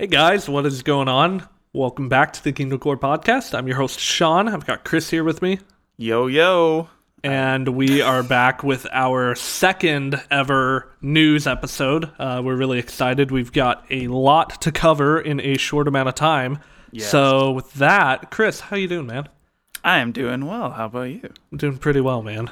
Hey 0.00 0.06
guys, 0.06 0.48
what 0.48 0.64
is 0.64 0.82
going 0.82 1.08
on? 1.08 1.46
Welcome 1.74 2.08
back 2.08 2.32
to 2.32 2.42
the 2.42 2.52
Kingdom 2.52 2.78
Core 2.78 2.96
podcast. 2.96 3.52
I'm 3.52 3.66
your 3.66 3.76
host 3.76 4.00
Sean. 4.00 4.48
I've 4.48 4.64
got 4.64 4.82
Chris 4.82 5.10
here 5.10 5.22
with 5.22 5.42
me, 5.42 5.58
Yo 5.98 6.26
yo. 6.26 6.88
and 7.22 7.68
we 7.68 8.00
are 8.00 8.22
back 8.22 8.64
with 8.64 8.86
our 8.92 9.34
second 9.34 10.18
ever 10.30 10.90
news 11.02 11.46
episode. 11.46 12.10
Uh, 12.18 12.40
we're 12.42 12.56
really 12.56 12.78
excited. 12.78 13.30
We've 13.30 13.52
got 13.52 13.84
a 13.90 14.06
lot 14.08 14.62
to 14.62 14.72
cover 14.72 15.20
in 15.20 15.38
a 15.38 15.58
short 15.58 15.86
amount 15.86 16.08
of 16.08 16.14
time. 16.14 16.60
Yes. 16.92 17.10
So 17.10 17.50
with 17.50 17.70
that, 17.74 18.30
Chris, 18.30 18.58
how 18.60 18.76
you 18.76 18.88
doing, 18.88 19.06
man? 19.06 19.28
I 19.84 19.98
am 19.98 20.12
doing 20.12 20.46
well. 20.46 20.70
How 20.70 20.86
about 20.86 21.10
you? 21.10 21.30
I'm 21.52 21.58
doing 21.58 21.76
pretty 21.76 22.00
well, 22.00 22.22
man. 22.22 22.50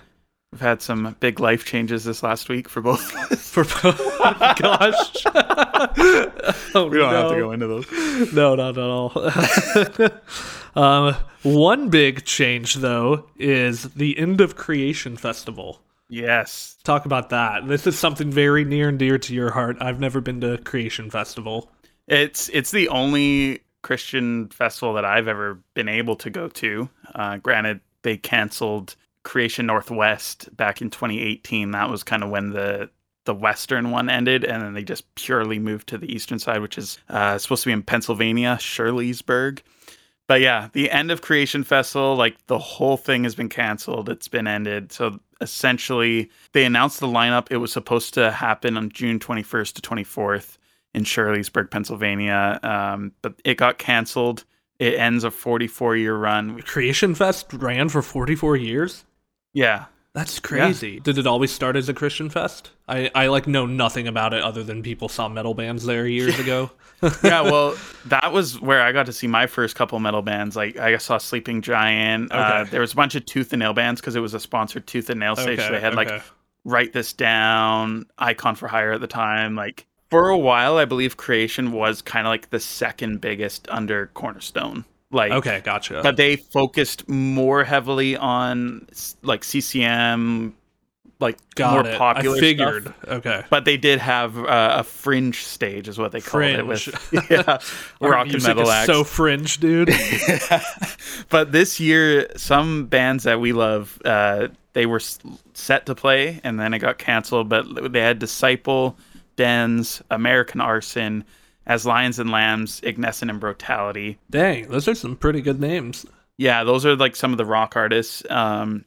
We've 0.52 0.60
had 0.62 0.80
some 0.80 1.14
big 1.20 1.40
life 1.40 1.66
changes 1.66 2.04
this 2.04 2.22
last 2.22 2.48
week 2.48 2.70
for 2.70 2.80
both. 2.80 3.02
For 3.38 3.64
oh, 3.84 4.54
gosh, 4.58 5.26
oh, 6.74 6.88
We 6.90 6.98
don't 6.98 7.12
have 7.12 7.30
to 7.32 7.36
go 7.38 7.52
into 7.52 7.66
those. 7.66 8.32
No, 8.32 8.54
not 8.54 8.79
at 8.79 8.84
all. 8.84 9.12
um, 10.82 11.14
one 11.42 11.90
big 11.90 12.25
change, 12.25 12.76
though, 12.76 13.29
is 13.36 13.84
the 13.90 14.18
End 14.18 14.40
of 14.40 14.56
Creation 14.56 15.18
Festival. 15.18 15.82
Yes. 16.08 16.78
Talk 16.82 17.04
about 17.04 17.28
that. 17.28 17.68
This 17.68 17.86
is 17.86 17.98
something 17.98 18.30
very 18.30 18.64
near 18.64 18.89
and 18.89 18.98
dear 18.98 19.18
to 19.18 19.34
your 19.34 19.50
heart. 19.50 19.76
I've 19.80 20.00
never 20.00 20.22
been 20.22 20.40
to 20.40 20.56
Creation 20.58 21.11
Festival. 21.11 21.70
It's 22.06 22.48
it's 22.48 22.70
the 22.70 22.89
only 22.89 23.61
Christian 23.82 24.48
festival 24.48 24.94
that 24.94 25.04
I've 25.04 25.28
ever 25.28 25.61
been 25.75 25.89
able 25.89 26.17
to 26.17 26.30
go 26.30 26.48
to. 26.48 26.89
Uh, 27.14 27.36
granted, 27.36 27.80
they 28.00 28.17
canceled 28.17 28.96
Creation 29.29 29.67
Northwest 29.67 30.49
back 30.57 30.81
in 30.81 30.89
2018. 30.89 31.73
That 31.73 31.91
was 31.91 32.03
kind 32.03 32.25
of 32.25 32.31
when 32.31 32.50
the 32.50 32.89
the 33.27 33.34
western 33.34 33.91
one 33.91 34.09
ended, 34.09 34.42
and 34.42 34.62
then 34.62 34.73
they 34.73 34.83
just 34.83 35.14
purely 35.17 35.59
moved 35.59 35.87
to 35.89 35.98
the 35.98 36.11
eastern 36.11 36.39
side, 36.39 36.62
which 36.62 36.78
is 36.78 36.98
uh, 37.11 37.37
supposed 37.37 37.62
to 37.62 37.69
be 37.69 37.75
in 37.75 37.83
Pennsylvania, 37.83 38.56
Shirleysburg. 38.59 39.61
But 40.28 40.41
yeah, 40.41 40.70
the 40.73 40.91
end 40.91 41.11
of 41.11 41.20
Creation 41.20 41.62
Festival, 41.62 42.17
like 42.17 42.39
the 42.47 42.59
whole 42.59 42.97
thing 42.97 43.25
has 43.25 43.35
been 43.35 43.51
canceled. 43.51 44.09
It's 44.09 44.29
been 44.29 44.47
ended. 44.47 44.93
So 44.93 45.20
essentially, 45.42 46.31
they 46.53 46.65
announced 46.65 47.01
the 47.01 47.07
lineup. 47.07 47.48
It 47.51 47.59
was 47.59 47.70
supposed 47.70 48.15
to 48.15 48.31
happen 48.31 48.79
on 48.79 48.89
June 48.89 49.19
21st 49.19 49.75
to 49.75 49.83
24th 49.83 50.57
in 50.95 51.05
Shirleysburg, 51.05 51.70
Pennsylvania. 51.70 52.59
Um, 52.63 53.13
but 53.20 53.35
it 53.45 53.59
got 53.59 53.77
canceled. 53.77 54.45
It 54.79 54.95
ends 54.95 55.23
a 55.25 55.31
44 55.31 55.97
year 55.97 56.17
run. 56.17 56.63
Creation 56.63 57.15
Fest 57.15 57.53
ran 57.53 57.91
for 57.91 58.01
44 58.01 58.57
years? 58.57 59.05
Yeah. 59.53 59.87
That's 60.15 60.41
crazy. 60.41 60.99
Did 60.99 61.19
it 61.19 61.27
always 61.27 61.53
start 61.53 61.77
as 61.77 61.89
a 61.89 61.95
Christian 61.95 62.29
fest? 62.29 62.71
I, 62.89 63.09
I 63.15 63.27
like 63.29 63.47
know 63.47 63.67
nothing 63.67 64.09
about 64.09 64.35
it 64.35 64.43
other 64.43 64.65
than 64.65 64.83
people 64.83 65.09
saw 65.09 65.29
metal 65.29 65.55
bands 65.55 65.85
there 65.85 66.09
years 66.09 66.39
ago. 66.41 66.71
yeah, 67.23 67.43
well, 67.43 67.77
that 68.07 68.33
was 68.33 68.61
where 68.61 68.83
I 68.83 68.91
got 68.91 69.07
to 69.07 69.13
see 69.13 69.29
my 69.29 69.47
first 69.47 69.77
couple 69.77 70.01
metal 70.01 70.23
bands. 70.23 70.57
Like 70.57 70.77
I 70.77 70.97
saw 70.97 71.19
Sleeping 71.19 71.63
Giant. 71.63 72.33
Uh, 72.33 72.63
Okay. 72.63 72.71
there 72.71 72.81
was 72.81 72.93
a 72.93 72.97
bunch 72.97 73.15
of 73.15 73.25
Tooth 73.27 73.53
and 73.53 73.61
Nail 73.61 73.75
bands 73.75 74.01
because 74.01 74.17
it 74.17 74.21
was 74.21 74.35
a 74.35 74.41
sponsored 74.41 74.87
Tooth 74.89 75.09
and 75.09 75.21
Nail 75.21 75.37
stage. 75.37 75.59
so 75.59 75.67
Okay, 75.67 75.75
they 75.75 75.81
had 75.81 75.95
like. 75.95 76.11
Write 76.65 76.93
This 76.93 77.13
Down, 77.15 78.05
Icon 78.19 78.55
for 78.55 78.67
Hire 78.69 78.93
at 78.93 79.01
the 79.01 79.07
time. 79.07 79.55
Like 79.55 79.87
for 80.11 80.29
a 80.29 80.37
while, 80.37 80.77
I 80.77 80.85
believe 80.85 81.17
Creation 81.17 81.73
was 81.73 82.03
kind 82.03 82.27
of 82.27 82.31
like 82.31 82.51
the 82.51 82.61
second 82.61 83.21
biggest 83.23 83.67
under 83.71 84.09
Cornerstone. 84.09 84.85
Like 85.11 85.33
Okay, 85.33 85.61
gotcha. 85.64 86.01
but 86.03 86.17
they 86.17 86.37
focused 86.37 87.09
more 87.09 87.64
heavily 87.64 88.14
on 88.17 88.87
like 89.23 89.42
CCM, 89.42 90.55
like 91.19 91.39
Got 91.55 91.73
more 91.73 91.87
it. 91.95 91.98
popular. 91.98 92.37
I 92.37 92.41
figured. 92.41 92.83
stuff. 92.83 93.05
Okay. 93.09 93.42
But 93.48 93.64
they 93.64 93.77
did 93.79 94.01
have 94.01 94.39
uh, 94.39 94.77
a 94.79 94.84
fringe 94.84 95.45
stage, 95.45 95.89
is 95.89 95.98
what 95.98 96.12
they 96.12 96.20
called 96.20 96.45
it. 96.45 96.67
With 96.67 96.86
yeah, 97.31 97.59
rock 98.06 98.29
and 98.29 98.42
metal 98.42 98.64
is 98.64 98.69
acts. 98.69 98.86
so 98.86 99.03
fringe, 99.03 99.59
dude. 99.59 99.91
but 101.31 101.53
this 101.53 101.81
year, 101.81 102.29
some 102.36 102.86
bands 102.86 103.25
that 103.25 103.41
we 103.41 103.53
love, 103.53 104.01
uh, 104.05 104.48
they 104.75 104.86
were 104.86 105.01
set 105.55 105.86
to 105.86 105.95
play, 105.95 106.40
and 106.45 106.61
then 106.61 106.75
it 106.75 106.80
got 106.80 106.98
canceled. 106.98 107.48
But 107.48 107.92
they 107.92 108.01
had 108.01 108.19
Disciple, 108.19 108.96
Dens, 109.36 110.02
American 110.11 110.61
Arson, 110.61 111.25
As 111.68 111.86
Lions 111.86 112.18
and 112.18 112.30
Lambs, 112.30 112.80
Ignescent 112.83 113.30
and 113.30 113.39
Brutality. 113.39 114.18
Dang, 114.30 114.68
those 114.68 114.89
are 114.89 114.95
some 114.95 115.17
pretty 115.17 115.42
good 115.42 115.61
names. 115.61 116.06
Yeah, 116.39 116.64
those 116.64 116.86
are 116.86 116.96
like 116.96 117.14
some 117.14 117.33
of 117.33 117.39
the 117.39 117.45
rock 117.45 117.77
artists. 117.77 118.23
Um, 118.30 118.84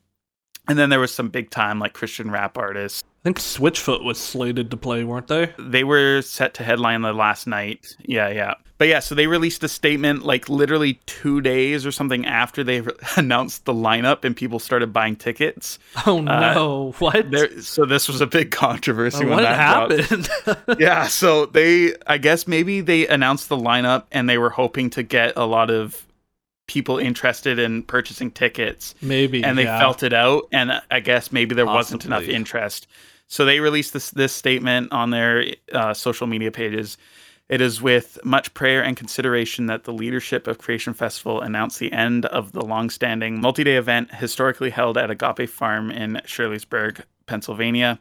and 0.68 0.78
then 0.78 0.90
there 0.90 1.00
was 1.00 1.14
some 1.14 1.30
big 1.30 1.52
time 1.52 1.80
like 1.80 1.94
Christian 1.94 2.32
rap 2.32 2.58
artists. 2.58 3.04
I 3.22 3.26
think 3.26 3.38
Switchfoot 3.38 4.04
was 4.04 4.18
slated 4.18 4.72
to 4.72 4.78
play, 4.78 5.04
weren't 5.04 5.28
they? 5.28 5.54
They 5.60 5.84
were 5.84 6.24
set 6.24 6.56
to 6.56 6.64
headline 6.64 7.04
the 7.04 7.14
last 7.14 7.46
night. 7.46 7.96
Yeah, 8.02 8.30
yeah. 8.30 8.56
But 8.80 8.88
yeah, 8.88 8.98
so 8.98 9.14
they 9.14 9.28
released 9.28 9.64
a 9.64 9.68
statement 9.68 10.26
like 10.26 10.50
literally 10.50 10.96
two 11.06 11.40
days 11.40 11.86
or 11.86 11.92
something 11.92 12.26
after 12.26 12.64
they 12.64 12.82
announced 13.16 13.66
the 13.66 13.76
lineup 13.76 14.24
and 14.26 14.36
people 14.36 14.58
started 14.58 14.92
buying 14.92 15.16
tickets. 15.16 15.78
Oh 16.08 16.18
uh, 16.18 16.22
no! 16.54 16.96
what? 16.98 17.30
There, 17.30 17.62
so 17.62 17.86
this 17.86 18.08
was 18.08 18.22
a 18.22 18.26
big 18.26 18.50
controversy. 18.50 19.20
when 19.20 19.36
what 19.36 19.42
that 19.42 19.56
happened? 19.56 20.28
yeah, 20.80 21.06
so 21.06 21.46
they, 21.46 21.94
I 22.08 22.18
guess 22.18 22.48
maybe 22.48 22.82
they 22.82 23.06
announced 23.06 23.50
the 23.50 23.58
lineup 23.58 24.06
and 24.12 24.28
they 24.28 24.40
were 24.40 24.50
hoping 24.50 24.90
to 24.92 25.04
get 25.04 25.34
a 25.36 25.46
lot 25.46 25.70
of 25.70 26.08
people 26.66 26.98
interested 26.98 27.60
in 27.60 27.84
purchasing 27.84 28.32
tickets. 28.32 28.96
Maybe. 29.00 29.44
and 29.44 29.60
they 29.60 29.66
yeah. 29.66 29.80
felt 29.80 30.02
it 30.02 30.14
out 30.14 30.48
and 30.52 30.82
i 30.90 31.00
guess 31.02 31.32
maybe 31.32 31.54
there 31.54 31.66
wasn't 31.66 32.06
enough 32.06 32.24
interest 32.24 32.88
so 33.32 33.46
they 33.46 33.62
released 33.62 33.94
this 33.94 34.12
this 34.12 34.34
statement 34.34 34.92
on 34.92 35.10
their 35.10 35.46
uh, 35.72 35.94
social 35.94 36.28
media 36.28 36.52
pages. 36.52 36.98
It 37.48 37.62
is 37.62 37.82
with 37.82 38.20
much 38.26 38.54
prayer 38.54 38.84
and 38.84 38.98
consideration 38.98 39.68
that 39.68 39.86
the 39.86 39.94
leadership 39.94 40.48
of 40.48 40.58
creation 40.58 40.94
festival 40.94 41.40
announced 41.40 41.80
the 41.80 41.94
end 41.94 42.26
of 42.26 42.52
the 42.52 42.64
long-standing 42.64 43.40
multi-day 43.40 43.78
event 43.78 44.14
historically 44.16 44.70
held 44.70 44.98
at 44.98 45.10
agape 45.10 45.50
farm 45.50 45.92
in 45.92 46.22
shirleysburg 46.26 47.04
pennsylvania. 47.26 48.00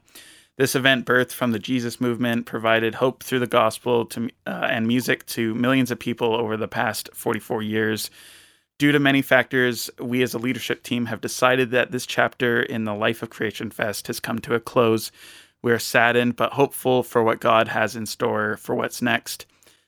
This 0.56 0.74
event 0.74 1.06
birthed 1.06 1.32
from 1.32 1.52
the 1.52 1.60
jesus 1.60 2.00
movement 2.00 2.46
provided 2.46 2.96
hope 2.96 3.22
through 3.22 3.38
the 3.38 3.46
gospel 3.46 4.06
to, 4.06 4.30
uh, 4.48 4.66
and 4.69 4.88
music 4.88 5.26
to 5.26 5.54
millions 5.54 5.92
of 5.92 6.00
people 6.00 6.34
over 6.34 6.56
the 6.56 6.69
past 6.69 7.08
44 7.14 7.62
years 7.62 8.10
Due 8.80 8.92
to 8.92 8.98
many 8.98 9.20
factors, 9.20 9.91
we 9.98 10.22
as 10.22 10.32
a 10.32 10.38
leadership 10.38 10.82
team 10.82 11.04
have 11.04 11.20
decided 11.20 11.70
that 11.70 11.91
this 11.91 12.06
chapter 12.06 12.62
in 12.62 12.84
the 12.84 12.94
life 12.94 13.22
of 13.22 13.28
Creation 13.28 13.70
Fest 13.70 14.06
has 14.06 14.18
come 14.18 14.38
to 14.38 14.54
a 14.54 14.58
close. 14.58 15.12
We 15.60 15.70
are 15.70 15.78
saddened 15.78 16.36
but 16.36 16.54
hopeful 16.54 17.02
for 17.02 17.22
what 17.22 17.40
God 17.40 17.69
has 17.69 17.94
in 17.94 18.06
store 18.06 18.56
for 18.56 18.74
what's 18.74 19.02
next. 19.02 19.44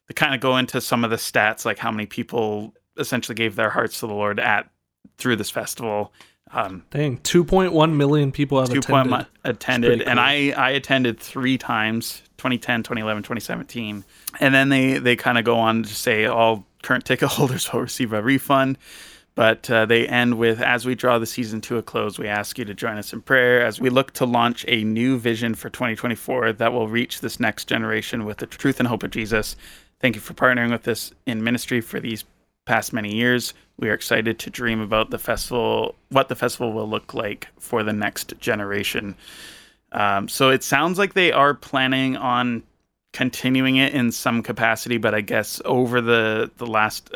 To 0.08 0.12
kind 0.12 0.34
of 0.34 0.42
go 0.42 0.58
into 0.58 0.78
some 0.82 1.04
of 1.04 1.10
the 1.10 1.16
stats, 1.16 1.64
like 1.64 1.78
how 1.78 1.90
many 1.90 2.04
people 2.04 2.74
essentially 2.98 3.34
gave 3.34 3.56
their 3.56 3.70
hearts 3.70 4.00
to 4.00 4.06
the 4.06 4.12
Lord 4.12 4.38
at 4.38 4.68
through 5.16 5.36
this 5.36 5.48
festival. 5.48 6.12
Um, 6.50 6.84
Dang, 6.90 7.16
2.1 7.20 7.94
million 7.94 8.30
people 8.30 8.60
have 8.60 8.68
two 8.68 8.80
attended. 8.80 9.10
point 9.10 9.26
attended, 9.42 10.00
pretty 10.00 10.10
and. 10.10 10.20
I 10.20 10.50
I 10.50 10.70
attended 10.72 11.18
three 11.18 11.56
times 11.56 12.20
2010, 12.36 12.82
2011, 12.82 13.22
2017, 13.22 14.04
and 14.38 14.54
then 14.54 14.68
they 14.68 14.98
they 14.98 15.16
kind 15.16 15.38
of 15.38 15.44
go 15.44 15.56
on 15.56 15.82
to 15.82 15.94
say 15.94 16.26
all 16.26 16.66
current 16.82 17.04
ticket 17.04 17.28
holders 17.30 17.72
will 17.72 17.80
receive 17.80 18.12
a 18.12 18.22
refund. 18.22 18.78
But 19.34 19.70
uh, 19.70 19.86
they 19.86 20.06
end 20.06 20.36
with 20.36 20.60
As 20.60 20.84
we 20.84 20.94
draw 20.94 21.18
the 21.18 21.26
season 21.26 21.62
to 21.62 21.78
a 21.78 21.82
close, 21.82 22.18
we 22.18 22.28
ask 22.28 22.58
you 22.58 22.66
to 22.66 22.74
join 22.74 22.98
us 22.98 23.14
in 23.14 23.22
prayer 23.22 23.64
as 23.64 23.80
we 23.80 23.88
look 23.88 24.12
to 24.14 24.26
launch 24.26 24.64
a 24.68 24.84
new 24.84 25.18
vision 25.18 25.54
for 25.54 25.70
2024 25.70 26.52
that 26.52 26.72
will 26.72 26.88
reach 26.88 27.20
this 27.20 27.40
next 27.40 27.66
generation 27.66 28.26
with 28.26 28.38
the 28.38 28.46
truth 28.46 28.78
and 28.78 28.88
hope 28.88 29.02
of 29.02 29.10
Jesus. 29.10 29.56
Thank 30.00 30.16
you 30.16 30.20
for 30.20 30.34
partnering 30.34 30.70
with 30.70 30.86
us 30.86 31.12
in 31.24 31.42
ministry 31.42 31.80
for 31.80 31.98
these 31.98 32.24
past 32.66 32.92
many 32.92 33.14
years. 33.14 33.54
We 33.78 33.88
are 33.88 33.94
excited 33.94 34.38
to 34.40 34.50
dream 34.50 34.80
about 34.80 35.10
the 35.10 35.18
festival, 35.18 35.94
what 36.10 36.28
the 36.28 36.36
festival 36.36 36.72
will 36.72 36.88
look 36.88 37.14
like 37.14 37.48
for 37.58 37.82
the 37.82 37.92
next 37.92 38.38
generation. 38.38 39.16
Um, 39.92 40.28
so 40.28 40.50
it 40.50 40.62
sounds 40.62 40.98
like 40.98 41.14
they 41.14 41.32
are 41.32 41.54
planning 41.54 42.16
on 42.16 42.62
continuing 43.12 43.76
it 43.76 43.92
in 43.94 44.10
some 44.12 44.42
capacity, 44.42 44.96
but 44.98 45.14
I 45.14 45.20
guess 45.20 45.60
over 45.64 46.00
the 46.00 46.50
the 46.56 46.66
last, 46.66 47.10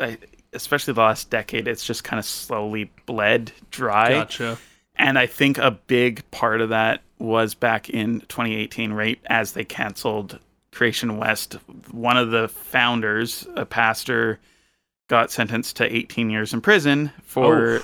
especially 0.53 0.93
the 0.93 1.01
last 1.01 1.29
decade, 1.29 1.67
it's 1.67 1.85
just 1.85 2.03
kind 2.03 2.19
of 2.19 2.25
slowly 2.25 2.91
bled 3.05 3.51
dry. 3.71 4.09
Gotcha. 4.11 4.57
And 4.95 5.19
I 5.19 5.27
think 5.27 5.57
a 5.59 5.71
big 5.71 6.29
part 6.31 6.59
of 6.61 6.69
that 6.69 7.01
was 7.19 7.53
back 7.53 7.89
in 7.89 8.21
2018, 8.21 8.93
right 8.93 9.19
as 9.27 9.51
they 9.53 9.63
canceled 9.63 10.39
Creation 10.71 11.17
West. 11.17 11.53
One 11.91 12.17
of 12.17 12.31
the 12.31 12.47
founders, 12.47 13.47
a 13.55 13.65
pastor, 13.65 14.39
got 15.07 15.31
sentenced 15.31 15.77
to 15.77 15.95
18 15.95 16.29
years 16.29 16.53
in 16.53 16.61
prison 16.61 17.11
for 17.23 17.77
Oh. 17.77 17.83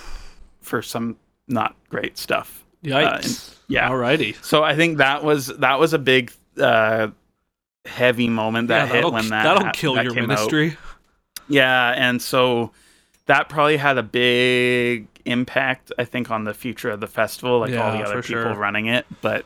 for 0.61 0.81
some 0.81 1.17
not 1.47 1.75
great 1.89 2.17
stuff. 2.17 2.63
Yikes. 2.83 3.55
yeah. 3.67 3.89
Alrighty. 3.89 4.35
So 4.43 4.63
I 4.63 4.75
think 4.75 4.97
that 4.97 5.23
was 5.23 5.47
that 5.47 5.79
was 5.79 5.93
a 5.93 5.99
big 5.99 6.31
uh, 6.59 7.07
heavy 7.85 8.29
moment 8.29 8.69
that 8.69 8.77
yeah, 8.77 8.85
hit 8.87 8.93
that'll, 8.93 9.11
when 9.11 9.29
that 9.29 9.43
that'll 9.43 9.65
hap- 9.65 9.75
kill 9.75 9.95
that 9.95 10.05
your 10.05 10.13
came 10.13 10.23
out. 10.23 10.29
ministry. 10.29 10.77
Yeah, 11.47 11.93
and 11.95 12.21
so 12.21 12.71
that 13.25 13.49
probably 13.49 13.77
had 13.77 13.97
a 13.97 14.03
big 14.03 15.07
impact, 15.25 15.91
I 15.97 16.05
think, 16.05 16.31
on 16.31 16.43
the 16.45 16.53
future 16.53 16.89
of 16.89 16.99
the 16.99 17.07
festival, 17.07 17.59
like 17.59 17.75
all 17.75 17.91
the 17.91 18.03
other 18.03 18.21
people 18.21 18.43
sure. 18.43 18.55
running 18.55 18.87
it. 18.87 19.05
But 19.21 19.45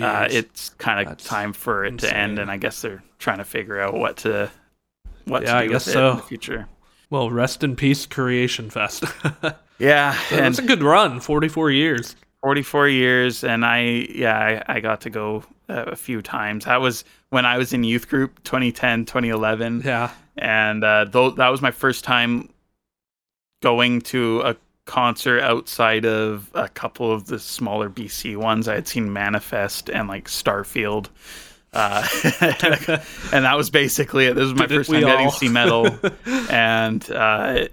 uh, 0.00 0.28
it's 0.30 0.70
kind 0.70 1.08
of 1.08 1.18
time 1.18 1.52
for 1.52 1.84
it 1.84 1.98
to 1.98 2.16
end, 2.16 2.38
and 2.38 2.50
I 2.50 2.56
guess 2.56 2.82
they're 2.82 3.02
trying 3.18 3.38
to 3.38 3.44
figure 3.44 3.80
out 3.80 3.94
what 3.94 4.18
to 4.18 4.50
what 5.26 5.42
Yeah, 5.42 5.52
to 5.52 5.58
I 5.58 5.66
guess 5.68 5.86
with 5.86 5.96
it 5.96 5.98
in 5.98 6.16
the 6.16 6.20
so. 6.22 6.26
future. 6.26 6.68
Well, 7.10 7.30
rest 7.30 7.64
in 7.64 7.76
peace, 7.76 8.06
Creation 8.06 8.70
Fest. 8.70 9.04
Yeah, 9.80 10.14
and 10.30 10.40
That's 10.54 10.58
a 10.58 10.62
good 10.62 10.82
run, 10.82 11.20
44 11.20 11.70
years. 11.70 12.14
44 12.42 12.88
years 12.88 13.44
and 13.44 13.64
i 13.66 13.80
yeah 14.14 14.62
i, 14.68 14.76
I 14.76 14.80
got 14.80 15.02
to 15.02 15.10
go 15.10 15.42
a 15.70 15.96
few 15.96 16.20
times. 16.22 16.64
That 16.64 16.80
was 16.80 17.04
when 17.30 17.46
i 17.46 17.56
was 17.58 17.72
in 17.72 17.84
youth 17.84 18.08
group 18.08 18.42
2010 18.44 19.04
2011 19.06 19.82
Yeah. 19.84 20.10
and 20.36 20.82
uh, 20.84 21.04
though 21.04 21.30
that 21.30 21.48
was 21.48 21.62
my 21.62 21.70
first 21.70 22.02
time 22.04 22.48
going 23.62 24.00
to 24.00 24.40
a 24.40 24.56
concert 24.86 25.40
outside 25.42 26.04
of 26.04 26.50
a 26.54 26.68
couple 26.68 27.12
of 27.12 27.26
the 27.26 27.38
smaller 27.38 27.88
bc 27.88 28.36
ones. 28.36 28.66
I 28.66 28.74
had 28.74 28.88
seen 28.88 29.12
manifest 29.12 29.88
and 29.90 30.08
like 30.08 30.26
starfield 30.28 31.08
uh, 31.72 32.04
and 33.32 33.44
that 33.44 33.56
was 33.56 33.70
basically 33.70 34.26
it. 34.26 34.34
This 34.34 34.42
was 34.42 34.54
my 34.54 34.66
Didn't 34.66 34.78
first 34.78 34.90
time 34.90 35.02
getting 35.02 35.26
all? 35.26 35.30
to 35.32 35.38
see 35.38 35.48
metal. 35.48 35.96
And 36.50 37.08
uh, 37.12 37.66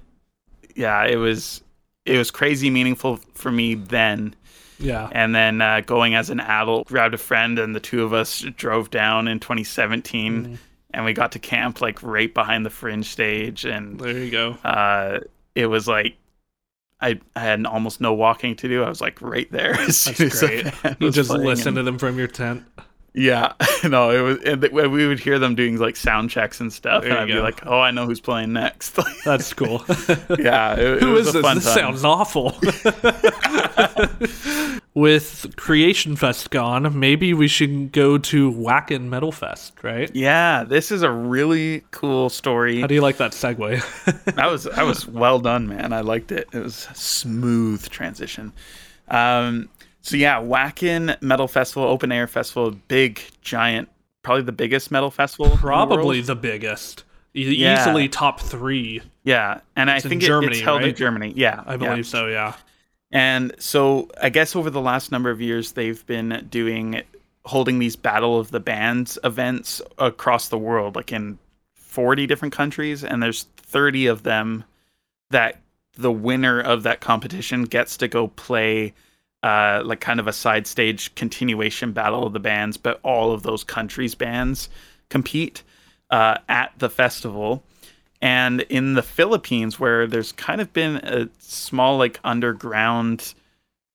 yeah 0.75 1.05
it 1.05 1.15
was 1.15 1.63
it 2.05 2.17
was 2.17 2.29
crazy 2.29 2.69
meaningful 2.69 3.17
for 3.33 3.49
me 3.51 3.73
then 3.73 4.35
Yeah. 4.79 5.09
and 5.11 5.33
then 5.33 5.61
uh, 5.61 5.81
going 5.81 6.15
as 6.15 6.29
an 6.29 6.39
adult, 6.39 6.87
grabbed 6.87 7.13
a 7.13 7.17
friend, 7.17 7.57
and 7.59 7.75
the 7.75 7.79
two 7.79 8.03
of 8.03 8.13
us 8.13 8.41
drove 8.55 8.89
down 8.91 9.27
in 9.27 9.39
2017, 9.39 10.45
Mhm. 10.45 10.57
and 10.93 11.05
we 11.05 11.13
got 11.13 11.31
to 11.33 11.39
camp 11.39 11.81
like 11.81 12.01
right 12.03 12.33
behind 12.33 12.65
the 12.65 12.69
Fringe 12.69 13.05
stage, 13.05 13.65
and 13.65 13.99
There 13.99 14.17
you 14.17 14.31
go. 14.31 14.51
uh, 14.63 15.19
it 15.55 15.65
was 15.67 15.87
like 15.87 16.15
I 16.99 17.19
I 17.35 17.41
had 17.41 17.65
almost 17.65 18.01
no 18.01 18.13
walking 18.13 18.55
to 18.55 18.67
do. 18.67 18.83
I 18.83 18.89
was 18.89 19.01
like 19.01 19.21
right 19.21 19.51
there. 19.51 19.73
As 19.79 20.05
That's 20.05 20.19
as 20.21 20.39
great. 20.39 20.81
band 20.83 20.97
You 20.99 21.11
just 21.11 21.29
listen 21.29 21.69
and- 21.69 21.77
to 21.77 21.83
them 21.83 21.97
from 21.99 22.17
your 22.17 22.27
tent. 22.27 22.63
Yeah, 23.13 23.53
no, 23.83 24.11
it 24.11 24.21
was. 24.21 24.43
And 24.43 24.61
we 24.91 25.07
would 25.07 25.19
hear 25.19 25.39
them 25.39 25.55
doing 25.55 25.77
like 25.77 25.95
sound 25.95 26.29
checks 26.29 26.59
and 26.59 26.71
stuff, 26.71 27.01
There 27.03 27.11
and 27.11 27.19
I'd 27.19 27.27
be 27.27 27.39
like, 27.39 27.65
"Oh, 27.65 27.79
I 27.79 27.89
know 27.89 28.05
who's 28.05 28.19
playing 28.19 28.53
next." 28.53 28.95
That's 29.25 29.53
cool. 29.53 29.83
yeah, 30.37 30.73
it, 30.73 30.79
it 30.79 31.01
Who 31.01 31.13
was 31.13 31.27
is 31.27 31.33
this? 31.33 31.41
fun 31.41 31.55
This 31.57 31.73
sounds 31.73 32.03
awful. 32.03 32.55
With 34.93 35.53
Creation 35.57 36.15
Fest 36.15 36.49
gone, 36.49 36.99
maybe 36.99 37.33
we 37.33 37.47
should 37.47 37.91
go 37.91 38.17
to 38.17 38.51
Wacken 38.51 39.03
Metal 39.09 39.31
Fest, 39.31 39.73
right? 39.83 40.09
Yeah, 40.15 40.63
this 40.63 40.91
is 40.91 41.03
a 41.03 41.11
really 41.11 41.83
cool 41.91 42.29
story. 42.29 42.81
How 42.81 42.87
do 42.87 42.95
you 42.95 43.01
like 43.01 43.17
that 43.17 43.31
segue? 43.31 44.35
that 44.35 44.51
was 44.51 44.63
that 44.63 44.85
was 44.85 45.07
well 45.07 45.39
done, 45.39 45.67
man. 45.67 45.93
I 45.93 46.01
liked 46.01 46.31
it. 46.31 46.49
It 46.51 46.59
was 46.63 46.87
a 46.91 46.95
smooth 46.95 47.87
transition. 47.89 48.53
Um, 49.09 49.69
so 50.07 50.15
yeah, 50.17 50.41
Wacken 50.41 51.21
Metal 51.21 51.47
Festival, 51.47 51.83
open 51.87 52.11
air 52.11 52.27
festival, 52.27 52.71
big, 52.87 53.21
giant, 53.41 53.89
probably 54.23 54.43
the 54.43 54.51
biggest 54.51 54.89
metal 54.91 55.11
festival. 55.11 55.45
in 55.47 55.51
the 55.51 55.57
Probably 55.57 56.21
the 56.21 56.35
biggest. 56.35 57.03
E- 57.35 57.55
Yeah. 57.55 57.79
Easily 57.81 58.07
top 58.09 58.39
three, 58.39 59.01
Yeah, 59.23 59.59
and 59.75 59.91
I 59.91 59.97
It's 59.97 60.05
in 60.05 60.09
think 60.09 60.23
it- 60.23 60.27
Germany, 60.27 60.55
it's 60.57 60.61
held 60.65 60.83
in? 60.83 60.95
Germany. 60.95 61.33
Yeah, 61.35 61.61
I 61.65 61.73
yeah. 61.73 61.77
believe 61.77 62.07
so, 62.07 62.27
yeah. 62.27 62.53
And 63.11 63.53
so 63.59 64.09
I 64.21 64.29
guess 64.29 64.55
over 64.55 64.69
the 64.69 64.81
last 64.81 65.11
number 65.11 65.29
of 65.29 65.39
years, 65.41 65.73
they've 65.73 66.05
been 66.07 66.47
doing 66.49 67.01
holding 67.45 67.79
these 67.79 67.95
Battle 67.95 68.39
of 68.39 68.51
the 68.51 68.59
Bands 68.59 69.17
events 69.23 69.81
across 69.97 70.49
the 70.49 70.57
world, 70.57 70.95
like 70.95 71.11
in 71.13 71.37
40 71.75 72.27
different 72.27 72.53
countries, 72.53 73.03
and 73.03 73.21
there's 73.23 73.43
30 73.57 74.07
of 74.07 74.23
them 74.23 74.63
that 75.29 75.59
the 75.97 76.11
winner 76.11 76.59
of 76.59 76.83
that 76.83 76.99
competition 77.01 77.63
gets 77.63 77.97
to 77.97 78.07
go 78.07 78.27
play 78.27 78.93
uh, 79.43 79.81
like 79.85 79.99
kind 79.99 80.19
of 80.19 80.27
a 80.27 80.33
side 80.33 80.67
stage 80.67 81.13
continuation 81.15 81.91
battle 81.91 82.25
of 82.25 82.33
the 82.33 82.39
bands, 82.39 82.77
but 82.77 82.99
all 83.03 83.31
of 83.31 83.43
those 83.43 83.63
countries' 83.63 84.15
bands 84.15 84.69
compete 85.09 85.63
uh, 86.09 86.37
at 86.49 86.71
the 86.79 86.89
festival. 86.89 87.63
And 88.21 88.61
in 88.61 88.95
the 88.95 89.03
Philippines, 89.03 89.79
where 89.79 90.07
there's 90.07 90.31
kind 90.31 90.59
of 90.59 90.73
been 90.73 90.97
a 90.97 91.29
small, 91.39 91.97
like, 91.97 92.19
underground 92.23 93.33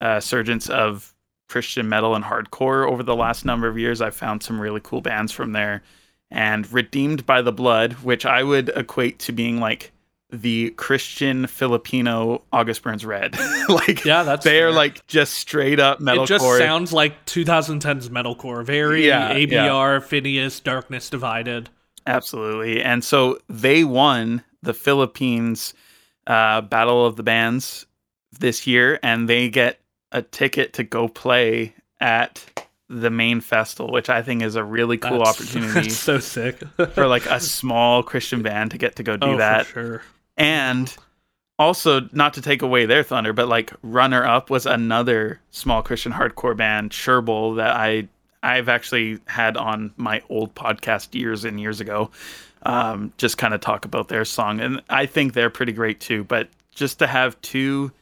uh, 0.01 0.21
surgence 0.21 0.71
of 0.71 1.13
Christian 1.49 1.89
metal 1.89 2.15
and 2.15 2.25
hardcore 2.25 2.89
over 2.89 3.03
the 3.03 3.17
last 3.17 3.45
number 3.45 3.69
of 3.69 3.79
years, 3.79 4.01
I've 4.01 4.15
found 4.15 4.43
some 4.43 4.61
really 4.61 4.81
cool 4.83 5.01
bands 5.01 5.33
from 5.33 5.53
there. 5.53 5.83
And 6.31 6.73
Redeemed 6.73 7.27
by 7.27 7.43
the 7.43 7.53
Blood, 7.53 7.93
which 7.95 8.25
I 8.25 8.43
would 8.43 8.71
equate 8.75 9.19
to 9.21 9.33
being 9.33 9.61
like 9.61 9.92
the 10.33 10.71
Christian 10.71 11.47
Filipino 11.47 12.43
August 12.53 12.83
Burns 12.83 13.05
Red. 13.05 13.39
like, 13.69 14.05
Yeah, 14.05 14.23
that's 14.23 14.45
they 14.45 14.63
are 14.63 14.73
like 14.73 15.07
just 15.07 15.35
straight 15.35 15.79
up 15.79 16.01
metalcore. 16.01 16.25
It 16.25 16.27
just 16.29 16.59
sounds 16.59 16.93
like 16.93 17.25
2010's 17.27 18.09
metalcore. 18.09 18.65
Very 18.65 19.07
Yeah, 19.07 19.35
ABR, 19.35 20.03
Phinehas, 20.03 20.59
Darkness 20.61 21.11
Divided. 21.11 21.69
Absolutely. 22.07 22.83
And 22.83 23.05
so 23.05 23.39
they 23.49 23.85
won 23.85 24.43
the 24.63 24.75
Philippines 24.75 25.75
uh, 26.27 26.63
Battle 26.63 27.05
of 27.05 27.17
the 27.17 27.23
Bands 27.23 27.87
this 28.39 28.67
year, 28.67 28.99
and 29.03 29.29
they 29.29 29.49
get 29.49 29.81
a 30.13 30.23
ticket 30.23 30.73
to 30.75 30.85
go 30.85 31.09
play 31.09 31.75
at 32.01 32.45
the 32.89 33.11
main 33.11 33.41
festival, 33.41 33.93
which 33.93 34.11
I 34.11 34.23
think 34.23 34.43
is 34.43 34.57
a 34.57 34.65
really 34.65 34.99
cool 34.99 35.19
That's- 35.19 35.41
opportunity 35.41 35.73
That's 35.73 35.97
so 35.97 36.19
sick. 36.19 36.59
for 36.95 37.07
like 37.07 37.27
a 37.27 37.41
small 37.41 38.03
Christian 38.03 38.43
band 38.43 38.71
to 38.73 38.79
get 38.79 38.97
to 38.97 39.03
go 39.03 39.17
do 39.17 39.29
oh, 39.29 39.37
that. 39.39 39.67
for 39.67 39.73
sure. 39.73 40.03
And 40.43 40.95
also, 41.59 42.09
not 42.13 42.35
to 42.35 42.43
take 42.43 42.63
away 42.63 42.87
their 42.87 43.03
thunder, 43.03 43.33
but 43.33 43.49
like 43.49 43.73
runner 43.83 44.25
up 44.27 44.51
was 44.51 44.67
another 44.67 45.41
small 45.51 45.83
Christian 45.83 46.13
hardcore 46.13 46.57
band, 46.57 46.91
Surebol, 46.91 47.57
that 47.57 47.77
I 47.77 48.09
I've 48.43 48.69
actually 48.69 49.21
had 49.27 49.57
on 49.57 49.93
my 49.97 50.23
old 50.29 50.55
podcast 50.55 51.15
years 51.15 51.45
and 51.45 51.61
years 51.61 51.81
ago. 51.81 52.11
Um, 52.65 53.13
just 53.19 53.39
kind 53.39 53.55
of 53.55 53.61
talk 53.61 53.85
about 53.85 54.09
their 54.09 54.25
song, 54.25 54.61
and 54.61 54.83
I 54.89 55.07
think 55.07 55.33
they're 55.33 55.51
pretty 55.51 55.73
great 55.73 56.01
too. 56.01 56.25
But 56.25 56.49
just 56.75 56.99
to 57.01 57.07
have 57.07 57.41
two 57.43 57.93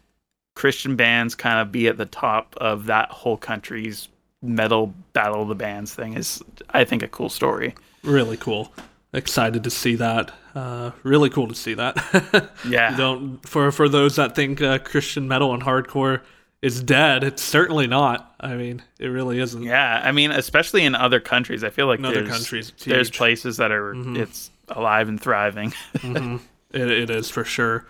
Christian 0.54 0.96
bands 0.96 1.34
kind 1.34 1.60
of 1.60 1.72
be 1.72 1.88
at 1.88 1.96
the 1.96 2.06
top 2.06 2.54
of 2.58 2.86
that 2.86 3.10
whole 3.10 3.36
country's 3.36 4.08
metal 4.42 4.94
battle 5.12 5.42
of 5.42 5.48
the 5.48 5.54
bands 5.54 5.94
thing 5.94 6.14
is, 6.14 6.42
I 6.70 6.84
think, 6.84 7.02
a 7.02 7.08
cool 7.08 7.28
story. 7.28 7.74
Really 8.02 8.36
cool. 8.36 8.72
Excited 9.12 9.64
to 9.64 9.70
see 9.70 9.96
that. 9.96 10.32
Uh, 10.54 10.90
really 11.02 11.30
cool 11.30 11.48
to 11.48 11.54
see 11.54 11.74
that. 11.74 12.50
Yeah. 12.68 12.90
You 12.92 12.96
don't 12.96 13.48
for 13.48 13.70
for 13.72 13.88
those 13.88 14.16
that 14.16 14.34
think 14.34 14.60
uh, 14.60 14.78
Christian 14.78 15.26
metal 15.28 15.54
and 15.54 15.62
hardcore 15.62 16.22
is 16.62 16.82
dead. 16.82 17.24
It's 17.24 17.42
certainly 17.42 17.86
not. 17.86 18.34
I 18.40 18.54
mean, 18.54 18.82
it 18.98 19.06
really 19.06 19.38
isn't. 19.40 19.62
Yeah, 19.62 20.00
I 20.04 20.12
mean, 20.12 20.30
especially 20.30 20.84
in 20.84 20.94
other 20.94 21.18
countries, 21.20 21.64
I 21.64 21.70
feel 21.70 21.86
like 21.86 22.00
In 22.00 22.04
other 22.04 22.16
there's, 22.22 22.28
countries, 22.28 22.72
there's 22.84 23.10
places 23.10 23.56
that 23.56 23.72
are 23.72 23.94
it's 24.18 24.50
alive 24.68 25.08
and 25.08 25.20
thriving. 25.20 25.72
It, 26.72 26.88
it 26.88 27.10
is 27.10 27.28
for 27.28 27.42
sure. 27.44 27.84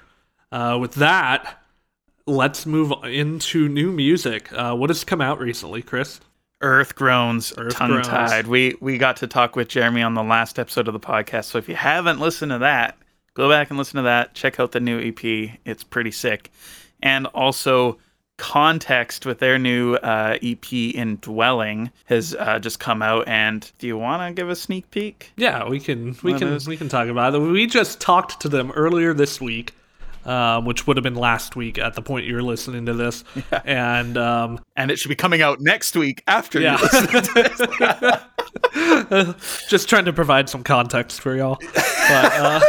Uh, 0.51 0.79
with 0.81 0.95
that, 0.95 1.63
let's 2.27 2.65
move 2.65 2.93
into 3.05 3.69
new 3.69 3.93
music. 3.93 4.51
Uh, 4.55 4.75
what 4.75 4.89
has 4.89 5.05
come 5.05 5.21
out 5.21 5.39
recently, 5.39 5.83
Chris? 5.83 6.19
Earth 6.61 6.95
groans, 6.95 7.53
Earth 7.57 7.75
tongue 7.75 8.03
tied. 8.03 8.47
We 8.47 8.77
we 8.81 8.99
got 8.99 9.17
to 9.19 9.27
talk 9.27 9.57
with 9.57 9.69
Jeremy 9.69 10.03
on 10.03 10.15
the 10.15 10.23
last 10.23 10.59
episode 10.59 10.89
of 10.89 10.93
the 10.95 11.01
podcast. 11.01 11.45
So 11.47 11.59
if 11.59 11.69
you 11.69 11.75
haven't 11.75 12.21
listened 12.21 12.53
to 12.53 12.59
that, 12.59 12.97
go 13.35 13.49
back 13.49 13.71
and 13.71 13.79
listen 13.79 13.97
to 13.97 14.03
that. 14.03 14.35
Check 14.35 14.61
out 14.61 14.73
the 14.73 14.81
new 14.81 15.01
EP; 15.01 15.59
it's 15.65 15.85
pretty 15.85 16.11
sick. 16.11 16.51
And 17.03 17.27
also, 17.29 17.99
Context 18.37 19.27
with 19.27 19.39
their 19.39 19.59
new 19.59 19.97
uh, 19.97 20.39
EP 20.43 20.73
"Indwelling" 20.73 21.91
has 22.07 22.35
uh, 22.35 22.59
just 22.59 22.81
come 22.81 23.03
out. 23.03 23.29
And 23.29 23.71
do 23.79 23.87
you 23.87 23.99
want 23.99 24.23
to 24.27 24.33
give 24.35 24.49
a 24.49 24.57
sneak 24.57 24.91
peek? 24.91 25.31
Yeah, 25.37 25.69
we 25.69 25.79
can 25.79 26.17
we 26.23 26.33
What 26.33 26.39
can 26.41 26.49
is- 26.55 26.67
we 26.67 26.79
can 26.79 26.89
talk 26.89 27.09
about 27.09 27.35
it. 27.35 27.39
We 27.39 27.67
just 27.67 28.01
talked 28.01 28.41
to 28.41 28.49
them 28.49 28.71
earlier 28.71 29.13
this 29.13 29.43
week, 29.43 29.75
uh, 30.25 30.61
which 30.61 30.87
would 30.87 30.97
have 30.97 31.05
been 31.05 31.15
last 31.15 31.57
week 31.57 31.79
at 31.79 31.95
the 31.95 32.03
point 32.03 32.27
you're 32.27 32.43
listening 32.43 32.87
to 32.87 32.95
this, 32.95 33.25
and 33.65 34.17
um, 34.19 34.59
And 34.77 34.91
it 34.91 34.99
should 34.99 35.09
be 35.09 35.15
coming 35.17 35.43
out 35.43 35.61
next 35.61 35.97
week 35.97 36.23
after 36.27 36.61
Yeah. 36.61 36.77
you 36.79 36.83
listen 36.83 37.23
to 37.23 38.25
this. 38.73 39.67
just 39.69 39.89
trying 39.89 40.05
to 40.05 40.13
provide 40.13 40.49
some 40.49 40.63
context 40.63 41.21
for 41.21 41.35
y'all. 41.37 41.59
But, 41.61 42.33
uh, 42.33 42.61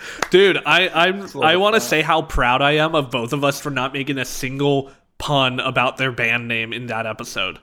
dude, 0.30 0.58
I 0.66 0.88
I'm 0.88 1.26
I 1.42 1.56
want 1.56 1.74
to 1.74 1.80
say 1.80 2.02
how 2.02 2.22
proud 2.22 2.62
I 2.62 2.72
am 2.72 2.94
of 2.94 3.10
both 3.10 3.32
of 3.32 3.44
us 3.44 3.60
for 3.60 3.70
not 3.70 3.92
making 3.92 4.18
a 4.18 4.24
single 4.24 4.90
pun 5.18 5.60
about 5.60 5.96
their 5.98 6.12
band 6.12 6.48
name 6.48 6.72
in 6.72 6.86
that 6.86 7.06
episode. 7.06 7.58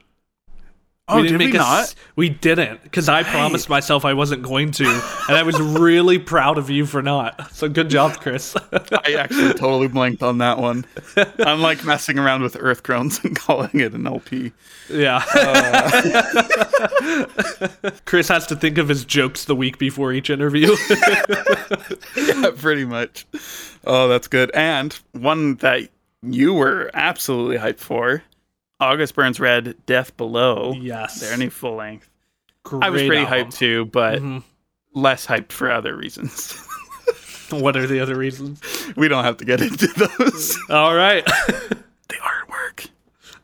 Oh, 1.09 1.21
did 1.23 1.31
we 1.31 1.37
make 1.37 1.53
a 1.53 1.57
not? 1.57 1.79
s- 1.83 1.95
we 2.15 2.29
didn't 2.29 2.83
because 2.83 3.09
I 3.09 3.23
promised 3.23 3.67
myself 3.69 4.05
I 4.05 4.13
wasn't 4.13 4.43
going 4.43 4.71
to, 4.73 4.85
and 5.27 5.35
I 5.37 5.43
was 5.43 5.59
really 5.59 6.19
proud 6.19 6.57
of 6.57 6.69
you 6.69 6.85
for 6.85 7.01
not. 7.01 7.51
So 7.53 7.67
good 7.67 7.89
job, 7.89 8.17
Chris. 8.19 8.55
I 8.71 9.13
actually 9.17 9.53
totally 9.53 9.87
blanked 9.87 10.21
on 10.23 10.37
that 10.39 10.57
one. 10.59 10.85
I'm 11.39 11.61
like 11.61 11.83
messing 11.85 12.19
around 12.19 12.43
with 12.43 12.55
Earth 12.59 12.83
Groans 12.83 13.23
and 13.23 13.35
calling 13.35 13.79
it 13.79 13.93
an 13.93 14.05
LP. 14.07 14.51
yeah. 14.89 15.23
Uh. 15.33 17.25
Chris 18.05 18.27
has 18.27 18.45
to 18.47 18.55
think 18.55 18.77
of 18.77 18.87
his 18.89 19.05
jokes 19.05 19.45
the 19.45 19.55
week 19.55 19.77
before 19.77 20.13
each 20.13 20.29
interview. 20.29 20.75
Yeah, 22.15 22.51
pretty 22.55 22.85
much. 22.85 23.25
Oh, 23.85 24.07
that's 24.07 24.27
good. 24.27 24.51
And 24.53 24.93
one 25.13 25.55
that 25.55 25.89
you 26.21 26.53
were 26.53 26.89
absolutely 26.93 27.57
hyped 27.57 27.79
for 27.79 28.23
August 28.79 29.15
Burns 29.15 29.39
Red, 29.39 29.75
Death 29.85 30.15
Below. 30.17 30.73
yes, 30.73 31.19
Their 31.19 31.37
new 31.37 31.49
full 31.49 31.75
length. 31.75 32.09
Great 32.63 32.83
I 32.83 32.89
was 32.89 33.01
pretty 33.03 33.25
album. 33.25 33.47
hyped 33.49 33.57
too, 33.57 33.85
but 33.85 34.19
Mhm. 34.21 34.43
less 34.93 35.25
hyped 35.27 35.51
for 35.51 35.71
other 35.71 35.95
reasons. 35.95 36.53
what 37.49 37.75
are 37.75 37.87
the 37.87 37.99
other 37.99 38.15
reasons? 38.15 38.61
we 38.95 39.07
don't 39.07 39.23
have 39.23 39.37
to 39.37 39.45
get 39.45 39.61
into 39.61 39.87
those. 39.87 40.57
All 40.69 40.93
right. 40.95 41.25
the 41.47 42.15
artwork. 42.21 42.87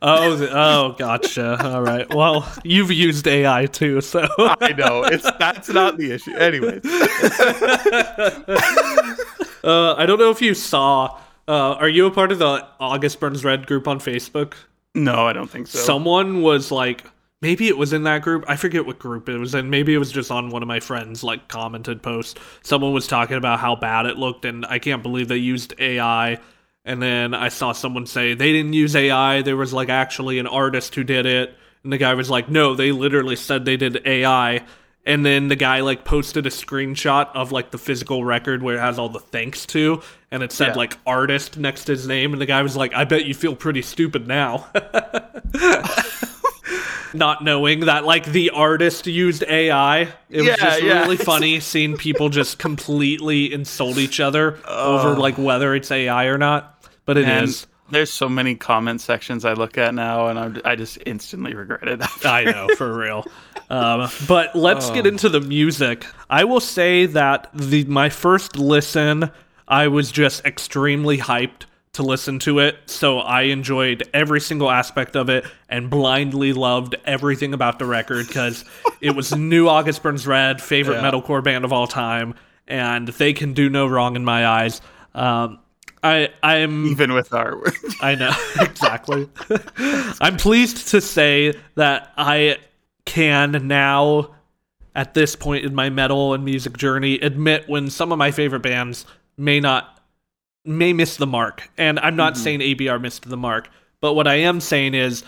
Oh, 0.02 0.36
the, 0.36 0.50
oh, 0.54 0.94
gotcha. 0.98 1.56
All 1.64 1.82
right. 1.82 2.12
Well, 2.14 2.46
you've 2.64 2.92
used 2.92 3.26
AI 3.26 3.66
too, 3.66 4.00
so 4.02 4.28
I 4.38 4.72
know 4.76 5.04
it's 5.04 5.28
that's 5.38 5.68
not 5.70 5.96
the 5.96 6.12
issue. 6.12 6.34
Anyways, 6.36 6.84
uh, 9.64 9.94
I 9.96 10.06
don't 10.06 10.18
know 10.18 10.30
if 10.30 10.42
you 10.42 10.54
saw. 10.54 11.18
Uh, 11.48 11.72
are 11.74 11.88
you 11.88 12.06
a 12.06 12.10
part 12.10 12.32
of 12.32 12.38
the 12.38 12.66
August 12.78 13.20
Burns 13.20 13.44
Red 13.44 13.66
group 13.66 13.88
on 13.88 13.98
Facebook? 13.98 14.54
No, 14.96 15.26
I 15.26 15.32
don't 15.32 15.48
think 15.50 15.66
so. 15.68 15.78
Someone 15.78 16.42
was 16.42 16.72
like, 16.72 17.04
maybe 17.42 17.68
it 17.68 17.76
was 17.76 17.92
in 17.92 18.04
that 18.04 18.22
group. 18.22 18.44
I 18.48 18.56
forget 18.56 18.86
what 18.86 18.98
group 18.98 19.28
it 19.28 19.38
was 19.38 19.54
in. 19.54 19.70
Maybe 19.70 19.94
it 19.94 19.98
was 19.98 20.10
just 20.10 20.30
on 20.30 20.50
one 20.50 20.62
of 20.62 20.68
my 20.68 20.80
friends' 20.80 21.22
like 21.22 21.48
commented 21.48 22.02
post. 22.02 22.38
Someone 22.62 22.92
was 22.92 23.06
talking 23.06 23.36
about 23.36 23.60
how 23.60 23.76
bad 23.76 24.06
it 24.06 24.16
looked, 24.16 24.44
and 24.44 24.64
I 24.66 24.78
can't 24.78 25.02
believe 25.02 25.28
they 25.28 25.36
used 25.36 25.74
AI. 25.78 26.38
And 26.84 27.02
then 27.02 27.34
I 27.34 27.48
saw 27.48 27.72
someone 27.72 28.06
say 28.06 28.34
they 28.34 28.52
didn't 28.52 28.72
use 28.72 28.96
AI. 28.96 29.42
There 29.42 29.56
was 29.56 29.72
like 29.72 29.88
actually 29.88 30.38
an 30.38 30.46
artist 30.46 30.94
who 30.94 31.04
did 31.04 31.26
it. 31.26 31.54
And 31.82 31.92
the 31.92 31.98
guy 31.98 32.14
was 32.14 32.30
like, 32.30 32.48
no, 32.48 32.74
they 32.74 32.90
literally 32.90 33.36
said 33.36 33.64
they 33.64 33.76
did 33.76 34.00
AI. 34.06 34.64
And 35.06 35.24
then 35.24 35.46
the 35.46 35.56
guy 35.56 35.80
like 35.80 36.04
posted 36.04 36.46
a 36.46 36.50
screenshot 36.50 37.30
of 37.32 37.52
like 37.52 37.70
the 37.70 37.78
physical 37.78 38.24
record 38.24 38.60
where 38.62 38.76
it 38.76 38.80
has 38.80 38.98
all 38.98 39.08
the 39.08 39.20
thanks 39.20 39.64
to, 39.66 40.02
and 40.32 40.42
it 40.42 40.50
said 40.50 40.70
Yeah. 40.70 40.74
like 40.74 40.98
artist 41.06 41.56
next 41.56 41.84
to 41.84 41.92
his 41.92 42.08
name. 42.08 42.32
And 42.32 42.42
the 42.42 42.46
guy 42.46 42.60
was 42.62 42.76
like, 42.76 42.92
I 42.92 43.04
bet 43.04 43.24
you 43.24 43.32
feel 43.32 43.54
pretty 43.54 43.82
stupid 43.82 44.26
now. 44.26 44.66
Not 47.14 47.44
knowing 47.44 47.80
that 47.80 48.04
like 48.04 48.26
the 48.26 48.50
artist 48.50 49.06
used 49.06 49.44
AI. 49.44 50.12
It 50.28 50.42
was 50.42 50.56
just 50.56 50.82
yeah. 50.82 51.02
really 51.02 51.16
funny 51.16 51.60
seeing 51.60 51.96
people 51.96 52.28
just 52.28 52.58
completely 52.58 53.52
insult 53.52 53.98
each 53.98 54.18
other 54.20 54.58
oh. 54.68 54.98
over 54.98 55.18
like 55.18 55.38
whether 55.38 55.74
it's 55.74 55.90
AI 55.90 56.24
or 56.26 56.36
not. 56.36 56.84
But 57.04 57.16
it 57.16 57.28
is. 57.28 57.68
And 57.86 57.94
there's 57.94 58.12
so 58.12 58.28
many 58.28 58.54
comment 58.54 59.00
sections 59.00 59.44
I 59.44 59.52
look 59.54 59.78
at 59.78 59.94
now, 59.94 60.26
and 60.28 60.38
I'm, 60.38 60.60
I 60.64 60.76
just 60.76 60.98
instantly 61.06 61.54
regret 61.54 61.88
it. 61.88 62.00
I 62.26 62.44
know 62.44 62.68
for 62.76 62.96
real. 62.96 63.26
Um, 63.70 64.08
but 64.28 64.54
let's 64.54 64.90
get 64.90 65.06
into 65.06 65.28
the 65.28 65.40
music. 65.40 66.06
I 66.30 66.44
will 66.44 66.60
say 66.60 67.06
that 67.06 67.50
the 67.54 67.84
my 67.84 68.08
first 68.08 68.56
listen, 68.56 69.30
I 69.66 69.88
was 69.88 70.12
just 70.12 70.44
extremely 70.44 71.18
hyped 71.18 71.62
to 71.94 72.02
listen 72.02 72.38
to 72.40 72.58
it. 72.58 72.76
So 72.86 73.18
I 73.20 73.42
enjoyed 73.42 74.08
every 74.12 74.40
single 74.40 74.70
aspect 74.70 75.16
of 75.16 75.30
it 75.30 75.46
and 75.68 75.88
blindly 75.88 76.52
loved 76.52 76.94
everything 77.06 77.54
about 77.54 77.78
the 77.78 77.86
record 77.86 78.26
because 78.28 78.64
it 79.00 79.16
was 79.16 79.34
new 79.36 79.66
August 79.68 80.02
Burns 80.02 80.26
Red, 80.26 80.60
favorite 80.60 80.96
Yeah. 81.02 81.10
metalcore 81.10 81.42
band 81.42 81.64
of 81.64 81.72
all 81.72 81.86
time, 81.86 82.34
and 82.68 83.08
they 83.08 83.32
can 83.32 83.54
do 83.54 83.70
no 83.70 83.86
wrong 83.86 84.14
in 84.14 84.24
my 84.24 84.46
eyes. 84.46 84.80
Um, 85.14 85.58
I 86.06 86.28
I'm 86.42 86.86
Even 86.86 87.12
with 87.12 87.30
artwork. 87.30 87.76
I 88.00 88.14
know 88.14 88.32
exactly. 88.60 89.28
I'm 90.20 90.36
pleased 90.36 90.88
to 90.88 91.00
say 91.00 91.54
that 91.74 92.12
I 92.16 92.58
can 93.04 93.66
now, 93.66 94.34
at 94.94 95.14
this 95.14 95.36
point 95.36 95.64
in 95.64 95.74
my 95.74 95.90
metal 95.90 96.34
and 96.34 96.44
music 96.44 96.76
journey, 96.76 97.14
admit 97.14 97.68
when 97.68 97.90
some 97.90 98.12
of 98.12 98.18
my 98.18 98.30
favorite 98.30 98.62
bands 98.62 99.06
may 99.36 99.60
not 99.60 100.00
may 100.64 100.92
miss 100.92 101.16
the 101.16 101.26
mark. 101.26 101.70
And 101.78 101.98
I'm 102.00 102.16
not 102.16 102.34
mm-hmm. 102.34 102.42
saying 102.42 102.60
ABR 102.60 103.00
missed 103.00 103.28
the 103.28 103.36
mark, 103.36 103.68
but 104.00 104.14
what 104.14 104.26
I 104.26 104.34
am 104.34 104.60
saying 104.60 104.94
is 104.94 105.24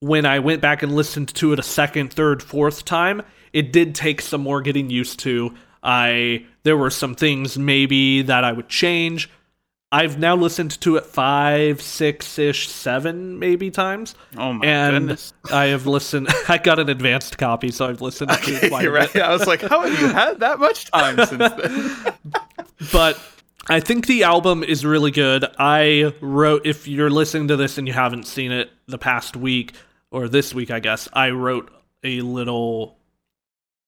when 0.00 0.26
I 0.26 0.40
went 0.40 0.60
back 0.60 0.82
and 0.82 0.94
listened 0.94 1.34
to 1.36 1.52
it 1.52 1.58
a 1.58 1.62
second, 1.62 2.12
third, 2.12 2.42
fourth 2.42 2.84
time, 2.84 3.22
it 3.52 3.72
did 3.72 3.94
take 3.94 4.20
some 4.20 4.40
more 4.40 4.60
getting 4.60 4.90
used 4.90 5.20
to. 5.20 5.54
I 5.82 6.46
there 6.62 6.76
were 6.76 6.90
some 6.90 7.14
things 7.14 7.58
maybe 7.58 8.22
that 8.22 8.44
I 8.44 8.52
would 8.52 8.68
change. 8.68 9.30
I've 9.94 10.18
now 10.18 10.34
listened 10.36 10.80
to 10.80 10.96
it 10.96 11.04
five, 11.04 11.82
six 11.82 12.38
ish, 12.38 12.68
seven 12.68 13.38
maybe 13.38 13.70
times. 13.70 14.14
Oh 14.38 14.54
my 14.54 14.66
and 14.66 14.94
goodness. 14.94 15.34
I 15.52 15.66
have 15.66 15.86
listened. 15.86 16.28
I 16.48 16.56
got 16.56 16.78
an 16.78 16.88
advanced 16.88 17.36
copy, 17.36 17.70
so 17.70 17.86
I've 17.86 18.00
listened 18.00 18.30
to 18.30 18.38
it 18.52 18.70
quite 18.70 18.86
a 18.86 18.90
right. 18.90 19.12
bit. 19.12 19.20
I 19.20 19.30
was 19.30 19.46
like, 19.46 19.60
how 19.60 19.82
have 19.86 20.00
you 20.00 20.08
had 20.08 20.40
that 20.40 20.58
much 20.58 20.90
time 20.90 21.16
since 21.26 21.52
then? 21.52 22.14
But 22.90 23.20
I 23.68 23.80
think 23.80 24.06
the 24.06 24.22
album 24.24 24.64
is 24.64 24.86
really 24.86 25.10
good. 25.10 25.44
I 25.58 26.14
wrote. 26.22 26.66
If 26.66 26.88
you're 26.88 27.10
listening 27.10 27.48
to 27.48 27.56
this 27.56 27.76
and 27.76 27.86
you 27.86 27.92
haven't 27.92 28.26
seen 28.26 28.50
it 28.50 28.70
the 28.86 28.98
past 28.98 29.36
week 29.36 29.74
or 30.10 30.26
this 30.26 30.54
week, 30.54 30.70
I 30.70 30.80
guess 30.80 31.06
I 31.12 31.30
wrote 31.30 31.70
a 32.02 32.22
little 32.22 32.96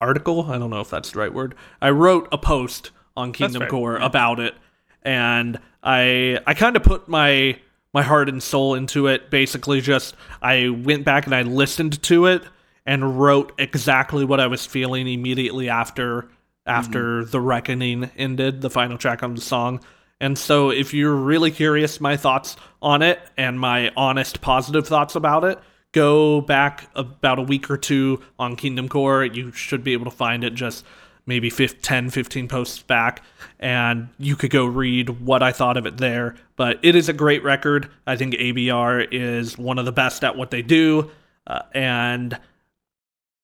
article. 0.02 0.50
I 0.50 0.58
don't 0.58 0.68
know 0.68 0.80
if 0.80 0.90
that's 0.90 1.12
the 1.12 1.18
right 1.18 1.32
word. 1.32 1.54
I 1.80 1.88
wrote 1.90 2.28
a 2.30 2.36
post 2.36 2.90
on 3.16 3.32
Kingdom 3.32 3.60
fair. 3.60 3.70
Core 3.70 3.96
about 3.96 4.38
it, 4.38 4.54
and 5.02 5.58
I 5.84 6.40
I 6.46 6.54
kind 6.54 6.76
of 6.76 6.82
put 6.82 7.08
my 7.08 7.58
my 7.92 8.02
heart 8.02 8.28
and 8.28 8.42
soul 8.42 8.74
into 8.74 9.06
it. 9.06 9.30
Basically, 9.30 9.80
just 9.80 10.16
I 10.42 10.70
went 10.70 11.04
back 11.04 11.26
and 11.26 11.34
I 11.34 11.42
listened 11.42 12.02
to 12.04 12.26
it 12.26 12.42
and 12.86 13.20
wrote 13.20 13.52
exactly 13.58 14.24
what 14.24 14.40
I 14.40 14.46
was 14.46 14.66
feeling 14.66 15.06
immediately 15.06 15.68
after 15.68 16.28
after 16.66 17.20
mm-hmm. 17.20 17.30
the 17.30 17.40
reckoning 17.40 18.10
ended, 18.16 18.62
the 18.62 18.70
final 18.70 18.98
track 18.98 19.22
on 19.22 19.34
the 19.34 19.40
song. 19.40 19.80
And 20.20 20.38
so, 20.38 20.70
if 20.70 20.94
you're 20.94 21.14
really 21.14 21.50
curious, 21.50 22.00
my 22.00 22.16
thoughts 22.16 22.56
on 22.80 23.02
it 23.02 23.20
and 23.36 23.60
my 23.60 23.92
honest, 23.96 24.40
positive 24.40 24.86
thoughts 24.86 25.16
about 25.16 25.44
it, 25.44 25.58
go 25.92 26.40
back 26.40 26.88
about 26.94 27.38
a 27.38 27.42
week 27.42 27.70
or 27.70 27.76
two 27.76 28.22
on 28.38 28.56
Kingdom 28.56 28.88
Core. 28.88 29.24
You 29.24 29.52
should 29.52 29.84
be 29.84 29.92
able 29.92 30.06
to 30.06 30.10
find 30.10 30.42
it 30.42 30.54
just 30.54 30.84
maybe 31.26 31.50
5, 31.50 31.80
10, 31.80 32.10
15 32.10 32.48
posts 32.48 32.82
back, 32.82 33.22
and 33.58 34.08
you 34.18 34.36
could 34.36 34.50
go 34.50 34.64
read 34.66 35.20
what 35.20 35.42
I 35.42 35.52
thought 35.52 35.76
of 35.76 35.86
it 35.86 35.96
there. 35.96 36.36
But 36.56 36.78
it 36.82 36.94
is 36.94 37.08
a 37.08 37.12
great 37.12 37.42
record. 37.42 37.90
I 38.06 38.16
think 38.16 38.34
ABR 38.34 39.08
is 39.10 39.58
one 39.58 39.78
of 39.78 39.84
the 39.84 39.92
best 39.92 40.24
at 40.24 40.36
what 40.36 40.50
they 40.50 40.62
do. 40.62 41.10
Uh, 41.46 41.62
and 41.74 42.38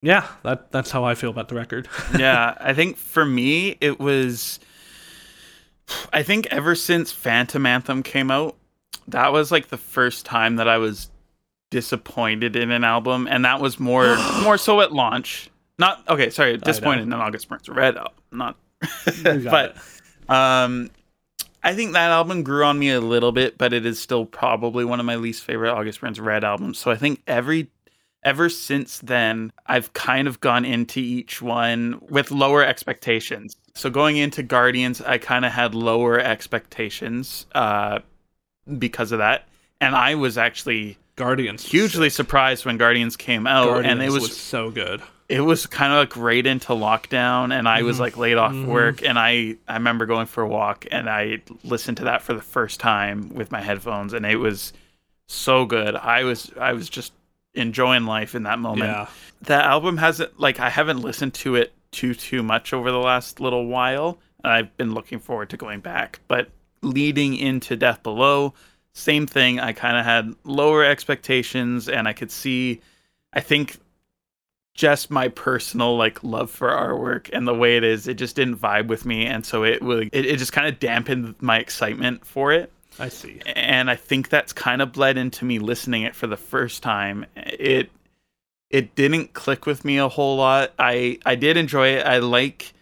yeah, 0.02 0.26
that 0.42 0.72
that's 0.72 0.90
how 0.90 1.04
I 1.04 1.14
feel 1.14 1.30
about 1.30 1.49
the 1.49 1.54
record. 1.54 1.88
yeah, 2.18 2.56
I 2.60 2.72
think 2.72 2.96
for 2.96 3.25
me 3.25 3.76
it 3.80 3.99
was 4.00 4.60
I 6.12 6.22
think 6.22 6.46
ever 6.46 6.75
since 6.75 7.12
Phantom 7.12 7.64
Anthem 7.66 8.02
came 8.02 8.30
out, 8.30 8.56
that 9.08 9.32
was 9.32 9.50
like 9.50 9.68
the 9.68 9.76
first 9.76 10.25
time 10.25 10.56
that 10.56 10.68
I 10.68 10.78
was 10.78 11.10
disappointed 11.70 12.56
in 12.56 12.70
an 12.70 12.82
album 12.82 13.28
and 13.30 13.44
that 13.44 13.60
was 13.60 13.78
more 13.78 14.16
more 14.42 14.58
so 14.58 14.80
at 14.80 14.92
launch. 14.92 15.50
Not 15.80 16.06
okay, 16.08 16.28
sorry, 16.28 16.58
disappointed 16.58 17.02
in 17.04 17.12
August 17.14 17.49
Burns 17.49 17.68
Red, 17.68 17.96
not 18.30 18.56
but 19.25 19.76
it. 19.76 20.30
um 20.30 20.90
I 21.62 21.75
think 21.75 21.92
that 21.92 22.10
album 22.10 22.42
grew 22.42 22.64
on 22.64 22.78
me 22.78 22.90
a 22.90 23.00
little 23.00 23.32
bit, 23.32 23.56
but 23.56 23.72
it 23.72 23.87
is 23.87 23.99
still 23.99 24.26
probably 24.26 24.84
one 24.84 25.00
of 25.00 25.06
my 25.06 25.16
least 25.16 25.42
favorite 25.42 25.70
August 25.70 26.02
Burns 26.02 26.20
Red 26.20 26.44
albums. 26.44 26.78
So 26.78 26.90
I 26.90 26.96
think 26.96 27.22
every 27.26 27.70
ever 28.22 28.50
since 28.50 28.99
then, 28.99 29.52
I've 29.66 29.90
kind 29.94 30.28
of 30.28 30.40
gone 30.40 30.66
into 30.66 31.00
each 31.00 31.40
one 31.40 31.99
with 32.10 32.30
lower 32.30 32.62
expectations. 32.62 33.56
So 33.75 33.88
going 33.88 34.18
into 34.18 34.42
Guardians, 34.42 35.00
I 35.00 35.16
kind 35.16 35.46
of 35.46 35.52
had 35.52 35.75
lower 35.75 36.20
expectations 36.20 37.46
uh, 37.54 38.00
because 38.78 39.12
of 39.12 39.18
that, 39.20 39.49
and 39.80 39.96
I 39.96 40.14
was 40.14 40.37
actually 40.37 40.99
Guardians 41.16 41.64
hugely 41.64 42.10
surprised 42.10 42.66
when 42.66 42.76
Guardians 42.76 43.16
came 43.16 43.46
out, 43.46 43.64
Guardians 43.66 43.92
and 43.92 44.02
it 44.02 44.10
was, 44.10 44.25
was 44.25 44.37
so 44.37 44.70
good. 44.70 45.00
It 45.30 45.42
was 45.42 45.64
kind 45.66 45.92
of 45.92 45.99
like 46.00 46.16
right 46.16 46.44
into 46.44 46.72
lockdown, 46.72 47.56
and 47.56 47.68
I 47.68 47.82
was 47.82 47.96
Mm-hmm. 47.96 48.02
like 48.02 48.16
laid 48.16 48.37
off 48.37 48.54
work, 48.66 49.02
and 49.04 49.18
I 49.18 49.56
I 49.68 49.75
remember 49.75 50.04
going 50.06 50.26
for 50.26 50.42
a 50.42 50.49
walk, 50.49 50.87
and 50.90 51.08
I 51.08 51.40
listened 51.62 51.99
to 51.99 52.04
that 52.04 52.22
for 52.22 52.34
the 52.34 52.42
first 52.42 52.80
time 52.80 53.28
with 53.34 53.52
my 53.52 53.60
headphones, 53.60 54.12
and 54.12 54.26
it 54.26 54.37
was 54.37 54.72
so 55.28 55.64
good. 55.66 55.94
I 55.94 56.25
was 56.25 56.50
I 56.58 56.72
was 56.72 56.88
just 56.88 57.12
enjoying 57.54 58.04
life 58.06 58.34
in 58.34 58.42
that 58.44 58.58
moment 58.58 58.90
Yeah. 58.90 59.06
that 59.42 59.64
album 59.66 59.96
hasn't 59.99 60.38
like 60.40 60.58
I 60.60 60.68
haven't 60.70 61.00
listened 61.02 61.34
to 61.34 61.54
it 61.56 61.72
too 61.92 62.14
too 62.14 62.42
much 62.42 62.72
over 62.72 62.90
the 62.90 62.99
last 62.99 63.40
little 63.40 63.66
while. 63.66 64.18
And 64.42 64.52
I've 64.52 64.76
been 64.78 64.94
looking 64.94 65.18
forward 65.20 65.50
to 65.50 65.56
going 65.56 65.80
back, 65.80 66.18
but 66.26 66.49
leading 66.82 67.37
into 67.37 67.76
Death 67.76 68.02
Below, 68.02 68.54
same 68.94 69.26
thing. 69.26 69.60
I 69.60 69.72
kind 69.72 69.96
of 69.99 70.04
had 70.04 70.34
lower 70.44 70.82
expectations, 70.84 71.88
and 71.88 72.08
I 72.08 72.14
could 72.14 72.30
see. 72.32 72.80
I 73.34 73.40
think 73.40 73.76
just 74.74 75.10
my 75.10 75.28
personal 75.28 75.96
like 75.96 76.22
love 76.22 76.50
for 76.50 76.68
artwork 76.68 77.28
and 77.32 77.46
the 77.46 77.54
way 77.54 77.76
it 77.76 77.84
is, 77.84 78.08
it 78.08 78.14
just 78.14 78.36
didn't 78.36 78.56
vibe 78.56 78.86
with 78.86 79.04
me, 79.04 79.26
and 79.26 79.44
so 79.44 79.64
it 79.64 79.82
really 79.82 80.08
it, 80.12 80.26
it 80.26 80.38
just 80.38 80.52
kind 80.52 80.66
of 80.68 80.78
dampened 80.78 81.34
my 81.40 81.58
excitement 81.58 82.24
for 82.24 82.52
it 82.52 82.72
I 82.98 83.08
see. 83.08 83.40
and 83.46 83.90
I 83.90 83.96
think 83.96 84.28
that's 84.28 84.52
kind 84.52 84.80
of 84.82 84.92
bled 84.92 85.16
into 85.18 85.44
me 85.44 85.58
listening 85.58 86.02
it 86.02 86.14
for 86.14 86.26
the 86.26 86.36
first 86.36 86.82
time. 86.82 87.26
It 87.36 87.90
it 88.70 88.94
didn't 88.94 89.32
click 89.34 89.66
with 89.66 89.84
me 89.84 89.98
a 89.98 90.08
whole 90.08 90.36
lot. 90.36 90.72
I 90.78 91.18
I 91.26 91.34
did 91.34 91.56
enjoy 91.56 91.88
it. 91.88 92.06
I 92.06 92.18
like 92.18 92.72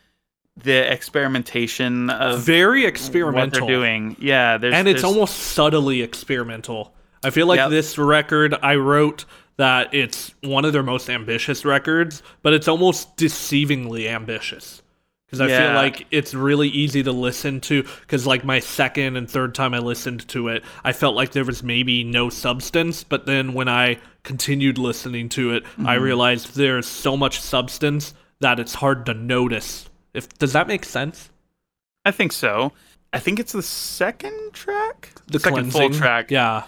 the 0.56 0.92
experimentation 0.92 2.10
of 2.10 2.40
Very 2.40 2.84
experimental 2.84 3.60
what 3.60 3.66
they're 3.68 3.76
doing. 3.76 4.16
Yeah, 4.18 4.58
there's 4.58 4.74
and 4.74 4.88
it's 4.88 5.04
almost 5.04 5.36
subtly 5.36 6.02
experimental. 6.02 6.92
I 7.24 7.30
feel 7.30 7.46
like 7.46 7.58
Yep. 7.58 7.70
this 7.70 7.96
record 7.98 8.54
I 8.62 8.76
wrote 8.76 9.24
that 9.58 9.92
it's 9.92 10.34
one 10.42 10.64
of 10.64 10.72
their 10.72 10.82
most 10.82 11.10
ambitious 11.10 11.64
records, 11.64 12.22
but 12.42 12.52
it's 12.54 12.68
almost 12.68 13.16
deceivingly 13.16 14.08
ambitious. 14.08 14.82
because 15.26 15.40
I 15.42 15.48
feel 15.48 15.74
like 15.74 16.06
it's 16.10 16.32
really 16.32 16.68
easy 16.68 17.02
to 17.02 17.12
listen 17.12 17.60
to. 17.62 17.82
Because 18.00 18.26
like 18.26 18.44
my 18.44 18.60
second 18.60 19.16
and 19.16 19.28
third 19.30 19.54
time 19.54 19.74
I 19.74 19.78
listened 19.80 20.26
to 20.28 20.48
it, 20.48 20.64
I 20.84 20.92
felt 20.92 21.14
like 21.16 21.32
there 21.32 21.44
was 21.44 21.62
maybe 21.62 22.02
no 22.04 22.30
substance. 22.30 23.04
But 23.04 23.26
then 23.26 23.52
when 23.52 23.68
I 23.68 23.98
continued 24.22 24.78
listening 24.78 25.28
to 25.30 25.52
it, 25.52 25.64
I 25.78 25.94
Mm-hmm. 25.96 26.02
realized 26.02 26.54
there's 26.56 26.86
so 26.86 27.16
much 27.16 27.40
substance 27.40 28.14
that 28.40 28.58
it's 28.60 28.74
hard 28.74 29.04
to 29.06 29.12
notice. 29.14 29.90
If 30.14 30.28
does 30.38 30.52
that 30.54 30.66
make 30.68 30.84
sense? 30.84 31.28
I 32.06 32.10
think 32.12 32.32
so. 32.32 32.72
I 33.12 33.18
think 33.18 33.38
it's 33.40 33.52
the 33.52 33.62
second 33.62 34.52
track, 34.52 35.10
The 35.26 35.40
second 35.40 35.72
full 35.72 35.90
track. 35.90 36.30
Yeah. 36.30 36.62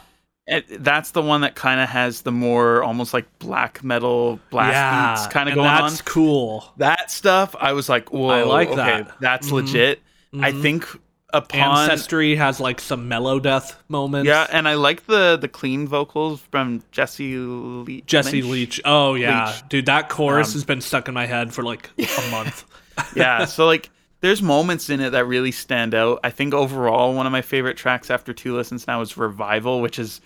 It, 0.46 0.82
that's 0.82 1.12
the 1.12 1.22
one 1.22 1.42
that 1.42 1.54
kind 1.54 1.80
of 1.80 1.88
has 1.88 2.22
the 2.22 2.32
more 2.32 2.82
almost 2.82 3.14
like 3.14 3.26
black 3.38 3.84
metal 3.84 4.40
blast 4.50 4.72
yeah. 4.74 5.14
beats 5.14 5.32
kind 5.32 5.48
of 5.48 5.54
going 5.54 5.66
that's 5.68 5.82
on. 5.82 5.88
That's 5.90 6.02
cool. 6.02 6.72
That 6.78 7.10
stuff, 7.10 7.54
I 7.60 7.72
was 7.72 7.88
like, 7.88 8.12
whoa, 8.12 8.28
I 8.30 8.42
like 8.42 8.68
okay, 8.70 8.76
that. 8.76 9.12
that's 9.20 9.48
Mhm. 9.48 9.52
legit. 9.52 10.02
I 10.40 10.50
Mhm. 10.50 10.62
think 10.62 10.86
upon 11.32 11.78
Ancestry 11.88 12.34
has 12.34 12.58
like 12.58 12.80
some 12.80 13.06
mellow 13.06 13.38
death 13.38 13.80
moments. 13.88 14.26
yeah, 14.26 14.48
and 14.50 14.66
I 14.66 14.74
like 14.74 15.06
the 15.06 15.36
the 15.40 15.46
clean 15.46 15.86
vocals 15.86 16.40
from 16.50 16.82
Jesse 16.90 17.36
Leach. 17.36 18.06
Jesse. 18.06 18.42
Leach. 18.42 18.80
Oh 18.84 19.14
yeah, 19.14 19.46
Leach. 19.46 19.68
dude, 19.68 19.86
that 19.86 20.08
chorus 20.08 20.48
Um, 20.48 20.52
has 20.54 20.64
been 20.64 20.80
stuck 20.80 21.06
in 21.06 21.14
my 21.14 21.26
head 21.26 21.52
for 21.54 21.62
like 21.62 21.90
a 21.98 22.30
month. 22.32 22.64
yeah, 23.14 23.44
so 23.44 23.66
like 23.66 23.90
there's 24.20 24.42
moments 24.42 24.90
in 24.90 25.00
it 25.00 25.10
that 25.10 25.24
really 25.26 25.52
stand 25.52 25.94
out. 25.94 26.20
I 26.24 26.30
think 26.30 26.52
overall 26.54 27.14
one 27.14 27.26
of 27.26 27.32
my 27.32 27.42
favorite 27.42 27.76
tracks 27.76 28.10
after 28.10 28.32
two 28.32 28.54
listens 28.54 28.86
now 28.86 29.00
is 29.00 29.16
Revival, 29.16 29.80
which 29.80 29.98
is 29.98 30.20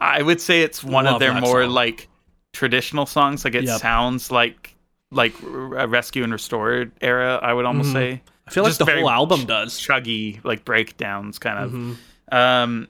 I 0.00 0.22
would 0.22 0.40
say 0.40 0.62
it's 0.62 0.82
one 0.82 1.06
of 1.06 1.20
their 1.20 1.32
more 1.34 1.62
song. 1.64 1.70
like 1.72 2.08
traditional 2.52 3.06
songs. 3.06 3.44
Like 3.44 3.54
it 3.54 3.64
Yep. 3.64 3.80
sounds 3.80 4.30
like 4.30 4.74
like 5.12 5.34
a 5.42 5.86
Rescue 5.86 6.24
and 6.24 6.32
Restored 6.32 6.90
era. 7.00 7.38
I 7.40 7.52
would 7.52 7.64
almost 7.64 7.90
Mhm. 7.90 7.92
say 7.92 8.22
I 8.46 8.50
feel 8.50 8.64
like 8.64 8.76
the 8.76 8.84
whole 8.86 9.08
album 9.10 9.44
does. 9.44 9.78
chuggy 9.80 10.40
like 10.44 10.64
breakdowns 10.64 11.38
kind 11.38 11.58
of. 11.58 11.70
Mhm. 11.72 11.96
Um, 12.32 12.88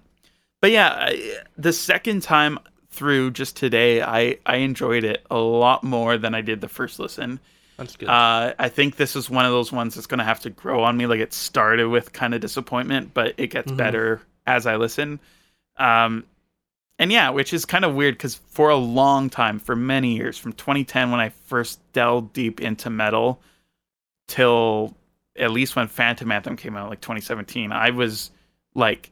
but 0.63 0.71
yeah, 0.71 0.89
I, 0.99 1.37
the 1.59 1.73
second 1.75 2.23
time 2.23 2.59
through 2.91 3.33
just 3.33 3.57
today, 3.57 4.01
I 4.01 4.39
I 4.47 4.57
enjoyed 4.57 5.05
it 5.05 5.27
a 5.31 5.37
lot 5.37 5.85
more 5.85 6.17
than 6.17 6.35
I 6.35 6.41
did 6.41 6.63
the 6.63 6.69
first 6.69 6.99
listen. 6.99 7.41
That's 7.77 7.97
good. 7.97 8.09
Uh, 8.09 8.55
I 8.59 8.69
think 8.69 8.97
this 8.97 9.17
is 9.17 9.29
one 9.29 9.45
of 9.45 9.53
those 9.53 9.71
ones 9.73 9.95
that's 9.95 10.07
going 10.07 10.19
to 10.19 10.25
have 10.25 10.41
to 10.41 10.51
grow 10.51 10.83
on 10.83 10.97
me. 10.97 11.07
Like 11.07 11.21
it 11.21 11.33
started 11.33 11.89
with 11.89 12.13
kind 12.13 12.35
of 12.35 12.41
disappointment, 12.41 13.13
but 13.15 13.35
it 13.37 13.49
gets 13.49 13.71
Mhm. 13.71 13.77
better 13.77 14.23
as 14.47 14.67
I 14.67 14.77
listen. 14.77 15.21
Um, 15.77 16.25
and 16.99 17.13
yeah, 17.13 17.29
which 17.31 17.53
is 17.53 17.67
kind 17.67 17.85
of 17.85 17.95
weird 17.95 18.15
because 18.15 18.37
for 18.37 18.71
a 18.71 18.77
long 18.77 19.29
time, 19.29 19.59
for 19.59 19.77
many 19.77 20.17
years, 20.17 20.39
from 20.39 20.55
2010 20.55 21.11
when 21.11 21.21
I 21.21 21.29
first 21.29 21.81
delved 21.93 22.33
deep 22.33 22.61
into 22.61 22.89
metal 22.89 23.41
till 24.29 24.95
at 25.39 25.51
least 25.51 25.77
when 25.77 25.87
Phantom 25.89 26.31
Anthem 26.33 26.57
came 26.57 26.77
out, 26.77 26.89
like 26.89 27.01
2017, 27.03 27.73
I 27.73 27.91
was 27.91 28.31
like, 28.75 29.11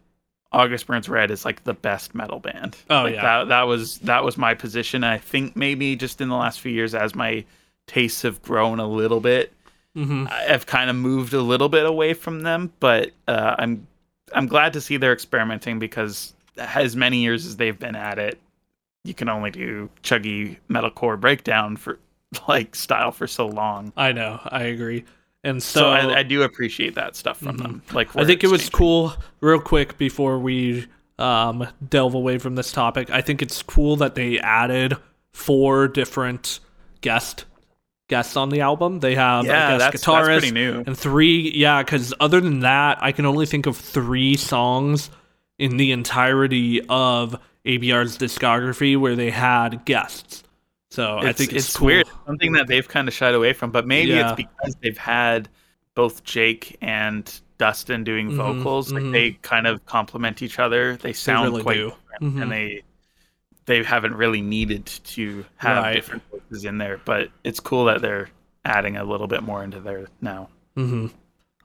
August 0.52 0.86
Burns 0.86 1.08
Red 1.08 1.30
is 1.30 1.44
like 1.44 1.64
the 1.64 1.74
best 1.74 2.14
metal 2.14 2.38
band. 2.38 2.76
Oh, 2.88 3.02
Like, 3.02 3.14
yeah. 3.14 3.22
that 3.22 3.48
that 3.48 3.62
was 3.64 3.98
that 3.98 4.24
was 4.24 4.38
my 4.38 4.54
position. 4.54 5.02
I 5.04 5.18
think 5.18 5.56
maybe 5.56 5.96
just 5.96 6.20
in 6.20 6.28
the 6.28 6.36
last 6.36 6.60
few 6.60 6.70
years, 6.72 6.94
as 6.94 7.14
my 7.14 7.44
tastes 7.86 8.22
have 8.22 8.40
grown 8.42 8.80
a 8.80 8.86
little 8.88 9.20
bit, 9.20 9.52
hmm 9.94 10.26
I've 10.30 10.66
kind 10.66 10.90
of 10.90 10.96
moved 10.96 11.34
a 11.34 11.40
little 11.42 11.68
bit 11.68 11.86
away 11.86 12.14
from 12.14 12.40
them. 12.42 12.72
But 12.80 13.12
uh, 13.28 13.54
I'm 13.58 13.86
I'm 14.32 14.46
glad 14.46 14.72
to 14.72 14.80
see 14.80 14.96
they're 14.96 15.12
experimenting 15.12 15.78
because 15.78 16.34
as 16.58 16.96
many 16.96 17.18
years 17.18 17.46
as 17.46 17.56
they've 17.56 17.78
been 17.78 17.94
at 17.96 18.18
it, 18.18 18.40
you 19.04 19.14
can 19.14 19.28
only 19.28 19.50
do 19.50 19.88
chuggy 20.02 20.56
metalcore 20.68 21.20
breakdown 21.20 21.76
for 21.76 21.98
like 22.48 22.74
style 22.74 23.12
for 23.12 23.26
so 23.26 23.46
long. 23.46 23.92
I 23.96 24.12
know. 24.12 24.40
I 24.44 24.62
agree. 24.64 25.04
And 25.44 25.62
So, 25.62 25.80
so, 25.80 25.90
I, 25.90 26.18
I 26.20 26.22
do 26.22 26.42
appreciate 26.42 26.94
that 26.94 27.14
stuff 27.16 27.38
from 27.38 27.58
Mhm. 27.58 27.62
them. 27.62 27.82
Like 27.92 28.16
I 28.16 28.24
think 28.24 28.42
it 28.42 28.48
was 28.48 28.62
changing. 28.62 28.76
cool. 28.78 29.14
Real 29.40 29.60
quick 29.60 29.98
before 29.98 30.38
we 30.38 30.86
um, 31.18 31.68
delve 31.88 32.14
away 32.14 32.38
from 32.38 32.54
this 32.56 32.72
topic, 32.72 33.10
I 33.10 33.20
think 33.20 33.42
it's 33.42 33.62
cool 33.62 33.94
that 33.96 34.14
they 34.16 34.38
added 34.40 34.96
four 35.32 35.86
different 35.86 36.60
guest 37.02 37.44
guests 38.08 38.36
on 38.36 38.50
the 38.50 38.60
album. 38.60 39.00
They 39.00 39.14
have 39.14 39.44
Yeah, 39.46 39.74
a 39.74 39.78
guest 39.78 39.92
that's, 39.92 40.04
guitarist 40.04 40.26
that's 40.26 40.40
pretty 40.40 40.50
new. 40.54 40.84
and 40.86 40.96
three. 40.98 41.52
Yeah, 41.54 41.82
because 41.82 42.12
other 42.20 42.40
than 42.40 42.60
that, 42.60 42.98
I 43.02 43.12
can 43.12 43.26
only 43.26 43.46
think 43.46 43.66
of 43.66 43.76
three 43.76 44.36
songs 44.36 45.10
in 45.58 45.76
the 45.76 45.92
entirety 45.92 46.80
of 46.88 47.36
ABR's 47.64 48.18
discography 48.18 48.96
where 48.98 49.16
they 49.16 49.30
had 49.30 49.84
guests. 49.84 50.42
So 50.90 51.18
I 51.18 51.32
think 51.32 51.52
it's, 51.52 51.66
it's 51.68 51.76
cool. 51.76 51.86
weird. 51.86 52.06
Something 52.26 52.52
that 52.52 52.68
they've 52.68 52.86
kind 52.86 53.08
of 53.08 53.14
shied 53.14 53.34
away 53.34 53.52
from, 53.52 53.70
but 53.70 53.86
maybe 53.86 54.10
Yeah. 54.12 54.28
it's 54.32 54.36
because 54.36 54.76
they've 54.82 54.98
had 54.98 55.48
both 55.94 56.22
Jake 56.24 56.76
and 56.82 57.32
Dustin 57.58 58.04
doing 58.04 58.30
Mhm, 58.30 58.36
vocals. 58.36 58.92
mhm. 58.92 59.12
They 59.12 59.32
kind 59.42 59.66
of 59.66 59.84
complement 59.86 60.42
each 60.42 60.58
other. 60.58 60.96
They 60.96 61.08
They 61.08 61.12
sound 61.14 61.50
really 61.50 61.62
quite 61.62 61.78
Mhm. 62.20 62.42
and 62.42 62.52
they 62.52 62.82
they 63.66 63.82
haven't 63.82 64.14
really 64.14 64.42
needed 64.42 64.86
to 64.86 65.44
have 65.56 65.82
Right. 65.82 65.94
different 65.94 66.22
voices 66.30 66.64
in 66.64 66.78
there. 66.78 67.00
But 67.04 67.30
it's 67.44 67.60
cool 67.60 67.86
that 67.86 68.02
they're 68.02 68.28
adding 68.64 68.96
a 68.96 69.04
little 69.04 69.26
bit 69.26 69.42
more 69.42 69.62
into 69.64 69.80
there 69.80 70.06
now. 70.20 70.48
hmm 70.76 71.06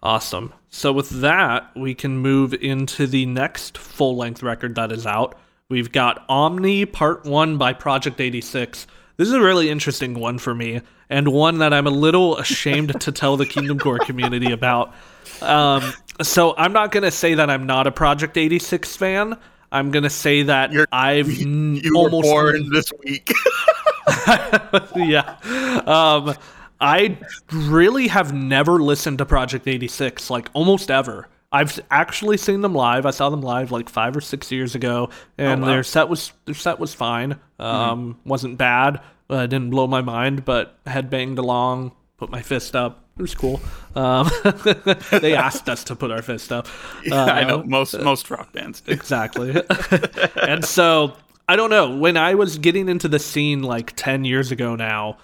Awesome. 0.01 0.53
So 0.69 0.93
with 0.93 1.09
that, 1.21 1.71
we 1.75 1.93
can 1.93 2.17
move 2.19 2.53
into 2.53 3.05
the 3.05 3.25
next 3.25 3.77
full-length 3.77 4.41
record 4.41 4.75
that 4.75 4.93
is 4.93 5.05
out. 5.05 5.38
We've 5.69 5.91
got 5.91 6.23
Omni 6.29 6.85
Part 6.85 7.25
1 7.25 7.57
by 7.57 7.73
Project 7.73 8.21
86. 8.21 8.88
This 9.17 9.27
is 9.27 9.33
a 9.33 9.41
really 9.41 9.69
interesting 9.69 10.13
one 10.17 10.38
for 10.39 10.55
me, 10.55 10.79
and 11.09 11.27
one 11.27 11.57
that 11.57 11.73
I'm 11.73 11.85
a 11.85 11.89
little 11.91 12.38
ashamed 12.38 13.01
to 13.01 13.12
tell 13.12 13.35
the 13.35 13.45
Kingdom 13.45 13.77
Core 13.77 13.99
community 13.99 14.53
about. 14.53 14.93
Um, 15.41 15.91
so 16.21 16.55
I'm 16.57 16.71
not 16.71 16.91
going 16.93 17.03
to 17.03 17.12
say 17.12 17.33
that 17.33 17.49
I'm 17.49 17.65
not 17.65 17.85
a 17.85 17.91
Project 17.91 18.38
86 18.38 18.95
fan. 18.95 19.38
I'm 19.71 19.91
going 19.91 20.03
to 20.03 20.10
say 20.10 20.43
that 20.43 20.71
You're- 20.71 20.86
I've 20.91 21.32
You 21.32 21.93
almost 21.95 22.27
were 22.27 22.51
born 22.53 22.69
this 22.71 22.91
week. 23.05 23.32
yeah. 24.95 25.36
Um, 25.86 26.34
I 26.82 27.17
really 27.53 28.08
have 28.08 28.34
never 28.34 28.79
listened 28.79 29.17
to 29.19 29.25
Project 29.25 29.67
86, 29.67 30.29
like 30.29 30.49
almost 30.53 30.89
ever. 30.89 31.27
I've 31.51 31.79
actually 31.89 32.38
seen 32.38 32.62
them 32.62 32.73
live. 32.75 33.05
I 33.05 33.12
saw 33.12 33.29
them 33.29 33.41
live 33.41 33.71
like 33.71 33.89
five 33.89 34.15
or 34.15 34.21
six 34.21 34.51
years 34.51 34.75
ago, 34.75 35.10
and 35.38 35.62
Oh, 35.63 35.65
wow. 35.65 35.71
their 35.73 35.84
set 35.84 36.08
was 36.08 36.32
their 36.45 36.53
set 36.55 36.79
was 36.79 36.93
fine. 36.93 37.39
Um, 37.58 38.19
wasn't 38.23 38.58
bad. 38.58 39.01
Uh, 39.29 39.47
didn't 39.47 39.71
blow 39.71 39.88
my 39.88 40.01
mind, 40.01 40.45
but 40.45 40.77
head 40.86 41.10
banged 41.10 41.39
along. 41.39 41.91
Put 42.17 42.29
my 42.29 42.41
fist 42.43 42.75
up. 42.75 43.03
It 43.19 43.21
was 43.21 43.36
cool. 43.36 43.60
Um, 43.95 44.29
they 45.12 45.36
asked 45.36 45.67
us 45.67 45.84
to 45.84 45.95
put 45.95 46.10
our 46.10 46.21
fist 46.21 46.53
up. 46.53 46.67
I 47.12 47.43
know 47.43 47.60
Uh, 47.60 47.63
most 47.65 47.99
most 47.99 48.32
rock 48.32 48.53
bands 48.53 48.79
do. 48.79 48.93
Exactly. 48.93 49.62
and 50.41 50.63
so 50.63 51.17
I 51.49 51.58
don't 51.58 51.69
know. 51.69 51.97
When 51.97 52.15
I 52.15 52.36
was 52.36 52.58
getting 52.58 52.88
into 52.88 53.10
the 53.10 53.19
scene 53.19 53.62
like 53.62 53.91
ten 53.97 54.23
years 54.23 54.53
ago 54.53 54.77
now, 54.77 55.17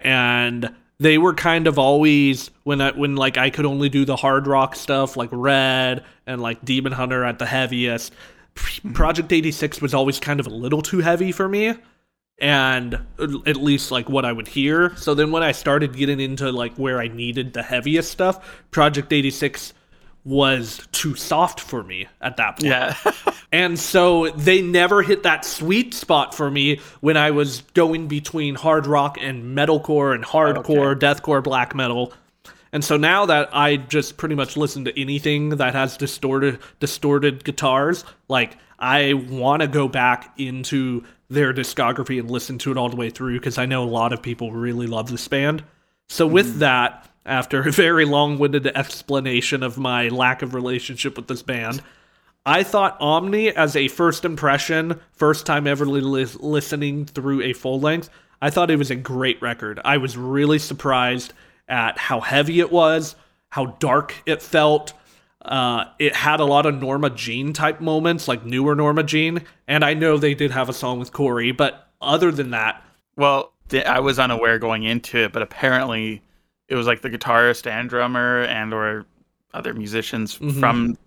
and 0.00 0.74
they 0.98 1.16
were 1.16 1.32
kind 1.32 1.66
of 1.66 1.78
always 1.78 2.50
when 2.64 2.82
I 2.82 2.90
when 2.92 3.16
like 3.16 3.38
I 3.38 3.48
could 3.48 3.64
only 3.64 3.88
do 3.88 4.04
the 4.04 4.16
hard 4.16 4.46
rock 4.46 4.76
stuff 4.76 5.16
like 5.16 5.30
Red 5.32 6.04
and 6.26 6.42
like 6.42 6.62
Demon 6.62 6.92
Hunter 6.92 7.24
at 7.24 7.38
the 7.38 7.46
heaviest. 7.46 8.12
Project 8.92 9.32
86 9.32 9.80
was 9.80 9.94
always 9.94 10.20
kind 10.20 10.40
of 10.40 10.46
a 10.46 10.50
little 10.50 10.82
too 10.82 10.98
heavy 10.98 11.32
for 11.32 11.48
me 11.48 11.74
and 12.40 12.94
at 13.18 13.56
least 13.56 13.90
like 13.90 14.08
what 14.08 14.24
I 14.24 14.32
would 14.32 14.48
hear. 14.48 14.94
So 14.96 15.14
then 15.14 15.30
when 15.30 15.42
I 15.42 15.52
started 15.52 15.94
getting 15.96 16.20
into 16.20 16.50
like 16.50 16.74
where 16.76 16.98
I 17.00 17.08
needed 17.08 17.52
the 17.52 17.62
heaviest 17.62 18.10
stuff, 18.10 18.62
Project 18.70 19.12
86 19.12 19.74
was 20.24 20.86
too 20.92 21.14
soft 21.14 21.60
for 21.60 21.82
me 21.82 22.06
at 22.20 22.36
that 22.36 22.58
point. 22.58 22.70
Yeah. 22.70 22.96
And 23.52 23.78
so 23.78 24.30
they 24.30 24.62
never 24.62 25.02
hit 25.02 25.24
that 25.24 25.44
sweet 25.44 25.92
spot 25.92 26.34
for 26.36 26.48
me 26.50 26.80
when 27.00 27.16
I 27.16 27.32
was 27.32 27.62
going 27.74 28.06
between 28.06 28.54
hard 28.54 28.86
rock 28.86 29.18
and 29.20 29.56
metalcore 29.56 30.14
and 30.14 30.24
hardcore, 30.24 30.94
deathcore, 30.96 31.42
black 31.42 31.74
metal. 31.74 32.12
And 32.72 32.84
so 32.84 32.96
now 32.96 33.26
that 33.26 33.50
I 33.52 33.76
just 33.76 34.16
pretty 34.16 34.34
much 34.34 34.56
listen 34.56 34.84
to 34.84 35.00
anything 35.00 35.50
that 35.50 35.74
has 35.74 35.96
distorted 35.96 36.58
distorted 36.78 37.44
guitars, 37.44 38.04
like 38.28 38.56
I 38.78 39.14
want 39.14 39.62
to 39.62 39.68
go 39.68 39.88
back 39.88 40.32
into 40.38 41.04
their 41.28 41.52
discography 41.52 42.18
and 42.18 42.30
listen 42.30 42.58
to 42.58 42.72
it 42.72 42.76
all 42.76 42.88
the 42.88 42.96
way 42.96 43.10
through 43.10 43.38
because 43.38 43.58
I 43.58 43.66
know 43.66 43.84
a 43.84 43.84
lot 43.84 44.12
of 44.12 44.22
people 44.22 44.52
really 44.52 44.86
love 44.86 45.10
this 45.10 45.28
band. 45.28 45.64
So 46.08 46.26
with 46.26 46.48
mm-hmm. 46.48 46.58
that, 46.60 47.08
after 47.26 47.62
a 47.62 47.70
very 47.70 48.04
long-winded 48.04 48.66
explanation 48.66 49.62
of 49.62 49.78
my 49.78 50.08
lack 50.08 50.42
of 50.42 50.54
relationship 50.54 51.16
with 51.16 51.28
this 51.28 51.42
band, 51.42 51.82
I 52.46 52.62
thought 52.62 52.96
Omni 53.00 53.54
as 53.54 53.76
a 53.76 53.88
first 53.88 54.24
impression, 54.24 54.98
first 55.12 55.44
time 55.44 55.66
ever 55.66 55.86
li- 55.86 56.26
listening 56.40 57.04
through 57.04 57.42
a 57.42 57.52
full 57.52 57.78
length, 57.78 58.08
I 58.42 58.50
thought 58.50 58.70
it 58.70 58.76
was 58.76 58.90
a 58.90 58.96
great 58.96 59.40
record. 59.42 59.78
I 59.84 59.98
was 59.98 60.16
really 60.16 60.58
surprised 60.58 61.34
at 61.70 61.96
how 61.96 62.20
heavy 62.20 62.60
it 62.60 62.70
was, 62.70 63.14
how 63.48 63.66
dark 63.78 64.14
it 64.26 64.42
felt. 64.42 64.92
Uh, 65.42 65.84
it 65.98 66.14
had 66.14 66.40
a 66.40 66.44
lot 66.44 66.66
of 66.66 66.74
Norma 66.80 67.08
Jean 67.08 67.52
type 67.54 67.80
moments, 67.80 68.28
like 68.28 68.44
newer 68.44 68.74
Norma 68.74 69.02
Jean, 69.02 69.42
and 69.66 69.82
I 69.84 69.94
know 69.94 70.18
they 70.18 70.34
did 70.34 70.50
have 70.50 70.68
a 70.68 70.72
song 70.74 70.98
with 70.98 71.12
Corey, 71.12 71.52
but 71.52 71.88
other 72.02 72.30
than 72.30 72.50
that, 72.50 72.82
Well, 73.16 73.52
I 73.86 74.00
was 74.00 74.18
unaware 74.18 74.58
going 74.58 74.82
into 74.84 75.18
it, 75.18 75.32
but 75.32 75.42
apparently 75.42 76.22
it 76.68 76.74
was 76.74 76.86
like 76.86 77.02
the 77.02 77.10
guitarist 77.10 77.70
and 77.70 77.88
drummer 77.88 78.42
and 78.42 78.72
or 78.74 79.06
other 79.54 79.74
musicians 79.74 80.38
Mhm. 80.38 80.58
from 80.60 80.98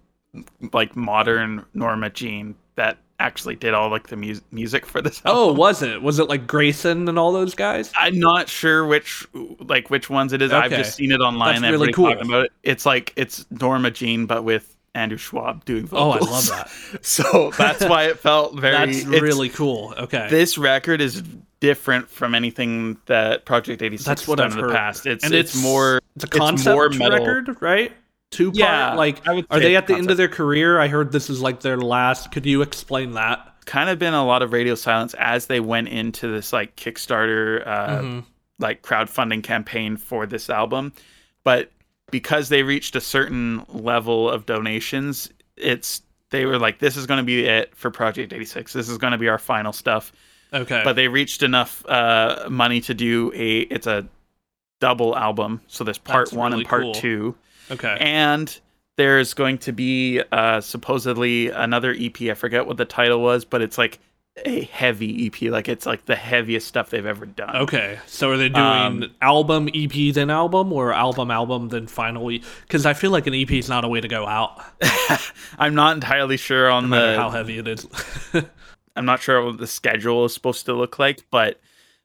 like 0.73 0.95
modern 0.95 1.65
Norma 1.73 2.09
Jean 2.09 2.55
that 2.75 2.97
actually 3.19 3.55
did 3.55 3.73
all 3.73 3.89
like 3.89 4.07
the 4.07 4.15
mu- 4.15 4.39
music 4.51 4.85
for 4.85 5.01
this. 5.01 5.21
Oh, 5.25 5.53
was 5.53 5.81
it? 5.81 6.01
Was 6.01 6.19
it 6.19 6.29
like 6.29 6.47
Grayson 6.47 7.07
and 7.07 7.17
all 7.17 7.31
those 7.31 7.55
guys? 7.55 7.91
I'm 7.95 8.19
not 8.19 8.49
sure 8.49 8.85
which 8.85 9.25
like 9.59 9.89
which 9.89 10.09
ones 10.09 10.33
it 10.33 10.41
is. 10.41 10.51
I've 10.51 10.71
just 10.71 10.95
seen 10.95 11.11
it 11.11 11.21
online. 11.21 11.61
That's 11.61 11.71
really 11.71 11.93
cool. 11.93 12.11
about 12.11 12.45
it. 12.45 12.51
It's 12.63 12.85
like 12.85 13.13
it's 13.15 13.45
Norma 13.51 13.91
Jean 13.91 14.25
but 14.25 14.43
with 14.43 14.75
Andrew 14.95 15.17
Schwab 15.17 15.65
doing 15.65 15.87
vocals. 15.87 16.19
Oh, 16.21 16.27
I 16.27 16.31
love 16.31 16.47
that. 16.47 17.05
so 17.05 17.51
that's 17.57 17.83
why 17.85 18.05
it 18.05 18.19
felt 18.19 18.59
very. 18.59 18.93
That's 18.93 19.05
really 19.05 19.49
cool. 19.49 19.93
Okay. 19.97 20.27
This 20.29 20.57
record 20.57 21.01
is 21.01 21.23
different 21.59 22.09
from 22.09 22.35
anything 22.35 22.97
that 23.05 23.45
Project 23.45 23.81
86 23.81 24.05
That's 24.05 24.21
has 24.21 24.27
what 24.27 24.37
done 24.37 24.51
I've 24.51 24.57
in 24.57 24.67
the 24.67 24.73
past. 24.73 25.05
It's, 25.05 25.23
and 25.23 25.33
it's 25.33 25.55
more 25.55 26.01
it's 26.15 26.25
a 26.25 26.27
it's 26.27 26.37
concept 26.37 26.75
more 26.75 26.89
metal. 26.89 27.25
record, 27.25 27.61
right? 27.61 27.91
Two 28.33 28.47
part. 28.51 28.57
Yeah, 28.57 28.93
like, 28.95 29.27
I 29.27 29.33
would 29.33 29.45
are 29.49 29.59
they 29.59 29.75
at 29.75 29.87
the 29.87 29.95
end 29.95 30.09
of 30.11 30.17
their 30.17 30.27
career? 30.27 30.79
I 30.79 30.87
heard 30.87 31.11
this 31.11 31.29
is 31.29 31.41
like 31.41 31.61
their 31.61 31.77
last. 31.77 32.31
Could 32.31 32.45
you 32.45 32.61
explain 32.61 33.11
that? 33.13 33.49
kind 33.65 33.89
of 33.89 33.97
been 33.97 34.13
a 34.13 34.25
lot 34.25 34.41
of 34.41 34.51
radio 34.51 34.75
silence 34.75 35.13
as 35.17 35.45
they 35.45 35.61
went 35.61 35.87
into 35.87 36.27
this 36.27 36.51
like 36.51 36.75
Kickstarter 36.75 37.65
uh, 37.65 37.99
Mhm. 38.01 38.23
like 38.59 38.81
crowdfunding 38.81 39.41
campaign 39.41 39.95
for 39.95 40.25
this 40.25 40.49
album. 40.49 40.91
But 41.45 41.71
because 42.11 42.49
they 42.49 42.61
reached 42.63 42.93
a 42.97 42.99
certain 42.99 43.63
level 43.69 44.29
of 44.29 44.45
donations, 44.45 45.31
it's 45.55 46.01
they 46.29 46.45
were 46.45 46.59
like, 46.59 46.79
this 46.79 46.97
is 46.97 47.05
going 47.05 47.19
to 47.19 47.23
be 47.23 47.45
it 47.45 47.73
for 47.73 47.89
Project 47.89 48.33
86. 48.33 48.73
This 48.73 48.89
is 48.89 48.97
going 48.97 49.11
to 49.13 49.17
be 49.17 49.29
our 49.29 49.37
final 49.39 49.71
stuff. 49.71 50.11
Okay. 50.51 50.81
But 50.83 50.97
they 50.97 51.07
reached 51.07 51.41
enough 51.41 51.85
uh, 51.87 52.47
money 52.49 52.81
to 52.81 52.93
do 52.93 53.31
a 53.33 53.59
it's 53.61 53.87
a 53.87 54.05
double 54.81 55.15
album. 55.15 55.61
So 55.67 55.85
there's 55.85 55.97
part 55.97 56.25
That's 56.25 56.33
one 56.35 56.51
really 56.51 56.63
and 56.63 56.69
part 56.69 56.83
cool. 56.83 56.93
two. 56.95 57.35
Okay. 57.71 57.97
And 57.99 58.59
there's 58.95 59.33
going 59.33 59.57
to 59.59 59.71
be 59.71 60.21
uh, 60.31 60.61
supposedly 60.61 61.49
another 61.49 61.95
EP. 61.97 62.21
I 62.23 62.33
forget 62.33 62.67
what 62.67 62.77
the 62.77 62.85
title 62.85 63.21
was, 63.21 63.45
but 63.45 63.61
it's 63.61 63.77
like 63.77 63.99
a 64.45 64.61
heavy 64.65 65.27
EP. 65.27 65.51
Like 65.51 65.67
it's 65.69 65.85
like 65.85 66.05
the 66.05 66.15
heaviest 66.15 66.67
stuff 66.67 66.89
they've 66.89 67.05
ever 67.05 67.25
done. 67.25 67.55
Okay, 67.55 67.99
so 68.07 68.29
are 68.29 68.37
they 68.37 68.49
doing 68.49 68.65
Um, 68.65 69.11
album 69.21 69.69
EP 69.73 70.13
then 70.13 70.29
album 70.29 70.73
or 70.73 70.93
album 70.93 71.31
album 71.31 71.69
then 71.69 71.87
final? 71.87 72.27
Because 72.27 72.85
I 72.85 72.93
feel 72.93 73.11
like 73.11 73.27
an 73.27 73.33
EP 73.35 73.51
is 73.51 73.69
not 73.69 73.83
a 73.83 73.87
way 73.87 74.01
to 74.01 74.07
go 74.07 74.27
out, 74.27 74.59
I'm 75.57 75.75
not 75.75 75.95
entirely 75.95 76.37
sure 76.37 76.69
on 76.69 76.89
no 76.89 77.11
the. 77.13 77.19
how 77.19 77.29
heavy 77.29 77.57
it 77.59 77.67
is. 77.67 77.87
I'm 78.95 79.05
not 79.05 79.21
sure 79.21 79.43
what 79.43 79.57
the 79.57 79.67
schedule 79.67 80.25
is 80.25 80.33
supposed 80.33 80.65
to 80.65 80.73
look 80.73 80.99
like, 80.99 81.21
but 81.31 81.59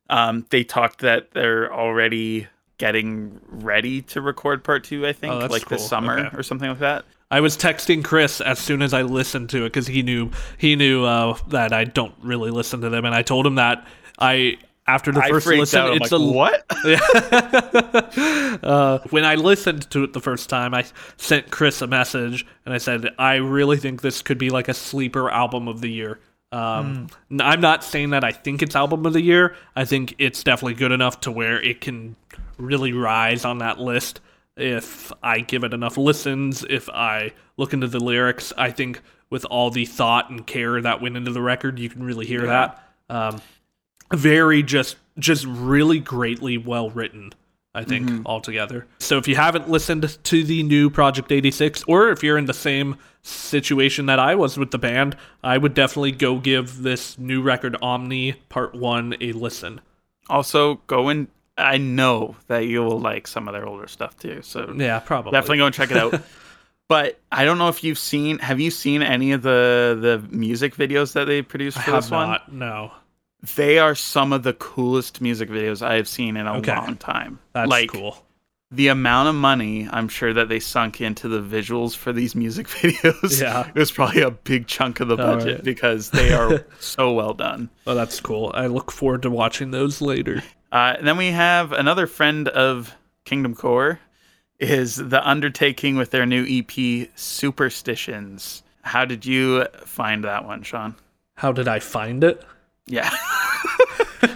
um, 0.09 0.47
they 0.51 0.65
talked 0.65 1.01
that 1.01 1.33
they're 1.33 1.73
already 1.73 2.47
getting 2.79 3.41
ready 3.49 4.03
to 4.03 4.21
record 4.21 4.65
part 4.65 4.85
two. 4.85 5.07
I 5.07 5.13
think 5.13 5.33
Oh, 5.33 5.47
like 5.51 5.69
this 5.69 5.87
summer 5.87 6.19
Okay. 6.19 6.37
or 6.37 6.43
something 6.43 6.69
like 6.69 6.79
that. 6.79 7.05
I 7.31 7.41
was 7.41 7.57
texting 7.59 8.03
Chris 8.03 8.41
as 8.41 8.59
soon 8.59 8.81
as 8.81 8.95
I 8.95 9.03
listened 9.03 9.51
to 9.51 9.65
it 9.65 9.71
because 9.71 9.87
he 9.87 10.03
knew 10.03 10.31
he 10.57 10.77
knew 10.77 11.05
uh, 11.05 11.37
that 11.49 11.73
I 11.75 11.85
don't 11.85 12.15
really 12.23 12.51
listen 12.51 12.81
to 12.81 12.89
them, 12.89 13.05
and 13.05 13.15
I 13.15 13.21
told 13.23 13.47
him 13.47 13.57
that 13.57 13.87
I 14.19 14.57
after 14.87 15.13
the 15.13 15.23
I 15.23 15.29
first 15.29 15.47
listen, 15.47 15.81
out. 15.81 15.95
It's 15.97 16.11
like, 16.11 16.21
a 16.21 16.25
what? 16.25 16.65
uh, 18.65 18.99
when 19.11 19.25
I 19.25 19.35
listened 19.35 19.91
to 19.91 20.05
it 20.05 20.15
the 20.15 20.21
first 20.21 20.49
time, 20.49 20.73
I 20.73 20.87
sent 21.19 21.51
Chris 21.51 21.83
a 21.83 21.87
message 21.87 22.47
and 22.65 22.73
I 22.75 22.79
said, 22.79 23.11
I 23.19 23.35
really 23.35 23.77
think 23.77 24.01
this 24.01 24.23
could 24.23 24.39
be 24.39 24.49
like 24.49 24.69
a 24.69 24.75
sleeper 24.75 25.31
album 25.31 25.69
of 25.69 25.83
the 25.83 25.91
year. 25.91 26.21
Um, 26.53 27.09
n- 27.31 27.43
I'm 27.43 27.61
not 27.61 27.85
saying 27.85 28.11
that 28.11 28.25
I 28.25 28.33
think 28.33 28.63
it's 28.63 28.75
album 28.75 29.05
of 29.05 29.13
the 29.13 29.21
year. 29.21 29.55
I 29.77 29.85
think 29.85 30.15
it's 30.19 30.43
definitely 30.43 30.75
good 30.75 30.93
enough 30.93 31.21
to 31.21 31.31
where 31.31 31.61
it 31.61 31.83
can 31.83 32.17
really 32.59 32.93
rise 32.93 33.45
on 33.45 33.59
that 33.59 33.79
list 33.81 34.21
if 34.57 35.13
I 35.23 35.41
give 35.41 35.65
it 35.65 35.73
enough 35.73 35.97
listens, 35.97 36.65
if 36.69 36.89
I 36.91 37.33
look 37.57 37.73
into 37.73 37.87
the 37.87 38.01
lyrics. 38.01 38.53
I 38.59 38.71
think 38.73 39.01
with 39.31 39.45
all 39.45 39.71
the 39.71 39.85
thought 39.87 40.31
and 40.31 40.47
care 40.47 40.81
that 40.81 41.01
went 41.01 41.17
into 41.17 41.31
the 41.31 41.43
record, 41.43 41.79
you 41.79 41.89
can 41.89 42.03
really 42.03 42.27
hear 42.27 42.47
that. 42.47 42.83
Um, 43.09 43.41
very 44.13 44.63
just 44.63 44.97
just 45.19 45.45
really 45.47 45.99
greatly 45.99 46.57
well 46.57 46.89
written 46.91 47.31
i 47.75 47.85
think 47.85 48.09
altogether 48.25 48.87
so 48.99 49.19
if 49.19 49.29
you 49.29 49.37
haven't 49.37 49.69
listened 49.69 50.19
to 50.25 50.43
the 50.45 50.63
new 50.63 50.89
project 50.89 51.31
86 51.31 51.85
or 51.87 52.09
if 52.09 52.23
you're 52.23 52.39
in 52.39 52.47
the 52.47 52.55
same 52.55 52.97
situation 53.23 54.07
that 54.07 54.19
i 54.19 54.35
was 54.35 54.57
with 54.57 54.71
the 54.71 54.79
band 54.79 55.15
i 55.45 55.59
would 55.59 55.75
definitely 55.75 56.13
go 56.13 56.39
give 56.39 56.83
this 56.83 57.19
new 57.19 57.43
record 57.43 57.77
omni 57.83 58.33
part 58.49 58.75
1 58.75 59.17
a 59.21 59.33
listen 59.33 59.81
Also, 60.31 60.77
go 60.87 61.09
and 61.09 61.29
I 61.59 61.77
know 61.79 62.37
that 62.47 62.67
you 62.67 62.83
will 62.85 63.01
like 63.01 63.27
some 63.27 63.49
of 63.49 63.53
their 63.55 63.67
older 63.67 63.87
stuff 63.89 64.17
too. 64.17 64.41
So 64.43 64.73
yeah 64.77 64.99
probably 65.01 65.33
definitely 65.33 65.59
go 65.59 65.67
and 65.67 65.75
check 65.75 65.91
it 65.91 65.97
out. 65.97 66.21
but 66.89 67.19
I 67.33 67.45
don't 67.45 67.59
know 67.59 67.69
if 67.69 67.83
you've 67.85 67.99
seen. 67.99 68.39
Have 68.39 68.61
you 68.61 68.71
seen 68.71 69.03
any 69.03 69.33
of 69.33 69.43
the 69.43 69.99
the 70.01 70.35
music 70.35 70.75
videos 70.77 71.13
that 71.15 71.25
they 71.27 71.43
produced 71.43 71.77
i 71.79 71.83
for 71.83 71.91
have 71.93 72.05
this 72.05 72.11
one? 72.11 72.29
not 72.29 72.53
no 72.53 72.93
They 73.57 73.79
are 73.79 73.95
some 73.95 74.33
of 74.33 74.43
the 74.43 74.53
coolest 74.55 75.21
music 75.21 75.49
videos 75.51 75.83
I 75.83 75.95
have 75.95 76.09
seen 76.09 76.37
in 76.37 76.47
a 76.47 76.55
Okay. 76.59 76.75
long 76.75 76.97
time. 76.97 77.39
that's 77.53 77.69
like 77.71 77.91
cool 77.91 78.17
the 78.71 78.89
amount 78.89 79.29
of 79.31 79.35
money 79.35 79.89
I'm 79.91 80.09
sure 80.09 80.35
that 80.35 80.49
they 80.51 80.61
sunk 80.61 81.01
into 81.01 81.27
the 81.27 81.41
visuals 81.41 81.97
for 81.97 82.13
these 82.13 82.35
music 82.35 82.67
videos. 82.81 83.41
Yeah. 83.41 83.71
was 83.75 83.91
probably 83.91 84.21
a 84.23 84.31
big 84.31 84.67
chunk 84.67 85.01
of 85.01 85.09
the 85.09 85.15
oh, 85.15 85.17
budget 85.17 85.55
right. 85.57 85.65
because 85.65 86.11
they 86.11 86.33
are 86.35 86.67
so 86.79 87.13
well 87.13 87.33
done. 87.35 87.71
oh 87.87 87.95
that's 87.95 88.21
cool 88.21 88.51
i 88.55 88.67
look 88.67 88.91
forward 88.93 89.23
to 89.23 89.31
watching 89.31 89.71
those 89.71 90.01
later 90.03 90.43
Uh, 90.71 90.95
and 90.99 91.07
then 91.07 91.17
we 91.17 91.29
have 91.29 91.73
another 91.73 92.07
friend 92.07 92.49
of 92.49 92.95
Kingdom 93.25 93.55
Core 93.55 94.01
is 94.59 94.97
The 94.97 95.27
Undertaking 95.27 95.97
with 95.97 96.11
their 96.11 96.27
new 96.27 96.45
EP 96.49 97.09
Superstitious. 97.15 98.63
How 98.83 99.05
did 99.05 99.25
you 99.25 99.67
find 99.85 100.25
that 100.25 100.45
one, 100.45 100.63
Sean? 100.63 100.95
how 101.39 101.53
did 101.53 101.69
i 101.69 101.79
find 101.79 102.25
it 102.25 102.45
Yeah. 102.87 103.09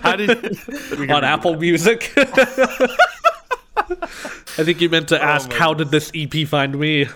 How 0.02 0.14
did 0.14 0.30
on 1.10 1.24
apple 1.24 1.56
music 1.56 2.12
i 2.16 2.26
think 4.62 4.80
you 4.80 4.88
meant 4.88 5.08
to 5.08 5.20
ask 5.20 5.50
my 5.50 5.56
how 5.56 5.74
did 5.74 5.90
this 5.90 6.12
ep 6.14 6.32
find 6.46 6.78
me 6.78 7.08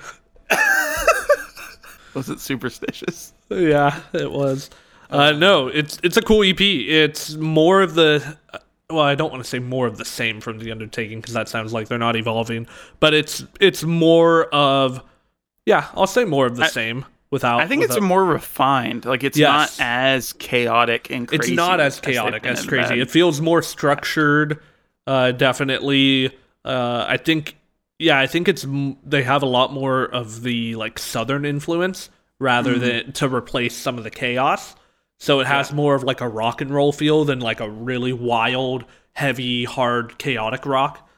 Was 2.15 2.31
it 2.31 2.41
superstitious? 2.41 3.35
Yeah, 3.51 4.01
it 4.15 4.33
was. 4.33 4.71
Uh, 5.11 5.33
no, 5.33 5.69
it's 5.69 6.01
it's 6.03 6.17
a 6.17 6.23
cool 6.23 6.43
EP. 6.43 6.59
It's 6.59 7.35
more 7.35 7.83
of 7.83 7.95
the 7.95 8.39
well, 8.91 9.01
I 9.05 9.15
don't 9.17 9.33
want 9.33 9.43
to 9.43 9.49
say 9.49 9.59
more 9.59 9.87
of 9.87 9.97
the 9.97 10.05
same 10.05 10.41
from 10.41 10.59
the 10.59 10.71
Undertaking 10.71 11.21
because 11.21 11.35
that 11.35 11.49
sounds 11.49 11.73
like 11.73 11.89
they're 11.89 11.99
not 11.99 12.17
evolving, 12.17 12.67
but 13.01 13.15
it's 13.15 13.45
it's 13.61 13.83
more 13.83 14.45
of 14.55 15.03
yeah, 15.65 15.89
I'll 15.95 16.07
say 16.07 16.25
more 16.25 16.47
of 16.47 16.57
the 16.57 16.65
I- 16.65 16.69
same 16.69 17.05
without. 17.31 17.61
I 17.61 17.67
think 17.67 17.83
it's 17.83 17.95
without- 17.97 18.07
more 18.07 18.25
refined. 18.25 19.05
Like 19.05 19.25
it's 19.25 19.37
Yes. 19.37 19.79
not 19.81 19.85
as 19.87 20.33
chaotic 20.35 21.11
and 21.11 21.27
crazy. 21.27 21.53
it's 21.53 21.57
not 21.57 21.81
as 21.81 21.99
chaotic 21.99 22.45
been 22.45 22.53
as 22.53 22.65
crazy. 22.65 23.01
It 23.01 23.11
feels 23.11 23.41
more 23.41 23.61
structured. 23.63 24.61
Uh, 25.07 25.33
definitely. 25.33 26.33
Uh, 26.65 27.05
I 27.09 27.17
think. 27.17 27.57
Yeah, 27.99 28.19
I 28.21 28.27
think 28.27 28.47
it's 28.47 28.67
they 29.05 29.23
have 29.23 29.43
a 29.43 29.47
lot 29.47 29.73
more 29.73 30.05
of 30.05 30.43
the 30.43 30.77
like 30.77 30.99
southern 30.99 31.45
influence 31.45 32.11
rather 32.39 32.73
Mm-hmm. 32.75 32.81
than 32.81 33.13
to 33.13 33.35
replace 33.35 33.75
some 33.75 33.97
of 33.99 34.05
the 34.05 34.11
chaos. 34.11 34.77
So 35.19 35.41
it 35.41 35.47
has 35.47 35.73
more 35.73 35.95
of 35.95 36.03
like 36.05 36.21
a 36.21 36.29
rock 36.29 36.61
and 36.61 36.71
roll 36.71 36.93
feel 36.93 37.25
than 37.25 37.41
like 37.41 37.61
a 37.61 37.69
really 37.71 38.13
wild, 38.13 38.85
heavy, 39.15 39.65
hard, 39.65 40.19
chaotic 40.19 40.67
rock. 40.67 41.09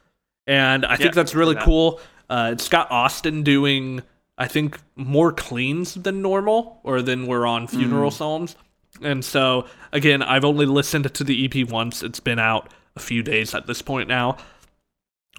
And 0.47 0.85
I 0.85 0.95
think 0.95 1.13
that's 1.13 1.35
really 1.35 1.55
yeah. 1.55 1.65
cool. 1.65 1.99
Uh, 2.29 2.51
it's 2.53 2.69
got 2.69 2.89
Austin 2.91 3.43
doing, 3.43 4.01
I 4.37 4.47
think, 4.47 4.79
more 4.95 5.31
cleans 5.33 5.95
than 5.95 6.21
normal 6.21 6.79
or 6.83 7.01
than 7.01 7.27
we're 7.27 7.45
on 7.45 7.67
Mm. 7.67 7.71
funeral 7.71 8.11
psalms. 8.11 8.55
And 9.01 9.23
so, 9.23 9.65
again, 9.91 10.21
I've 10.23 10.45
only 10.45 10.65
listened 10.65 11.13
to 11.13 11.23
the 11.23 11.45
EP 11.45 11.69
once. 11.69 12.01
It's 12.01 12.19
been 12.19 12.39
out 12.39 12.73
a 12.95 12.99
few 12.99 13.21
days 13.21 13.53
at 13.53 13.67
this 13.67 13.81
point 13.81 14.07
now. 14.07 14.37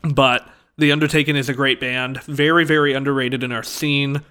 But 0.02 0.46
The 0.78 0.92
Undertaking 0.92 1.36
is 1.36 1.48
a 1.48 1.54
great 1.54 1.80
band, 1.80 2.22
very, 2.24 2.64
very 2.64 2.92
underrated 2.92 3.42
in 3.42 3.52
our 3.52 3.62
scene. 3.62 4.22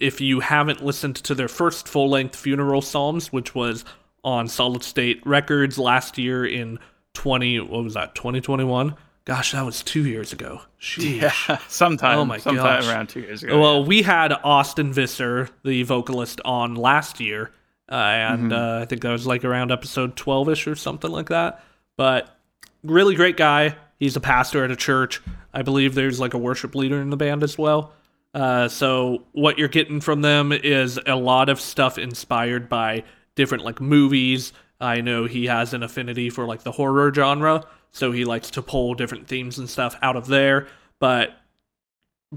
If 0.00 0.20
you 0.20 0.40
haven't 0.40 0.84
listened 0.84 1.16
to 1.16 1.34
their 1.34 1.48
first 1.48 1.88
full 1.88 2.08
length 2.08 2.36
funeral 2.36 2.82
psalms, 2.82 3.32
which 3.32 3.54
was 3.54 3.84
on 4.22 4.48
Solid 4.48 4.82
State 4.82 5.20
Records 5.26 5.78
last 5.78 6.16
year 6.18 6.46
in 6.46 6.78
20, 7.14 7.60
what 7.60 7.84
was 7.84 7.94
that, 7.94 8.14
2021? 8.14 8.94
Gosh, 9.24 9.52
that 9.52 9.64
was 9.64 9.82
two 9.82 10.06
years 10.06 10.32
ago. 10.32 10.60
Sheesh. 10.80 11.20
Yeah, 11.22 11.58
sometime. 11.68 12.18
Oh 12.18 12.24
my 12.24 12.38
sometime 12.38 12.80
gosh. 12.82 12.88
around 12.88 13.08
two 13.08 13.20
years 13.20 13.42
ago. 13.42 13.58
Well, 13.58 13.84
we 13.84 14.02
had 14.02 14.32
Austin 14.44 14.92
Visser, 14.92 15.48
the 15.64 15.82
vocalist, 15.82 16.42
on 16.44 16.74
last 16.74 17.20
year, 17.20 17.50
uh, 17.90 17.94
and 17.94 18.52
uh, 18.52 18.80
I 18.82 18.84
think 18.84 19.00
that 19.02 19.10
was 19.10 19.26
like 19.26 19.44
around 19.44 19.72
episode 19.72 20.16
12 20.16 20.50
ish 20.50 20.66
or 20.66 20.74
something 20.74 21.10
like 21.10 21.30
that. 21.30 21.64
But 21.96 22.36
really 22.82 23.14
great 23.14 23.38
guy. 23.38 23.76
He's 23.98 24.16
a 24.16 24.20
pastor 24.20 24.62
at 24.64 24.70
a 24.70 24.76
church. 24.76 25.22
I 25.54 25.62
believe 25.62 25.94
there's 25.94 26.20
like 26.20 26.34
a 26.34 26.38
worship 26.38 26.74
leader 26.74 27.00
in 27.00 27.08
the 27.08 27.16
band 27.16 27.42
as 27.42 27.56
well. 27.56 27.94
Uh, 28.34 28.68
so 28.68 29.22
what 29.32 29.58
you're 29.58 29.68
getting 29.68 30.00
from 30.00 30.20
them 30.22 30.52
is 30.52 30.98
a 31.06 31.14
lot 31.16 31.48
of 31.48 31.60
stuff 31.60 31.98
inspired 31.98 32.68
by 32.68 33.04
different 33.36 33.64
like 33.64 33.80
movies. 33.80 34.52
I 34.80 35.00
know 35.00 35.24
he 35.26 35.46
has 35.46 35.72
an 35.72 35.82
affinity 35.82 36.30
for 36.30 36.44
like 36.44 36.64
the 36.64 36.72
horror 36.72 37.12
genre, 37.14 37.64
so 37.92 38.10
he 38.12 38.24
likes 38.24 38.50
to 38.50 38.62
pull 38.62 38.94
different 38.94 39.28
themes 39.28 39.58
and 39.58 39.70
stuff 39.70 39.96
out 40.02 40.16
of 40.16 40.26
there. 40.26 40.66
But 40.98 41.36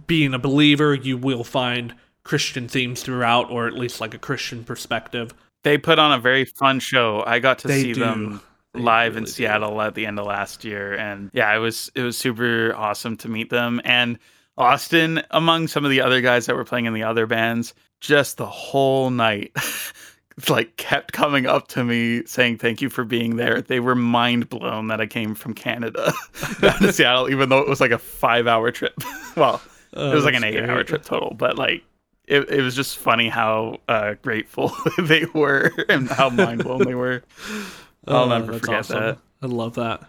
being 0.05 0.33
a 0.33 0.39
believer, 0.39 0.93
you 0.93 1.17
will 1.17 1.43
find 1.43 1.95
Christian 2.23 2.67
themes 2.67 3.01
throughout, 3.01 3.49
or 3.49 3.67
at 3.67 3.73
least 3.73 3.99
like 3.99 4.13
a 4.13 4.19
Christian 4.19 4.63
perspective. 4.63 5.33
They 5.63 5.77
put 5.77 5.97
on 5.97 6.11
a 6.11 6.19
very 6.19 6.45
fun 6.45 6.79
show. 6.79 7.23
I 7.25 7.39
got 7.39 7.59
to 7.59 7.67
They 7.67 7.81
see 7.81 7.93
do. 7.93 7.99
them 8.01 8.41
live 8.75 9.17
in 9.17 9.23
really 9.23 9.25
do. 9.25 9.31
Seattle 9.31 9.81
at 9.81 9.95
the 9.95 10.05
end 10.05 10.19
of 10.19 10.25
last 10.27 10.63
year, 10.63 10.93
and 10.93 11.31
yeah, 11.33 11.53
it 11.55 11.59
was 11.59 11.89
it 11.95 12.03
was 12.03 12.17
super 12.17 12.73
awesome 12.75 13.17
to 13.17 13.29
meet 13.29 13.49
them. 13.49 13.81
And 13.83 14.19
Austin, 14.57 15.21
among 15.31 15.67
some 15.67 15.85
of 15.85 15.91
the 15.91 16.01
other 16.01 16.21
guys 16.21 16.45
that 16.47 16.55
were 16.55 16.65
playing 16.65 16.85
in 16.85 16.93
the 16.93 17.03
other 17.03 17.25
bands, 17.27 17.73
just 18.01 18.37
the 18.37 18.45
whole 18.45 19.09
night. 19.09 19.51
like 20.49 20.77
kept 20.77 21.13
coming 21.13 21.47
up 21.47 21.67
to 21.67 21.83
me 21.83 22.23
saying 22.25 22.59
thank 22.59 22.79
you 22.79 22.89
for 22.91 23.03
being 23.03 23.37
there. 23.37 23.59
They 23.61 23.79
were 23.79 23.95
mind 23.95 24.49
blown 24.49 24.87
that 24.87 25.01
I 25.01 25.07
came 25.07 25.33
from 25.33 25.53
Canada 25.55 26.13
down 26.61 26.77
to 26.79 26.93
Seattle, 26.93 27.29
even 27.31 27.49
though 27.49 27.57
it 27.57 27.67
was 27.67 27.81
like 27.81 27.89
a 27.89 27.97
five 27.97 28.45
hour 28.45 28.71
trip. 28.71 28.93
well, 29.35 29.61
Oh, 29.93 30.11
it 30.11 30.13
was 30.13 30.25
like 30.25 30.35
an 30.35 30.43
eight 30.43 30.61
hour 30.69 30.83
trip 30.83 31.03
total, 31.03 31.33
but 31.33 31.57
like 31.57 31.83
it, 32.25 32.47
it 32.51 32.61
was 32.61 32.75
just 32.75 32.97
funny 32.97 33.29
how 33.29 33.79
uh, 33.87 34.13
grateful 34.21 34.71
they 34.99 35.25
were 35.33 35.71
and 35.89 36.07
how 36.07 36.29
mind 36.29 36.63
blown 36.63 36.83
they 36.85 36.93
were. 36.93 37.23
I'll 38.07 38.25
Oh, 38.25 38.27
never 38.39 38.59
forget 38.59 38.79
awesome. 38.79 38.99
that. 38.99 39.17
I 39.41 39.45
love 39.47 39.73
that. 39.75 40.03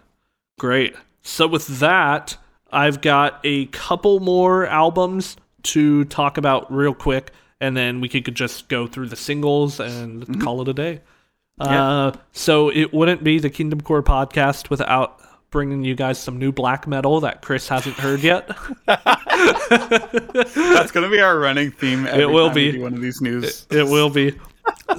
Great. 0.59 0.95
So 1.23 1.47
with 1.47 1.79
that, 1.79 2.37
I've 2.71 3.01
got 3.01 3.39
a 3.43 3.65
couple 3.67 4.19
more 4.19 4.65
albums 4.67 5.37
to 5.63 6.05
talk 6.05 6.37
about 6.37 6.71
real 6.73 6.93
quick, 6.93 7.31
and 7.59 7.75
then 7.75 7.99
we 8.01 8.09
could 8.09 8.33
just 8.35 8.69
go 8.69 8.87
through 8.87 9.07
the 9.09 9.15
singles 9.15 9.79
and 9.79 10.23
Mm-hmm. 10.25 10.41
call 10.41 10.61
it 10.61 10.67
a 10.67 10.73
day. 10.73 11.01
Uh, 11.59 12.13
so 12.31 12.69
it 12.69 12.93
wouldn't 12.93 13.21
be 13.23 13.37
the 13.39 13.49
Kingdom 13.49 13.81
Core 13.81 14.01
podcast 14.01 14.69
without 14.69 15.19
bringing 15.51 15.83
you 15.83 15.93
guys 15.95 16.17
some 16.17 16.37
new 16.39 16.51
black 16.53 16.87
metal 16.87 17.19
that 17.21 17.41
Chris 17.41 17.67
hasn't 17.67 17.95
heard 17.95 18.21
yet. 18.21 18.47
That's 19.69 20.91
gonna 20.91 21.09
be 21.09 21.19
our 21.19 21.37
running 21.39 21.71
theme. 21.71 22.05
Every 22.07 22.25
will 22.27 22.49
be. 22.49 22.79
one 22.79 22.93
of 22.93 23.01
these 23.01 23.21
news. 23.21 23.65
It 23.69 23.83
will 23.85 24.09
be. 24.09 24.35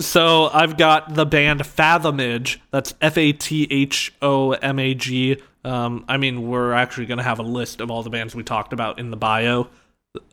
so 0.00 0.48
I've 0.52 0.76
got 0.76 1.14
the 1.14 1.24
band 1.26 1.64
Fathomage. 1.66 2.60
That's 2.70 2.94
F 3.00 3.16
A 3.16 3.32
T 3.32 3.66
H 3.70 4.12
O 4.22 4.52
M 4.52 4.78
A 4.78 4.94
G. 4.94 5.40
Um, 5.64 6.04
I 6.08 6.16
mean, 6.16 6.48
we're 6.48 6.72
actually 6.72 7.06
going 7.06 7.18
to 7.18 7.24
have 7.24 7.38
a 7.38 7.42
list 7.44 7.80
of 7.80 7.90
all 7.90 8.02
the 8.02 8.10
bands 8.10 8.34
we 8.34 8.42
talked 8.42 8.72
about 8.72 8.98
in 8.98 9.10
the 9.10 9.16
bio 9.16 9.68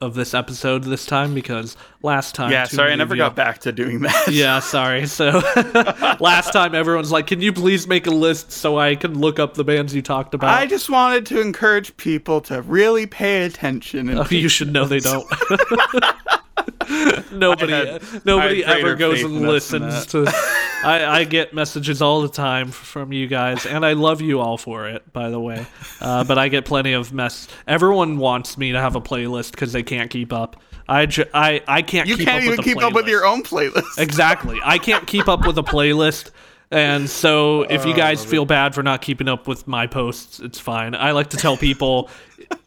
of 0.01 0.15
this 0.15 0.33
episode 0.33 0.83
this 0.85 1.05
time 1.05 1.35
because 1.35 1.77
last 2.01 2.33
time. 2.33 2.51
yeah, 2.51 2.63
sorry, 2.63 2.91
I 2.93 2.95
never 2.95 3.13
you- 3.13 3.19
got 3.21 3.35
back 3.35 3.59
to 3.59 3.71
doing 3.71 3.99
that. 4.01 4.27
Yeah, 4.31 4.59
sorry. 4.59 5.05
So 5.05 5.29
last 6.19 6.51
time 6.51 6.73
everyone's 6.73 7.11
like, 7.11 7.27
"Can 7.27 7.41
you 7.41 7.53
please 7.53 7.87
make 7.87 8.07
a 8.07 8.11
list 8.11 8.51
so 8.51 8.79
I 8.79 8.95
can 8.95 9.19
look 9.19 9.37
up 9.37 9.53
the 9.53 9.63
bands 9.63 9.93
you 9.93 10.01
talked 10.01 10.33
about?" 10.33 10.49
I 10.57 10.65
just 10.65 10.89
wanted 10.89 11.27
to 11.27 11.41
encourage 11.41 11.95
people 11.97 12.41
to 12.41 12.61
really 12.63 13.05
pay 13.05 13.43
attention. 13.45 14.09
And 14.09 14.19
Oh, 14.19 14.25
you 14.31 14.49
should 14.49 14.73
know 14.73 14.85
they 14.85 14.99
don't. 14.99 15.27
nobody, 17.31 17.71
had- 17.73 18.01
nobody 18.25 18.63
ever 18.63 18.95
goes 18.95 19.23
and 19.23 19.37
in 19.37 19.45
us 19.45 19.69
than 19.69 19.83
listens 19.89 20.05
to. 20.07 20.25
I, 20.83 21.05
I 21.19 21.23
get 21.23 21.53
messages 21.53 22.01
all 22.01 22.21
the 22.21 22.29
time 22.29 22.71
from 22.71 23.11
you 23.11 23.27
guys, 23.27 23.65
and 23.65 23.85
I 23.85 23.93
love 23.93 24.21
you 24.21 24.39
all 24.39 24.57
for 24.57 24.87
it. 24.87 25.11
By 25.11 25.29
the 25.29 25.39
way, 25.39 25.65
uh, 26.01 26.23
but 26.23 26.37
I 26.37 26.49
get 26.49 26.65
plenty 26.65 26.93
of 26.93 27.11
mess. 27.11 27.47
Everyone 27.67 28.17
wants 28.17 28.57
me 28.57 28.71
to 28.73 28.79
have 28.79 28.95
a 28.95 29.01
playlist 29.01 29.51
because 29.51 29.73
they 29.73 29.83
can't 29.83 30.09
keep 30.11 30.31
up. 30.31 30.61
I, 30.89 31.05
ju- 31.07 31.25
I, 31.33 31.61
I 31.67 31.81
can't. 31.81 32.07
you 32.07 32.15
keep 32.15 32.27
can't 32.27 32.37
up 32.37 32.43
even 32.43 32.57
with 32.57 32.65
the 32.65 32.73
keep 32.73 32.81
up 32.81 32.93
with 32.93 33.07
your 33.07 33.25
own 33.25 33.43
playlist. 33.43 33.97
Exactly. 33.97 34.59
I 34.63 34.77
can't 34.77 35.05
keep 35.05 35.27
up 35.27 35.45
with 35.45 35.57
a 35.57 35.63
playlist. 35.63 36.29
And 36.69 37.09
so 37.09 37.61
if 37.63 37.85
Oh, 37.85 37.89
you 37.89 37.95
guys 37.95 38.23
feel 38.25 38.45
bad 38.45 38.75
for 38.75 38.83
not 38.83 39.01
keeping 39.01 39.27
up 39.29 39.47
with 39.47 39.67
my 39.67 39.87
posts, 39.87 40.39
it's 40.41 40.59
fine. 40.59 40.95
I 40.95 41.11
like 41.11 41.29
to 41.31 41.37
tell 41.37 41.55
people 41.57 42.09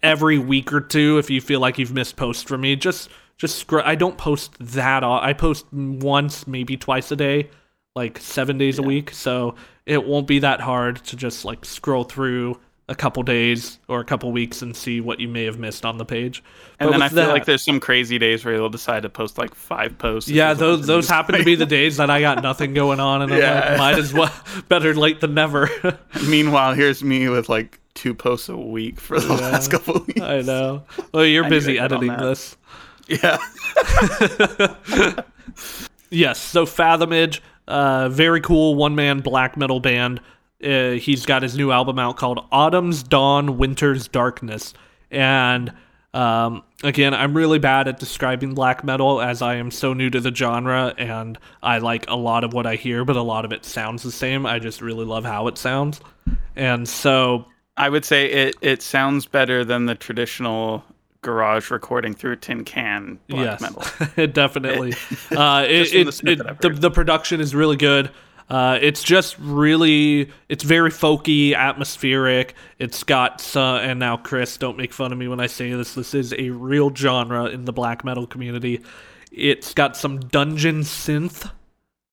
every 0.03 0.39
week 0.39 0.73
or 0.73 0.81
two 0.81 1.19
if 1.19 1.29
you 1.31 1.41
feel 1.41 1.61
like 1.61 1.79
you've 1.79 1.93
missed 1.93 2.17
posts 2.17 2.43
from 2.43 2.63
me, 2.63 2.77
just 2.77 3.09
just 3.41 3.57
scr- 3.59 3.81
I 3.81 3.95
don't 3.95 4.19
post 4.19 4.55
that 4.61 5.03
All- 5.03 5.19
I 5.21 5.33
post 5.33 5.65
once, 5.73 6.47
maybe 6.47 6.77
twice 6.77 7.11
a 7.11 7.17
day, 7.17 7.49
like 7.97 8.19
7 8.19 8.59
days 8.59 8.79
a 8.79 8.83
week. 8.83 9.11
So 9.13 9.55
it 9.87 10.05
won't 10.05 10.27
be 10.27 10.41
that 10.41 10.61
hard 10.61 10.97
to 11.07 11.17
just 11.17 11.45
like 11.47 11.65
scroll 11.65 12.05
through 12.05 12.61
a 12.87 12.95
couple 12.95 13.23
days 13.23 13.79
or 13.89 14.01
a 14.01 14.05
couple 14.05 14.31
weeks 14.33 14.63
and 14.63 14.77
see 14.77 15.01
what 15.01 15.21
you 15.21 15.29
may 15.29 15.45
have 15.45 15.59
missed 15.61 15.87
on 15.87 15.97
the 15.97 16.05
page. 16.05 16.43
And 16.81 16.89
But 16.89 16.93
then 16.93 17.03
I 17.03 17.09
feel 17.09 17.17
that- 17.17 17.29
like 17.29 17.45
there's 17.47 17.63
some 17.65 17.81
crazy 17.81 18.19
days 18.19 18.45
where 18.45 18.53
you'll 18.55 18.69
decide 18.69 19.05
to 19.05 19.09
post 19.09 19.39
like 19.39 19.55
five 19.55 19.97
posts. 19.97 20.29
Yeah, 20.29 20.49
there's 20.53 20.59
a 20.59 20.61
bunch 20.65 20.79
those 20.81 20.87
those 20.87 21.09
happen 21.09 21.39
to 21.39 21.45
be 21.45 21.55
the 21.55 21.67
days 21.67 21.97
that 21.97 22.11
I 22.11 22.21
got 22.21 22.43
nothing 22.43 22.75
going 22.75 23.01
on, 23.01 23.23
and 23.23 23.33
I'm 23.33 23.39
Yeah. 23.39 23.69
like, 23.71 23.79
might 23.79 23.99
as 23.99 24.13
well 24.13 24.33
better 24.69 24.93
late 24.95 25.21
than 25.21 25.33
never. 25.35 25.71
Meanwhile, 26.29 26.75
here's 26.75 27.03
me 27.03 27.29
with 27.31 27.49
like 27.49 27.81
two 27.95 28.13
posts 28.13 28.49
a 28.49 28.57
week 28.57 29.01
for 29.01 29.19
the 29.21 29.35
last 29.35 29.71
couple 29.71 30.05
weeks. 30.07 30.21
I 30.21 30.43
know. 30.43 30.83
Well, 31.15 31.25
you're 31.25 31.45
I 31.45 31.49
busy 31.49 31.79
editing 31.79 32.17
this. 32.17 32.57
Yeah. 33.11 33.39
Yes. 36.11 36.41
So 36.41 36.67
Fathomage, 36.67 37.41
uh, 37.69 38.09
very 38.09 38.41
cool 38.41 38.75
one 38.75 38.95
man 38.95 39.21
black 39.21 39.57
metal 39.57 39.81
band. 39.81 40.21
Uh, 40.63 40.93
he's 40.93 41.25
got 41.25 41.43
his 41.43 41.57
new 41.57 41.71
album 41.71 41.99
out 41.99 42.17
called 42.17 42.45
Autumn's 42.53 43.03
Dawn, 43.03 43.57
Winter's 43.57 44.09
Darkness, 44.09 44.75
and 45.11 45.73
um, 46.13 46.65
again, 46.83 47.15
I'm 47.15 47.35
really 47.35 47.59
bad 47.59 47.89
at 47.89 47.99
describing 47.99 48.53
black 48.53 48.85
metal 48.85 49.23
as 49.23 49.41
I 49.41 49.55
am 49.55 49.71
so 49.71 49.95
new 49.95 50.11
to 50.11 50.21
the 50.21 50.35
genre, 50.35 50.93
and 50.99 51.39
I 51.63 51.79
like 51.79 52.05
a 52.11 52.17
lot 52.17 52.45
of 52.45 52.53
what 52.53 52.67
I 52.67 52.75
hear, 52.75 53.05
but 53.07 53.17
a 53.17 53.23
lot 53.23 53.47
of 53.47 53.53
it 53.53 53.65
sounds 53.65 54.03
the 54.03 54.13
same. 54.13 54.45
I 54.45 54.59
just 54.59 54.83
really 54.83 55.05
love 55.07 55.25
how 55.25 55.47
it 55.47 55.57
sounds, 55.57 56.01
and 56.57 56.87
so 56.87 57.47
I 57.79 57.89
would 57.89 58.05
say 58.05 58.27
it 58.27 58.57
it 58.61 58.83
sounds 58.83 59.25
better 59.25 59.65
than 59.65 59.87
the 59.87 59.95
traditional 59.95 60.85
garage 61.23 61.71
recording 61.71 62.15
through 62.15 62.33
a 62.33 62.37
tin 62.37 62.65
can 62.65 63.19
black 63.29 63.61
yes, 63.61 63.61
metal. 63.61 63.83
it 64.17 64.35
definitely. 64.35 64.93
uh, 65.37 65.65
it, 65.69 65.89
from 65.89 66.27
the 66.27 66.33
it, 66.33 66.41
it, 66.41 66.61
the, 66.61 66.71
the 66.71 66.91
production 66.91 67.41
is 67.41 67.55
really 67.55 67.77
good. 67.77 68.11
Uh, 68.49 68.79
it's 68.83 69.05
just 69.05 69.39
really, 69.39 70.29
it's 70.49 70.65
very 70.65 70.91
folky, 70.91 71.55
atmospheric. 71.55 72.55
It's 72.81 73.05
got 73.05 73.41
some, 73.41 73.77
and 73.77 74.01
now 74.01 74.17
Chris, 74.17 74.57
don't 74.57 74.77
make 74.77 74.93
fun 74.93 75.13
of 75.13 75.19
me 75.19 75.29
when 75.29 75.39
I 75.39 75.47
say 75.47 75.71
this. 75.73 75.95
This 75.95 76.15
is 76.15 76.35
a 76.37 76.51
real 76.51 76.93
genre 76.93 77.45
in 77.45 77.65
the 77.65 77.73
black 77.73 78.05
metal 78.05 78.27
community. 78.27 78.83
It's 79.31 79.73
got 79.73 79.97
some 79.97 80.19
dungeon 80.19 80.81
synth 80.81 81.49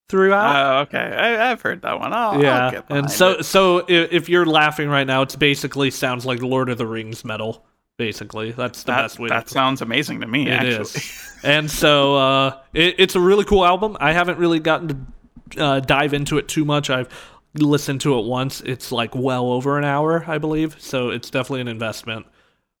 throughout. 0.08 0.56
Oh, 0.56 0.80
okay. 0.82 0.98
I, 0.98 1.50
I've 1.50 1.60
heard 1.60 1.82
that 1.82 1.98
one. 1.98 2.12
I'll, 2.12 2.30
I'll 2.30 2.42
yeah, 2.42 2.70
get 2.70 2.84
and 2.88 3.10
so 3.10 3.30
it. 3.32 3.44
so 3.44 3.78
if, 3.88 4.12
if 4.12 4.28
you're 4.28 4.46
laughing 4.46 4.88
right 4.88 5.06
now, 5.06 5.22
it's 5.22 5.34
basically 5.34 5.90
sounds 5.90 6.24
like 6.24 6.40
Lord 6.40 6.68
of 6.68 6.78
the 6.78 6.86
Rings 6.86 7.24
metal. 7.24 7.66
Basically, 7.98 8.52
that's 8.52 8.84
the 8.84 8.92
that, 8.92 9.02
best 9.02 9.18
way. 9.18 9.28
to 9.28 9.34
that 9.34 9.48
sounds 9.48 9.82
amazing 9.82 10.20
to 10.20 10.26
me. 10.26 10.46
It 10.46 10.52
actually, 10.52 10.80
is. 10.82 11.38
And 11.42 11.68
so 11.68 12.14
uh, 12.14 12.60
it, 12.72 12.94
it's 12.98 13.16
a 13.16 13.20
really 13.20 13.44
cool 13.44 13.66
album. 13.66 13.96
I 13.98 14.12
haven't 14.12 14.38
really 14.38 14.60
gotten 14.60 15.12
to 15.50 15.62
uh, 15.62 15.80
dive 15.80 16.14
into 16.14 16.38
it 16.38 16.46
too 16.46 16.64
much. 16.64 16.90
I've 16.90 17.08
listened 17.54 18.00
to 18.02 18.16
it 18.18 18.24
once. 18.24 18.60
It's 18.60 18.92
like 18.92 19.16
well 19.16 19.50
over 19.50 19.78
an 19.78 19.84
hour, 19.84 20.24
I 20.28 20.38
believe. 20.38 20.76
So 20.78 21.10
it's 21.10 21.28
definitely 21.28 21.62
an 21.62 21.68
investment. 21.68 22.26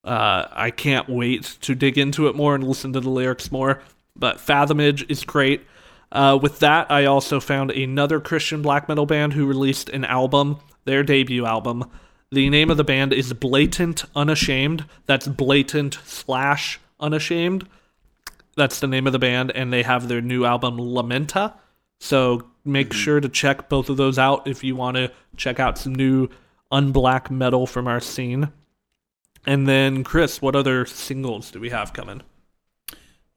Uh, 0.04 0.46
I 0.52 0.70
can't 0.70 1.08
wait 1.08 1.58
to 1.62 1.74
dig 1.74 1.98
into 1.98 2.28
it 2.28 2.36
more 2.36 2.54
and 2.54 2.62
listen 2.62 2.92
to 2.92 3.00
the 3.00 3.10
lyrics 3.10 3.50
more. 3.50 3.82
But 4.14 4.40
Fathomage 4.40 5.04
is 5.10 5.24
great. 5.24 5.66
Uh, 6.12 6.38
with 6.40 6.60
that, 6.60 6.90
I 6.90 7.06
also 7.06 7.40
found 7.40 7.72
another 7.72 8.20
Christian 8.20 8.62
black 8.62 8.88
metal 8.88 9.04
band 9.04 9.32
who 9.32 9.46
released 9.46 9.88
an 9.88 10.04
album, 10.04 10.58
their 10.84 11.02
debut 11.02 11.44
album. 11.44 11.90
The 12.30 12.50
name 12.50 12.70
of 12.70 12.76
the 12.76 12.84
band 12.84 13.12
is 13.12 13.32
Blatant 13.32 14.04
Unashamed. 14.14 14.84
That's 15.06 15.26
blatant 15.26 15.98
slash 16.04 16.78
unashamed. 17.00 17.66
That's 18.56 18.80
the 18.80 18.86
name 18.86 19.06
of 19.06 19.12
the 19.12 19.18
band, 19.18 19.50
and 19.52 19.72
they 19.72 19.82
have 19.82 20.08
their 20.08 20.20
new 20.20 20.44
album 20.44 20.76
Lamenta. 20.76 21.54
So 22.00 22.48
make 22.64 22.92
sure 22.92 23.20
to 23.20 23.28
check 23.28 23.68
both 23.68 23.88
of 23.88 23.96
those 23.96 24.18
out 24.18 24.46
if 24.46 24.62
you 24.62 24.76
want 24.76 24.96
to 24.96 25.12
check 25.36 25.58
out 25.58 25.78
some 25.78 25.94
new 25.94 26.28
unblack 26.70 27.30
metal 27.30 27.66
from 27.66 27.88
our 27.88 28.00
scene. 28.00 28.52
And 29.46 29.66
then, 29.66 30.04
Chris, 30.04 30.42
what 30.42 30.54
other 30.54 30.84
singles 30.84 31.50
do 31.50 31.60
we 31.60 31.70
have 31.70 31.92
coming? 31.92 32.22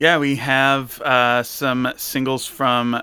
yeah, 0.01 0.17
we 0.17 0.35
have 0.37 0.99
uh, 1.01 1.43
some 1.43 1.93
singles 1.95 2.47
from 2.47 2.99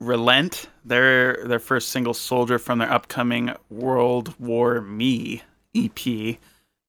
Relent. 0.00 0.68
Their 0.84 1.44
their 1.46 1.58
first 1.58 1.88
single, 1.88 2.14
"Soldier," 2.14 2.58
from 2.58 2.78
their 2.78 2.92
upcoming 2.92 3.52
World 3.70 4.34
War 4.38 4.80
Me 4.80 5.42
EP. 5.74 6.38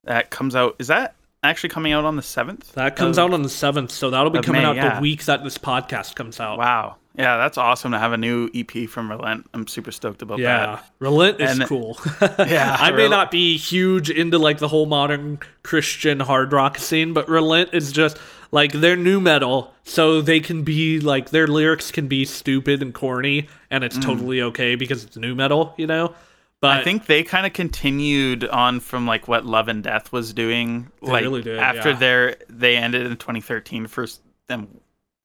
That 0.03 0.29
comes 0.29 0.55
out. 0.55 0.75
Is 0.79 0.87
that 0.87 1.15
actually 1.43 1.69
coming 1.69 1.93
out 1.93 2.05
on 2.05 2.15
the 2.15 2.21
seventh? 2.21 2.73
That 2.73 2.95
comes 2.95 3.17
out 3.17 3.33
on 3.33 3.41
the 3.43 3.49
7th, 3.49 3.91
so 3.91 4.09
that'll 4.09 4.29
be 4.31 4.41
coming 4.41 4.61
May, 4.63 4.67
out 4.67 4.75
yeah. 4.75 4.95
the 4.95 5.01
week 5.01 5.25
that 5.25 5.43
this 5.43 5.57
podcast 5.57 6.15
comes 6.15 6.39
out. 6.39 6.57
Wow. 6.57 6.95
Yeah, 7.17 7.37
that's 7.37 7.57
awesome 7.57 7.93
to 7.93 7.99
have 7.99 8.11
a 8.13 8.17
new 8.17 8.49
EP 8.53 8.87
from 8.87 9.09
Relent. 9.09 9.47
I'm 9.53 9.65
super 9.67 9.91
stoked 9.91 10.21
about 10.21 10.39
Yeah, 10.39 10.57
that. 10.57 10.69
Yeah. 10.69 10.79
Relent 10.99 11.41
is 11.41 11.59
And- 11.59 11.67
cool. 11.67 11.97
Yeah, 12.39 12.75
I 12.79 12.91
may 12.91 13.07
not 13.09 13.31
be 13.31 13.57
huge 13.57 14.09
into 14.09 14.37
like 14.37 14.59
the 14.59 14.67
whole 14.67 14.85
modern 14.85 15.39
Christian 15.63 16.19
hard 16.19 16.53
rock 16.53 16.77
scene, 16.77 17.13
but 17.13 17.27
Relent 17.27 17.71
is 17.73 17.91
just 17.91 18.17
like 18.51 18.71
they're 18.71 18.95
new 18.95 19.19
metal, 19.19 19.73
so 19.83 20.21
they 20.21 20.39
can 20.39 20.63
be 20.63 20.99
like 20.99 21.29
their 21.31 21.47
lyrics 21.47 21.91
can 21.91 22.07
be 22.07 22.25
stupid 22.25 22.81
and 22.81 22.93
corny, 22.93 23.47
and 23.71 23.83
Mm. 23.83 23.87
it's 23.87 23.97
totally 23.97 24.41
okay 24.41 24.75
because 24.75 25.03
it's 25.03 25.17
new 25.17 25.35
metal, 25.35 25.73
you 25.77 25.87
know. 25.87 26.13
But 26.59 26.79
I 26.79 26.83
think 26.83 27.05
they 27.05 27.21
kind 27.23 27.45
of 27.45 27.53
continued 27.53 28.43
on 28.45 28.79
from 28.79 29.05
like 29.05 29.27
what 29.27 29.45
Love 29.45 29.67
and 29.67 29.83
Death 29.83 30.11
was 30.11 30.33
doing. 30.33 30.91
They 31.03 31.11
like 31.11 31.23
really 31.23 31.43
did, 31.43 31.59
after 31.59 31.89
yeah. 31.91 31.97
their 31.97 32.35
they 32.49 32.75
ended 32.77 33.05
in 33.05 33.15
2013. 33.17 33.85
First, 33.87 34.21
them 34.47 34.67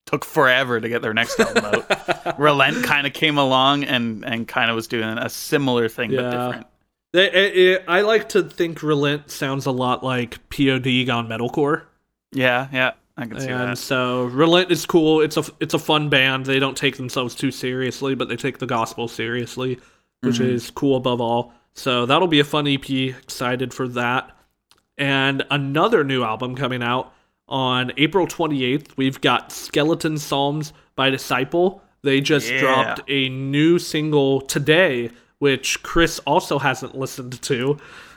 took 0.04 0.24
forever 0.26 0.78
to 0.80 0.88
get 0.90 1.00
their 1.00 1.14
next 1.14 1.40
album 1.40 1.64
out. 1.64 2.38
Relent 2.38 2.84
kind 2.84 3.06
of 3.06 3.14
came 3.14 3.38
along 3.38 3.84
and 3.84 4.24
and 4.26 4.46
kind 4.46 4.68
of 4.70 4.74
was 4.76 4.86
doing 4.88 5.16
a 5.16 5.30
similar 5.30 5.88
thing 5.88 6.10
but 6.10 6.30
different. 6.30 6.66
It- 7.14 7.34
it- 7.34 7.56
it- 7.56 7.84
I 7.88 8.00
like 8.02 8.28
to 8.30 8.42
think 8.42 8.82
Relent 8.82 9.30
sounds 9.30 9.64
a 9.64 9.70
lot 9.70 10.02
like 10.04 10.38
POD 10.50 11.04
gone 11.06 11.28
metalcore. 11.28 11.82
Yeah, 12.32 12.68
yeah, 12.72 12.92
I 13.16 13.26
can 13.26 13.38
see 13.40 13.48
and 13.48 13.70
that. 13.72 13.78
so 13.78 14.24
Relent 14.24 14.70
is 14.70 14.86
cool. 14.86 15.20
It's 15.20 15.36
a 15.36 15.44
it's 15.60 15.74
a 15.74 15.78
fun 15.78 16.08
band. 16.08 16.46
They 16.46 16.58
don't 16.58 16.76
take 16.76 16.96
themselves 16.96 17.34
too 17.34 17.50
seriously, 17.50 18.14
but 18.14 18.28
they 18.28 18.36
take 18.36 18.58
the 18.58 18.66
gospel 18.66 19.06
seriously, 19.08 19.78
which 20.22 20.36
Mhm. 20.38 20.46
is 20.48 20.70
cool 20.70 20.96
above 20.96 21.20
all. 21.20 21.52
So 21.74 22.06
that'll 22.06 22.28
be 22.28 22.40
a 22.40 22.44
fun 22.44 22.66
EP. 22.66 23.08
Excited 23.10 23.72
for 23.74 23.86
that. 23.88 24.34
And 24.98 25.44
another 25.50 26.04
new 26.04 26.22
album 26.22 26.54
coming 26.54 26.82
out 26.82 27.12
on 27.48 27.92
April 27.96 28.26
28th. 28.26 28.96
We've 28.96 29.20
got 29.20 29.52
Skeleton 29.52 30.16
Psalms 30.18 30.72
by 30.96 31.10
Disciple. 31.10 31.82
They 32.02 32.20
just 32.20 32.50
Yeah. 32.50 32.60
dropped 32.60 33.00
a 33.08 33.28
new 33.28 33.78
single 33.78 34.40
today, 34.42 35.10
which 35.38 35.82
Chris 35.82 36.18
also 36.20 36.58
hasn't 36.58 36.96
listened 36.96 37.40
to. 37.42 37.76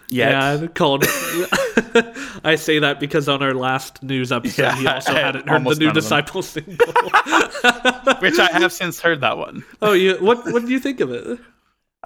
Yet. 0.09 0.31
Yeah, 0.31 0.67
called. 0.67 1.03
I 2.43 2.55
say 2.57 2.79
that 2.79 2.99
because 2.99 3.27
on 3.27 3.41
our 3.41 3.53
last 3.53 4.03
news 4.03 4.31
episode, 4.31 4.73
he 4.75 4.87
also 4.87 5.13
I- 5.13 5.19
hadn't 5.19 5.47
heard 5.49 5.63
the 5.65 5.75
new. 5.75 5.91
Disciple 5.91 6.41
single. 6.41 6.75
Which 8.19 8.37
I 8.39 8.49
have 8.51 8.71
since 8.71 8.99
heard 9.01 9.21
that 9.21 9.37
one. 9.37 9.63
oh, 9.81 9.93
you 9.93 10.15
what? 10.17 10.45
What 10.51 10.65
do 10.65 10.71
you 10.71 10.79
think 10.79 10.99
of 10.99 11.11
it? 11.11 11.39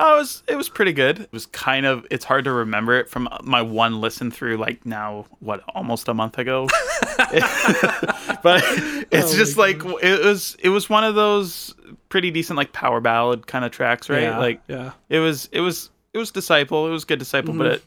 Oh, 0.01 0.15
it 0.15 0.19
was 0.19 0.43
it 0.47 0.55
was 0.55 0.69
pretty 0.69 0.93
good. 0.93 1.19
It 1.19 1.33
was 1.33 1.45
kind 1.47 1.85
of 1.85 2.07
it's 2.09 2.23
hard 2.23 2.45
to 2.45 2.51
remember 2.53 2.97
it 2.97 3.09
from 3.09 3.27
my 3.43 3.61
one 3.61 3.99
listen 3.99 4.31
through 4.31 4.55
like 4.55 4.85
now 4.85 5.25
what 5.39 5.61
almost 5.75 6.07
a 6.07 6.13
month 6.13 6.37
ago. 6.37 6.67
but 7.17 8.63
it's 9.11 9.33
Oh 9.33 9.35
just 9.35 9.57
like 9.57 9.83
it 10.01 10.23
was 10.23 10.55
it 10.59 10.69
was 10.69 10.89
one 10.89 11.03
of 11.03 11.15
those 11.15 11.75
pretty 12.07 12.31
decent 12.31 12.55
like 12.55 12.71
power 12.71 13.01
ballad 13.01 13.45
kind 13.47 13.65
of 13.65 13.71
tracks, 13.71 14.09
right? 14.09 14.23
Yeah, 14.23 14.37
Like 14.39 14.61
yeah, 14.69 14.91
it 15.09 15.19
was 15.19 15.49
it 15.51 15.59
was 15.59 15.89
it 16.13 16.17
was 16.17 16.31
disciple, 16.31 16.87
it 16.87 16.91
was 16.91 17.05
good 17.05 17.19
disciple, 17.19 17.53
but 17.53 17.67
Mhm. 17.71 17.75
it 17.75 17.83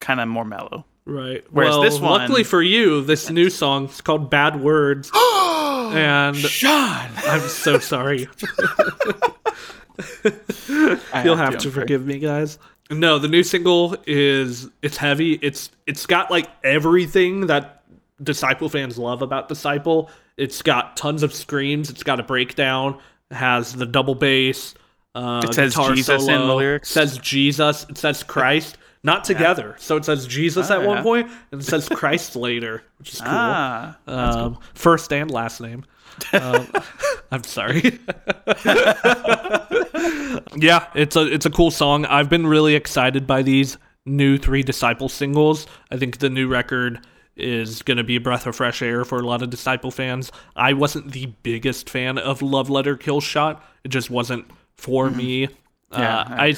kind 0.00 0.20
of 0.20 0.28
more 0.28 0.44
mellow. 0.44 0.84
right. 1.04 1.42
Whereas 1.50 1.72
well, 1.74 1.82
this 1.82 1.98
one- 1.98 2.20
luckily 2.20 2.44
for 2.44 2.62
you, 2.62 3.02
this 3.02 3.30
new 3.30 3.48
song 3.50 3.86
is 3.86 4.00
called 4.00 4.30
"Bad 4.30 4.60
Words," 4.60 5.10
and 5.14 6.36
Sean, 6.36 7.08
I'm 7.26 7.40
so 7.48 7.78
sorry. 7.92 8.28
You'll 11.24 11.36
have 11.36 11.54
I'm 11.54 11.58
to 11.58 11.70
forgive 11.70 12.06
me, 12.06 12.18
guys. 12.18 12.58
No, 12.90 13.18
the 13.18 13.28
new 13.28 13.42
single 13.42 13.96
is 14.06 14.68
it's 14.82 14.96
heavy. 14.96 15.34
It's 15.42 15.70
it's 15.86 16.06
got 16.06 16.30
like 16.30 16.48
everything 16.64 17.46
that 17.48 17.82
Disciple 18.22 18.68
fans 18.68 18.98
love 18.98 19.22
about 19.22 19.48
Disciple. 19.48 20.10
It's 20.36 20.62
got 20.62 20.96
tons 20.96 21.22
of 21.22 21.32
screams. 21.34 21.90
It's 21.90 22.02
got 22.02 22.20
a 22.20 22.22
breakdown. 22.22 22.98
Has 23.30 23.72
the 23.74 23.86
double 23.86 24.14
bass. 24.14 24.74
Uh, 25.18 25.40
It 25.44 25.54
says 25.54 25.74
Jesus 25.74 26.22
in 26.22 26.26
the 26.32 26.38
solo, 26.38 26.56
lyrics? 26.56 26.88
Says 26.90 27.18
Jesus. 27.18 27.86
It 27.88 27.98
says 27.98 28.22
Christ. 28.22 28.78
Not 29.02 29.24
together. 29.24 29.76
So 29.78 29.96
it 29.96 30.04
says 30.04 30.26
Jesus 30.26 30.70
Oh, 30.70 30.80
at 30.80 30.86
one 30.86 31.02
point, 31.02 31.30
and 31.52 31.60
it 31.60 31.64
says 31.64 31.88
Christ 31.88 32.34
later, 32.46 32.82
which 32.98 33.14
is 33.14 33.20
cool. 33.20 33.28
Ah, 33.30 33.96
um, 34.06 34.58
First 34.74 35.12
and 35.12 35.30
last 35.30 35.60
name. 35.60 35.84
Um, 36.32 36.66
I'm 37.30 37.44
sorry. 37.44 37.80
yeah, 40.56 40.86
it's 40.94 41.16
a 41.16 41.32
it's 41.32 41.46
a 41.46 41.50
cool 41.50 41.70
song. 41.70 42.04
I've 42.06 42.28
been 42.28 42.46
really 42.46 42.74
excited 42.74 43.26
by 43.26 43.42
these 43.42 43.78
new 44.04 44.36
three 44.38 44.62
Disciple 44.62 45.08
singles. 45.08 45.66
I 45.90 45.96
think 45.96 46.18
the 46.18 46.30
new 46.30 46.48
record 46.48 47.00
is 47.36 47.82
going 47.82 47.98
to 47.98 48.04
be 48.04 48.16
a 48.16 48.20
breath 48.20 48.46
of 48.48 48.56
fresh 48.56 48.82
air 48.82 49.04
for 49.04 49.18
a 49.18 49.22
lot 49.22 49.42
of 49.42 49.50
Disciple 49.50 49.92
fans. 49.92 50.32
I 50.56 50.72
wasn't 50.72 51.12
the 51.12 51.26
biggest 51.44 51.88
fan 51.88 52.18
of 52.18 52.42
Love 52.42 52.68
Letter 52.68 52.96
Kill 52.96 53.20
Shot. 53.20 53.64
It 53.84 53.88
just 53.90 54.10
wasn't 54.10 54.46
for 54.78 55.10
me. 55.10 55.46
Mm-hmm. 55.46 56.00
Yeah, 56.00 56.18
uh, 56.20 56.24
I 56.30 56.46
I. 56.46 56.54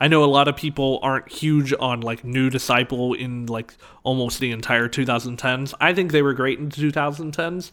I 0.00 0.08
know 0.08 0.24
a 0.24 0.26
lot 0.26 0.48
of 0.48 0.56
people 0.56 0.98
aren't 1.00 1.30
huge 1.30 1.72
on 1.78 2.00
like 2.00 2.24
new 2.24 2.50
Disciple 2.50 3.14
in 3.14 3.46
like 3.46 3.72
almost 4.02 4.40
the 4.40 4.50
entire 4.50 4.88
2010s. 4.88 5.74
I 5.80 5.94
think 5.94 6.10
they 6.10 6.22
were 6.22 6.34
great 6.34 6.58
in 6.58 6.70
the 6.70 6.90
2010s. 6.90 7.70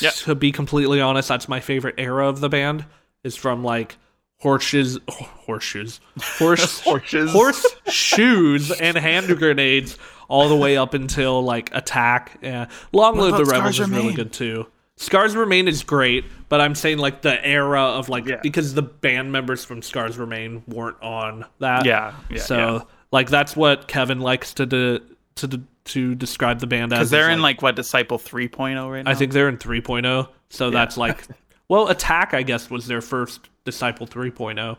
Yep. 0.00 0.14
To 0.14 0.34
be 0.34 0.50
completely 0.50 1.00
honest, 1.00 1.28
that's 1.28 1.48
my 1.48 1.60
favorite 1.60 1.94
era 1.98 2.28
of 2.28 2.40
the 2.40 2.48
band. 2.48 2.86
Is 3.22 3.36
from 3.36 3.62
like 3.62 3.96
horseshoes, 4.40 4.98
horseshoes, 5.08 6.00
horse, 6.38 6.80
Horseshoes. 6.84 7.30
horse 7.30 7.64
shoes, 7.86 8.72
and 8.72 8.96
hand 8.96 9.28
grenades, 9.38 9.96
all 10.28 10.48
the 10.48 10.56
way 10.56 10.76
up 10.76 10.94
until 10.94 11.40
like 11.42 11.70
attack. 11.72 12.38
Yeah, 12.42 12.66
Long 12.92 13.16
What 13.16 13.30
Live 13.30 13.46
the 13.46 13.52
Rebels 13.52 13.78
is 13.78 13.88
really 13.88 14.14
good 14.14 14.32
too. 14.32 14.66
Scars 15.00 15.34
Remain 15.34 15.66
is 15.66 15.82
great, 15.82 16.26
but 16.50 16.60
I'm 16.60 16.74
saying 16.74 16.98
like 16.98 17.22
the 17.22 17.42
era 17.44 17.80
of 17.80 18.10
like 18.10 18.26
Yeah. 18.26 18.36
because 18.42 18.74
the 18.74 18.82
band 18.82 19.32
members 19.32 19.64
from 19.64 19.80
Scars 19.80 20.18
Remain 20.18 20.62
weren't 20.68 21.00
on 21.02 21.46
that. 21.58 21.86
Yeah, 21.86 22.12
yeah, 22.30 22.38
so 22.38 22.56
yeah. 22.58 22.80
like 23.10 23.30
that's 23.30 23.56
what 23.56 23.88
Kevin 23.88 24.20
likes 24.20 24.52
to 24.54 24.66
do, 24.66 25.00
to 25.36 25.46
do, 25.48 25.64
to 25.86 26.14
describe 26.14 26.60
the 26.60 26.66
band 26.66 26.92
as. 26.92 26.98
because 26.98 27.10
they're 27.10 27.30
in 27.30 27.40
like 27.40 27.62
what 27.62 27.76
disciple 27.76 28.18
3.0 28.18 28.90
right 28.92 29.02
now. 29.02 29.10
I 29.10 29.14
think 29.14 29.32
they're 29.32 29.48
in 29.48 29.56
3.0. 29.56 30.28
So 30.50 30.68
that's 30.70 30.98
like, 30.98 31.26
well, 31.68 31.88
Attack 31.88 32.34
I 32.34 32.42
guess 32.42 32.68
was 32.68 32.86
their 32.86 33.00
first 33.00 33.48
Disciple 33.64 34.06
3.0. 34.06 34.76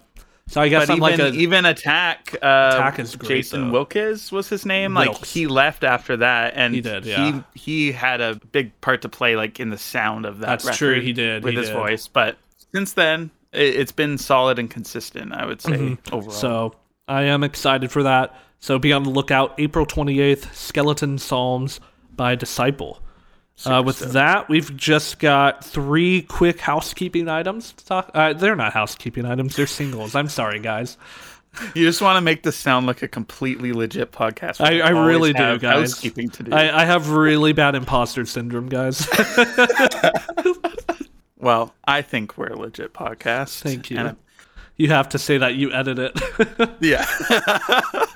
So 0.47 0.59
I 0.61 0.67
guess 0.67 0.87
but 0.87 0.93
I'm 0.93 0.97
even, 0.97 1.25
like 1.25 1.33
a 1.33 1.37
even 1.37 1.65
attack 1.65 2.35
uh 2.41 2.71
Attack 2.73 2.99
is 2.99 3.15
great, 3.15 3.27
jason 3.29 3.67
though. 3.67 3.73
wilkes 3.73 4.31
was 4.31 4.49
his 4.49 4.65
name 4.65 4.93
like 4.93 5.23
he 5.25 5.47
left 5.47 5.83
after 5.85 6.17
that 6.17 6.53
and 6.55 6.73
He 6.75 6.81
did, 6.81 7.05
yeah. 7.05 7.41
he 7.53 7.59
he 7.59 7.91
had 7.93 8.19
a 8.19 8.35
big 8.51 8.79
part 8.81 9.01
to 9.03 9.09
play 9.09 9.35
like 9.37 9.59
in 9.59 9.69
the 9.69 9.77
sound 9.77 10.25
of 10.25 10.39
that 10.39 10.59
That's 10.61 10.77
true, 10.77 10.99
he 10.99 11.13
did, 11.13 11.43
with 11.43 11.53
he 11.53 11.59
his 11.59 11.69
did. 11.69 11.75
voice 11.77 12.07
but 12.07 12.37
since 12.73 12.93
then 12.93 13.31
it, 13.53 13.75
it's 13.75 13.91
been 13.93 14.17
solid 14.17 14.59
and 14.59 14.69
consistent 14.69 15.31
i 15.33 15.45
would 15.45 15.61
say 15.61 15.71
Mm-hmm. 15.71 16.13
overall 16.13 16.31
So 16.31 16.75
I 17.07 17.23
am 17.23 17.43
excited 17.43 17.91
for 17.91 18.03
that. 18.03 18.33
So 18.59 18.79
be 18.79 18.93
on 18.93 19.03
the 19.03 19.09
lookout. 19.09 19.53
April 19.57 19.85
28th, 19.85 20.53
Skeleton 20.53 21.17
Psalms 21.17 21.81
by 22.15 22.35
Disciple. 22.35 23.01
Uh, 23.65 23.83
with 23.85 23.97
stoked. 23.97 24.13
that, 24.13 24.49
we've 24.49 24.75
just 24.75 25.19
got 25.19 25.63
three 25.63 26.21
quick 26.23 26.59
housekeeping 26.59 27.27
items 27.27 27.73
to 27.73 27.85
talk. 27.85 28.11
Uh, 28.13 28.33
they're 28.33 28.55
not 28.55 28.73
housekeeping 28.73 29.25
items; 29.25 29.55
they're 29.55 29.67
singles. 29.67 30.15
I'm 30.15 30.29
sorry, 30.29 30.59
guys. 30.59 30.97
you 31.75 31.85
just 31.85 32.01
want 32.01 32.15
to 32.17 32.21
make 32.21 32.43
this 32.43 32.55
sound 32.55 32.87
like 32.87 33.01
a 33.01 33.07
completely 33.09 33.73
legit 33.73 34.11
podcast 34.13 34.61
I- 34.61 34.79
I 34.79 34.89
really 34.91 35.33
do, 35.33 35.59
guys. 35.59 35.91
housekeeping 35.91 36.29
to 36.29 36.43
do 36.43 36.53
I, 36.53 36.83
I 36.83 36.85
have 36.85 37.09
really 37.09 37.51
bad 37.51 37.75
imposter 37.75 38.25
syndrome, 38.25 38.69
guys. 38.69 39.05
well 41.37 41.73
i 41.85 42.01
think 42.01 42.37
we're 42.37 42.47
a 42.47 42.57
legit 42.57 42.93
podcast 42.93 43.61
Thank 43.61 43.89
you. 43.89 43.97
and 43.97 44.15
you 44.81 44.89
have 44.89 45.09
to 45.09 45.19
say 45.19 45.37
that 45.37 45.55
you 45.55 45.71
edit 45.73 45.99
it. 45.99 46.71
Yeah. 46.81 47.05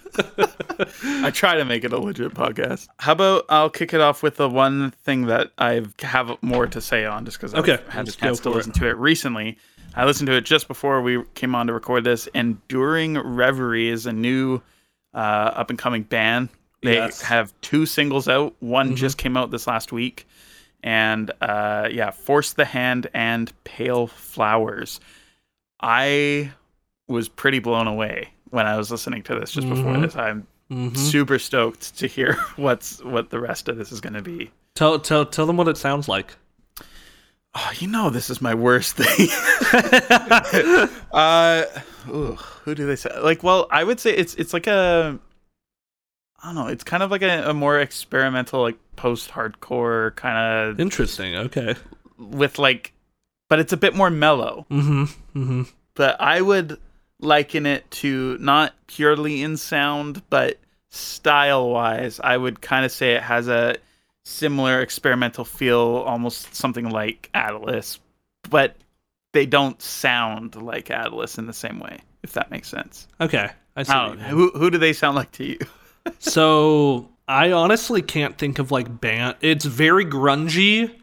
I 1.24 1.32
try 1.32 1.56
to 1.56 1.66
make 1.66 1.84
it 1.84 1.94
a 1.94 2.00
legit 2.00 2.34
podcast. 2.34 2.88
How 3.00 3.12
about 3.14 3.46
I'll 3.50 3.70
kick 3.70 3.94
it 3.94 4.02
off 4.02 4.24
with 4.24 4.38
the 4.38 4.50
one 4.50 4.92
thing 4.92 5.28
that 5.28 5.52
I 5.58 5.84
have 6.00 6.38
more 6.42 6.68
to 6.68 6.82
say 6.82 7.06
on 7.06 7.26
just 7.26 7.38
because 7.38 7.54
I've 7.54 7.60
Okay, 7.62 7.82
had 7.90 8.06
the 8.06 8.12
let's 8.12 8.16
chance 8.16 8.38
to 8.40 8.44
for 8.44 8.56
listen 8.56 8.72
to 8.74 8.88
it 8.88 8.98
recently. 8.98 9.58
I 9.96 10.06
listened 10.06 10.28
to 10.28 10.34
it 10.34 10.42
just 10.46 10.68
before 10.68 11.02
we 11.02 11.24
came 11.36 11.56
on 11.56 11.68
to 11.68 11.74
record 11.74 12.04
this. 12.04 12.28
And 12.34 12.58
Enduring 12.70 13.18
Revery 13.18 13.88
is 13.90 14.06
a 14.06 14.14
new 14.14 14.62
uh, 15.14 15.18
up 15.18 15.70
and 15.70 15.80
coming 15.80 16.04
band. 16.04 16.50
They 16.82 16.96
Yes. 16.96 17.20
Mm-hmm. 17.22 17.28
have 17.34 17.54
two 17.62 17.86
singles 17.86 18.28
out. 18.28 18.56
One 18.60 18.96
just 18.96 19.18
came 19.18 19.38
out 19.38 19.52
this 19.52 19.68
last 19.68 19.92
week. 19.92 20.28
And 20.84 21.32
uh, 21.42 21.90
yeah, 21.92 22.12
Force 22.12 22.54
the 22.54 22.66
Hand 22.66 23.08
and 23.14 23.52
Pale 23.64 24.08
Flowers. 24.08 25.00
I 25.88 26.52
was 27.08 27.30
pretty 27.30 27.60
blown 27.60 27.86
away 27.88 28.30
when 28.50 28.66
I 28.66 28.76
was 28.78 28.90
listening 28.90 29.22
to 29.24 29.36
this 29.40 29.52
just 29.52 29.70
before 29.70 29.94
Mhm. 29.94 30.02
this. 30.02 30.16
I'm 30.16 30.48
Mhm. 30.72 30.98
super 30.98 31.38
stoked 31.38 31.96
to 32.00 32.08
hear 32.08 32.34
what's 32.56 33.04
what 33.04 33.30
the 33.30 33.40
rest 33.40 33.70
of 33.70 33.78
this 33.78 33.92
is 33.92 34.02
going 34.02 34.14
to 34.14 34.24
be. 34.24 34.50
Tell 34.74 34.98
tell 35.00 35.26
tell 35.26 35.46
them 35.46 35.58
what 35.58 35.68
it 35.68 35.78
sounds 35.78 36.08
like. 36.08 36.36
Oh, 37.58 37.72
you 37.80 37.88
know 37.88 38.10
this 38.10 38.30
is 38.32 38.42
my 38.42 38.54
worst 38.56 38.96
thing. 39.00 39.30
uh, 41.14 41.64
ooh, 42.10 42.36
who 42.64 42.74
do 42.76 42.86
they 42.86 42.96
say? 42.96 43.10
Like, 43.22 43.44
well, 43.44 43.68
I 43.72 43.84
would 43.84 44.00
say 44.00 44.12
it's 44.14 44.34
it's 44.36 44.54
like 44.54 44.68
a, 44.68 45.20
I 46.44 46.48
don't 46.48 46.56
know. 46.56 46.68
It's 46.68 46.84
kind 46.84 47.04
of 47.04 47.12
like 47.12 47.22
a, 47.22 47.50
a 47.50 47.54
more 47.54 47.80
experimental, 47.80 48.62
like 48.62 48.78
post-hardcore 48.96 50.16
kind 50.16 50.38
of 50.72 50.80
Interesting. 50.80 51.36
Okay. 51.36 51.76
with 52.18 52.58
like, 52.60 52.92
but 53.50 53.60
it's 53.60 53.74
a 53.74 53.78
bit 53.78 53.96
more 53.96 54.10
mellow. 54.10 54.66
Mm-hmm. 54.70 55.04
Mm-hmm. 55.40 55.64
But 55.94 56.20
I 56.20 56.42
would 56.42 56.80
liken 57.20 57.66
it 57.66 57.90
to 57.90 58.38
not 58.40 58.74
purely 58.88 59.42
in 59.42 59.58
sound, 59.58 60.22
but 60.30 60.60
style-wise, 60.90 62.20
I 62.24 62.38
would 62.38 62.62
kind 62.62 62.86
of 62.86 62.92
say 62.92 63.14
it 63.14 63.24
has 63.24 63.48
a 63.48 63.76
similar 64.24 64.82
experimental 64.82 65.46
feel, 65.46 65.80
almost 65.80 66.56
something 66.56 66.90
like 66.90 67.30
Atlas, 67.34 68.00
but 68.50 68.76
they 69.34 69.46
don't 69.46 69.82
sound 69.82 70.56
like 70.56 70.90
Atlas 70.90 71.38
in 71.38 71.46
the 71.46 71.54
same 71.54 71.80
way, 71.80 72.00
if 72.24 72.34
that 72.34 72.52
makes 72.52 72.68
sense. 72.68 73.08
Okay. 73.22 73.50
I 73.76 73.84
see. 73.84 73.92
I 73.92 74.08
what 74.08 74.10
don't 74.10 74.18
you 74.18 74.24
know. 74.24 74.38
mean. 74.38 74.52
Who 74.54 74.60
who 74.60 74.70
do 74.70 74.78
they 74.78 74.94
sound 74.94 75.16
like 75.16 75.32
to 75.34 75.46
you? 75.46 75.60
So 76.20 77.10
I 77.28 77.52
honestly 77.52 78.04
can't 78.04 78.38
think 78.38 78.60
of 78.60 78.72
like 78.72 79.02
band. 79.02 79.38
It's 79.42 79.66
very 79.66 80.06
grungy, 80.06 80.94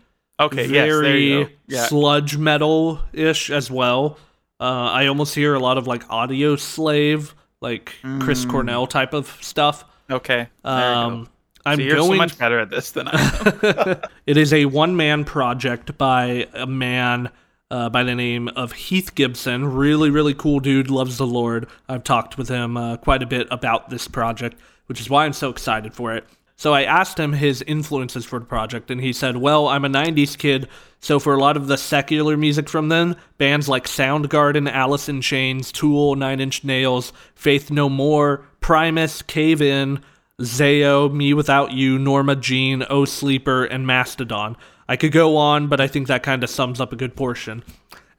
Okay, 0.46 0.66
yes, 0.66 0.86
very 0.86 1.44
go. 1.44 1.50
Yeah. 1.68 1.86
sludge 1.86 2.36
metal 2.36 3.00
ish 3.12 3.50
as 3.50 3.70
well. 3.70 4.18
Uh, 4.60 4.90
I 4.92 5.06
almost 5.06 5.34
hear 5.34 5.54
a 5.54 5.58
lot 5.58 5.78
of 5.78 5.86
like 5.86 6.06
Audioslave, 6.08 7.32
like 7.60 7.94
Chris 8.20 8.44
Mm. 8.44 8.50
Cornell 8.50 8.86
type 8.86 9.12
of 9.12 9.36
stuff. 9.40 9.84
Okay. 10.10 10.40
You 10.40 10.46
go. 10.64 10.70
Um, 10.70 11.28
I'm 11.64 11.78
So 11.78 11.88
going 11.88 12.12
so 12.12 12.16
much 12.16 12.38
better 12.38 12.58
at 12.58 12.70
this 12.70 12.90
than 12.90 13.08
I 13.08 13.12
am. 13.12 14.00
it 14.26 14.36
is 14.36 14.52
a 14.52 14.64
one 14.66 14.96
man 14.96 15.24
project 15.24 15.96
by 15.96 16.48
a 16.54 16.66
man 16.66 17.30
uh, 17.70 17.88
by 17.88 18.02
the 18.02 18.14
name 18.14 18.48
of 18.48 18.72
Heath 18.72 19.14
Gibson. 19.14 19.72
Really, 19.72 20.10
really 20.10 20.34
cool 20.34 20.60
dude. 20.60 20.90
Loves 20.90 21.18
the 21.18 21.26
Lord. 21.26 21.68
I've 21.88 22.04
talked 22.04 22.36
with 22.36 22.48
him 22.48 22.76
uh, 22.76 22.96
quite 22.96 23.22
a 23.22 23.26
bit 23.26 23.46
about 23.50 23.90
this 23.90 24.08
project, 24.08 24.58
which 24.86 25.00
is 25.00 25.08
why 25.08 25.24
I'm 25.24 25.32
so 25.32 25.50
excited 25.50 25.94
for 25.94 26.12
it. 26.14 26.26
So 26.56 26.72
I 26.72 26.84
asked 26.84 27.18
him 27.18 27.32
his 27.32 27.62
influences 27.62 28.24
for 28.24 28.38
the 28.38 28.44
project, 28.44 28.90
and 28.90 29.00
he 29.00 29.12
said, 29.12 29.36
Well, 29.36 29.68
I'm 29.68 29.84
a 29.84 29.88
90s 29.88 30.38
kid, 30.38 30.68
so 31.00 31.18
for 31.18 31.34
a 31.34 31.40
lot 31.40 31.56
of 31.56 31.66
the 31.66 31.76
secular 31.76 32.36
music 32.36 32.68
from 32.68 32.88
then, 32.88 33.16
bands 33.38 33.68
like 33.68 33.86
Soundgarden, 33.86 34.70
Alice 34.70 35.08
in 35.08 35.20
Chains, 35.20 35.72
Tool, 35.72 36.14
Nine 36.14 36.40
Inch 36.40 36.62
Nails, 36.62 37.12
Faith 37.34 37.70
No 37.70 37.88
More, 37.88 38.44
Primus, 38.60 39.22
Cave 39.22 39.60
In, 39.60 40.04
Zao, 40.40 41.12
Me 41.12 41.34
Without 41.34 41.72
You, 41.72 41.98
Norma 41.98 42.36
Jean, 42.36 42.84
O'Sleeper, 42.88 43.64
and 43.64 43.86
Mastodon. 43.86 44.56
I 44.88 44.96
could 44.96 45.12
go 45.12 45.36
on, 45.36 45.68
but 45.68 45.80
I 45.80 45.88
think 45.88 46.06
that 46.08 46.22
kind 46.22 46.44
of 46.44 46.50
sums 46.50 46.80
up 46.80 46.92
a 46.92 46.96
good 46.96 47.16
portion. 47.16 47.64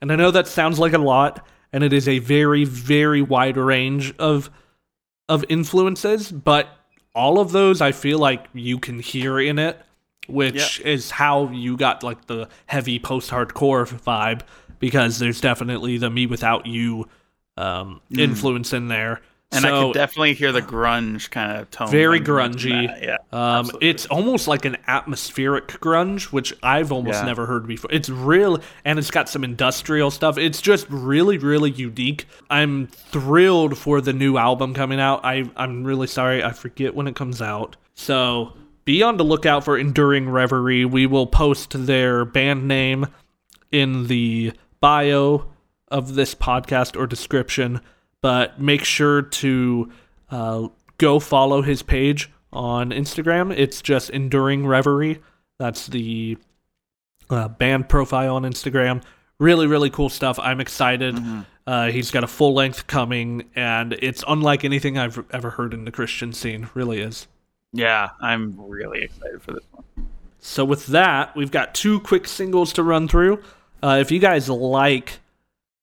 And 0.00 0.12
I 0.12 0.16
know 0.16 0.30
that 0.30 0.48
sounds 0.48 0.78
like 0.78 0.92
a 0.92 0.98
lot, 0.98 1.46
and 1.72 1.82
it 1.82 1.92
is 1.92 2.08
a 2.08 2.18
very, 2.18 2.64
very 2.64 3.22
wide 3.22 3.56
range 3.56 4.14
of 4.18 4.50
of 5.28 5.44
influences, 5.48 6.30
but 6.30 6.68
all 7.14 7.38
of 7.38 7.52
those 7.52 7.80
I 7.80 7.92
feel 7.92 8.18
like 8.18 8.46
you 8.52 8.78
can 8.78 8.98
hear 8.98 9.38
in 9.38 9.58
it, 9.58 9.80
which 10.26 10.80
is 10.80 11.10
how 11.10 11.48
you 11.50 11.76
got 11.76 12.02
like 12.02 12.26
the 12.26 12.48
heavy 12.66 12.98
post-hardcore 12.98 13.86
vibe 14.00 14.42
because 14.78 15.18
there's 15.18 15.40
definitely 15.40 15.98
the 15.98 16.10
mewithoutYou 16.10 17.04
um, 17.56 18.00
influence 18.10 18.72
in 18.72 18.88
there. 18.88 19.20
And 19.54 19.62
so, 19.62 19.76
I 19.76 19.82
could 19.84 19.94
definitely 19.94 20.34
hear 20.34 20.52
the 20.52 20.62
grunge 20.62 21.30
kind 21.30 21.58
of 21.58 21.70
tone. 21.70 21.90
Very 21.90 22.20
grungy. 22.20 22.86
that, 22.88 23.02
Yeah. 23.02 23.16
Um, 23.32 23.70
it's 23.80 24.06
almost 24.06 24.48
like 24.48 24.64
an 24.64 24.76
atmospheric 24.86 25.68
grunge, 25.80 26.24
which 26.32 26.52
I've 26.62 26.92
almost 26.92 27.20
Yeah. 27.20 27.26
never 27.26 27.46
heard 27.46 27.66
before. 27.66 27.90
It's 27.92 28.08
real, 28.08 28.58
and 28.84 28.98
it's 28.98 29.10
got 29.10 29.28
some 29.28 29.44
industrial 29.44 30.10
stuff. 30.10 30.38
It's 30.38 30.60
just 30.60 30.86
really, 30.90 31.38
really 31.38 31.70
unique. 31.70 32.26
I'm 32.50 32.88
thrilled 32.88 33.78
for 33.78 34.00
the 34.00 34.12
new 34.12 34.36
album 34.36 34.74
coming 34.74 35.00
out. 35.00 35.20
I, 35.24 35.44
I'm 35.56 35.84
really 35.84 36.06
sorry, 36.06 36.42
I 36.42 36.50
forget 36.52 36.94
when 36.94 37.06
it 37.06 37.14
comes 37.16 37.40
out. 37.40 37.76
So 37.94 38.52
be 38.84 39.02
on 39.02 39.16
the 39.16 39.24
lookout 39.24 39.64
for 39.64 39.78
Enduring 39.78 40.28
Revery. 40.28 40.84
We 40.84 41.06
will 41.06 41.26
post 41.26 41.86
their 41.86 42.24
band 42.24 42.66
name 42.68 43.06
in 43.72 44.08
the 44.08 44.52
bio 44.80 45.46
of 45.88 46.14
this 46.14 46.34
podcast 46.34 46.98
or 47.00 47.06
description, 47.06 47.80
but 48.24 48.58
make 48.58 48.82
sure 48.84 49.20
to 49.20 49.92
uh, 50.30 50.68
go 50.96 51.20
follow 51.20 51.60
his 51.60 51.82
page 51.82 52.30
on 52.54 52.88
Instagram. 52.88 53.54
It's 53.54 53.82
just 53.82 54.08
Enduring 54.08 54.66
Revery. 54.66 55.20
That's 55.58 55.88
the 55.88 56.38
uh, 57.28 57.48
band 57.48 57.90
profile 57.90 58.36
on 58.36 58.44
Instagram. 58.44 59.02
Really, 59.38 59.66
really 59.66 59.90
cool 59.90 60.08
stuff. 60.08 60.38
I'm 60.38 60.58
excited. 60.58 61.20
Uh, 61.66 61.90
he's 61.90 62.10
got 62.10 62.24
a 62.24 62.26
full 62.26 62.54
length 62.54 62.86
coming, 62.86 63.44
and 63.54 63.92
it's 63.92 64.24
unlike 64.26 64.64
anything 64.64 64.96
I've 64.96 65.22
ever 65.30 65.50
heard 65.50 65.74
in 65.74 65.84
the 65.84 65.92
Christian 65.92 66.32
scene. 66.32 66.70
Really 66.72 67.00
is. 67.00 67.26
yeah, 67.74 68.08
I'm 68.22 68.54
really 68.58 69.02
excited 69.02 69.42
for 69.42 69.52
this 69.52 69.64
one. 69.70 69.84
So 70.38 70.64
with 70.64 70.86
that, 70.86 71.36
we've 71.36 71.50
got 71.50 71.74
two 71.74 72.00
quick 72.00 72.26
singles 72.26 72.72
to 72.72 72.82
run 72.82 73.06
through. 73.06 73.42
Uh, 73.82 73.98
if 74.00 74.10
you 74.10 74.18
guys 74.18 74.48
like 74.48 75.20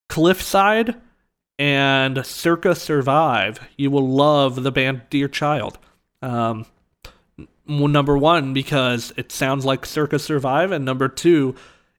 Cliffside 0.10 0.96
and 1.62 2.26
Circa 2.26 2.74
Survive, 2.74 3.60
you 3.78 3.92
will 3.92 4.10
love 4.10 4.64
the 4.64 4.72
band 4.72 5.04
Dear 5.12 5.28
Child. 5.28 5.78
Um, 6.24 6.66
number 7.68 8.18
one, 8.18 8.52
because 8.52 9.14
it 9.16 9.32
sounds 9.32 9.64
like 9.64 9.86
Circa 9.86 10.18
Survive, 10.18 10.72
and 10.72 10.84
number 10.84 11.08
two, 11.08 11.54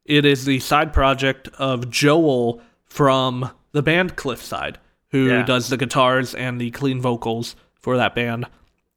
it 0.05 0.25
is 0.25 0.47
the 0.47 0.59
side 0.59 0.93
project 0.93 1.47
of 1.61 1.89
Joel 1.91 2.61
from 2.87 3.51
the 3.71 3.83
band 3.83 4.17
Cliffside, 4.17 4.79
who 5.13 5.27
Yeah. 5.27 5.45
does 5.45 5.69
the 5.69 5.77
guitars 5.77 6.35
and 6.35 6.61
the 6.61 6.73
clean 6.73 7.01
vocals 7.01 7.55
for 7.81 7.97
that 7.97 8.17
band. 8.17 8.47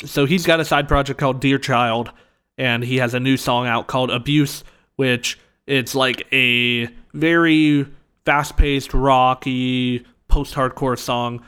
So 0.03 0.25
he's 0.25 0.47
got 0.47 0.59
a 0.59 0.65
side 0.65 0.87
project 0.87 1.19
called 1.19 1.39
Dear 1.39 1.59
Child, 1.59 2.09
and 2.57 2.83
he 2.83 2.97
has 2.97 3.13
a 3.13 3.19
new 3.19 3.37
song 3.37 3.67
out 3.67 3.85
called 3.85 4.09
Abuse, 4.09 4.63
which 4.95 5.37
it's 5.67 5.93
like 5.93 6.25
a 6.33 6.87
very 7.13 7.85
fast-paced, 8.25 8.95
rocky, 8.95 10.03
post-hardcore 10.35 10.99
song. 10.99 11.41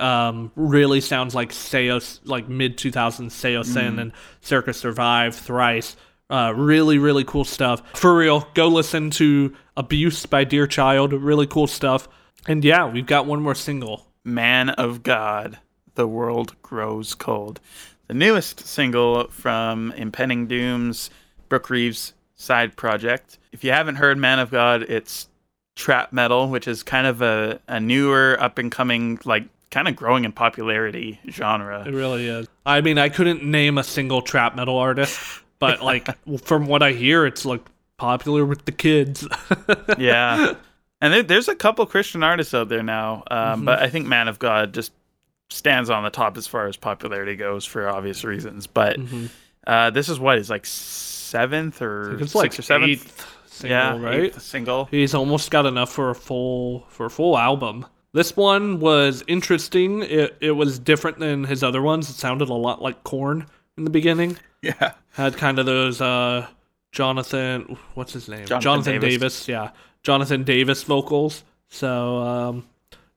Um, 0.00 0.50
really 0.56 1.00
sounds 1.00 1.32
like 1.32 1.50
Seos, 1.50 2.18
like 2.24 2.48
mid 2.48 2.76
2000s 2.76 3.30
Saosin 3.30 4.00
and 4.00 4.10
Circa 4.40 4.72
Survive, 4.72 5.36
Thrice. 5.36 5.94
Uh, 6.28 6.52
really, 6.56 6.98
really 6.98 7.22
cool 7.22 7.44
stuff. 7.44 7.82
For 7.94 8.16
real, 8.16 8.48
go 8.54 8.66
listen 8.66 9.10
to 9.10 9.54
Abuse 9.76 10.26
by 10.26 10.42
Dear 10.42 10.66
Child. 10.66 11.12
Really 11.12 11.46
cool 11.46 11.68
stuff. 11.68 12.08
And 12.48 12.64
yeah, 12.64 12.84
we've 12.84 13.06
got 13.06 13.26
one 13.26 13.42
more 13.42 13.54
single. 13.54 14.08
Man 14.24 14.74
Ov 14.76 15.04
God, 15.04 15.58
the 15.94 16.08
world 16.08 16.60
grows 16.62 17.14
cold. 17.14 17.60
The 18.08 18.14
newest 18.14 18.66
single 18.66 19.28
from 19.28 19.92
Impending 19.92 20.48
Doom's 20.48 21.10
Brook 21.48 21.70
Reeves 21.70 22.14
side 22.34 22.74
project. 22.74 23.38
If 23.52 23.62
you 23.62 23.70
haven't 23.70 23.96
heard 23.96 24.18
Man 24.18 24.40
Ov 24.40 24.50
God, 24.50 24.82
it's 24.82 25.28
trap 25.76 26.12
metal, 26.12 26.48
which 26.48 26.68
is 26.68 26.82
kind 26.82 27.06
of 27.06 27.22
a, 27.22 27.60
a 27.68 27.80
newer, 27.80 28.36
up 28.40 28.58
and 28.58 28.70
coming, 28.70 29.18
like 29.24 29.44
kind 29.70 29.88
of 29.88 29.96
growing 29.96 30.24
in 30.24 30.32
popularity 30.32 31.18
genre. 31.30 31.82
It 31.86 31.92
really 31.94 32.26
is. 32.28 32.46
I 32.66 32.80
mean, 32.82 32.98
I 32.98 33.08
couldn't 33.08 33.42
name 33.42 33.78
a 33.78 33.84
single 33.84 34.20
trap 34.22 34.54
metal 34.54 34.76
artist, 34.76 35.18
but 35.58 35.82
like 35.82 36.08
from 36.44 36.66
what 36.66 36.82
I 36.82 36.92
hear, 36.92 37.24
it's 37.26 37.44
like 37.44 37.62
popular 37.96 38.44
with 38.44 38.64
the 38.66 38.72
kids. 38.72 39.26
yeah. 39.98 40.54
And 41.00 41.12
there, 41.12 41.22
there's 41.22 41.48
a 41.48 41.54
couple 41.54 41.84
Christian 41.86 42.22
artists 42.22 42.52
out 42.54 42.68
there 42.68 42.82
now, 42.82 43.24
um, 43.30 43.38
Mm-hmm. 43.38 43.64
but 43.64 43.80
I 43.80 43.88
think 43.88 44.06
Man 44.06 44.28
Ov 44.28 44.38
God 44.38 44.72
just 44.74 44.92
stands 45.50 45.90
on 45.90 46.02
the 46.04 46.10
top 46.10 46.36
as 46.36 46.46
far 46.46 46.66
as 46.66 46.76
popularity 46.76 47.36
goes 47.36 47.64
for 47.64 47.88
obvious 47.88 48.24
reasons. 48.24 48.66
But 48.66 48.98
uh, 49.66 49.90
this 49.90 50.08
is 50.08 50.18
what 50.20 50.38
is 50.38 50.48
like 50.50 50.64
seventh 50.66 51.80
or 51.82 52.18
sixth 52.20 52.34
like 52.34 52.58
or 52.58 52.62
seventh, 52.62 52.90
eighth 52.90 53.26
single, 53.52 53.76
yeah, 53.76 54.00
right? 54.00 54.34
single. 54.40 54.86
He's 54.86 55.14
almost 55.14 55.50
got 55.50 55.66
enough 55.66 55.92
for 55.92 56.10
a 56.10 56.14
full 56.14 56.86
for 56.88 57.06
a 57.06 57.10
full 57.10 57.36
album. 57.38 57.86
This 58.12 58.36
one 58.36 58.80
was 58.80 59.22
interesting. 59.26 60.02
It 60.02 60.36
it 60.40 60.52
was 60.52 60.78
different 60.78 61.18
than 61.18 61.44
his 61.44 61.62
other 61.62 61.82
ones. 61.82 62.10
It 62.10 62.14
sounded 62.14 62.48
a 62.48 62.54
lot 62.54 62.82
like 62.82 63.04
Korn 63.04 63.46
in 63.76 63.84
the 63.84 63.90
beginning. 63.90 64.36
Yeah, 64.62 64.92
Had 65.12 65.36
kind 65.36 65.58
of 65.58 65.66
those 65.66 66.00
uh 66.00 66.46
Jonathan 66.92 67.76
what's 67.94 68.12
his 68.12 68.28
name? 68.28 68.46
Jonathan 68.46 69.00
Davis. 69.00 69.10
Davis. 69.10 69.48
yeah. 69.48 69.70
Jonathan 70.02 70.44
Davis 70.44 70.82
vocals. 70.82 71.44
So 71.68 72.18
um 72.18 72.66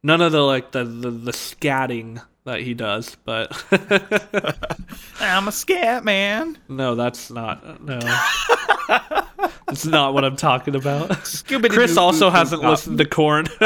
none 0.04 0.22
of 0.22 0.32
the 0.32 0.42
like 0.42 0.72
the 0.72 0.84
the, 0.84 1.12
the 1.12 1.32
scatting 1.32 2.22
that 2.46 2.62
he 2.62 2.74
does, 2.74 3.18
but 3.26 3.52
I'm 5.20 5.48
a 5.48 5.52
scat 5.52 6.04
man. 6.04 6.58
no, 6.70 6.96
that's 6.96 7.30
not 7.32 7.84
no. 7.84 8.00
That's 9.68 9.86
not 9.86 10.14
what 10.14 10.24
I'm 10.26 10.36
talking 10.36 10.76
about. 10.76 11.10
Chris 11.10 11.44
Scooby-Doo-doo-doo-doo-doo. 11.44 12.00
also 12.00 12.30
hasn't 12.30 12.62
Stop. 12.62 12.72
listened 12.72 12.98
to 13.00 13.06
Korn. 13.06 13.48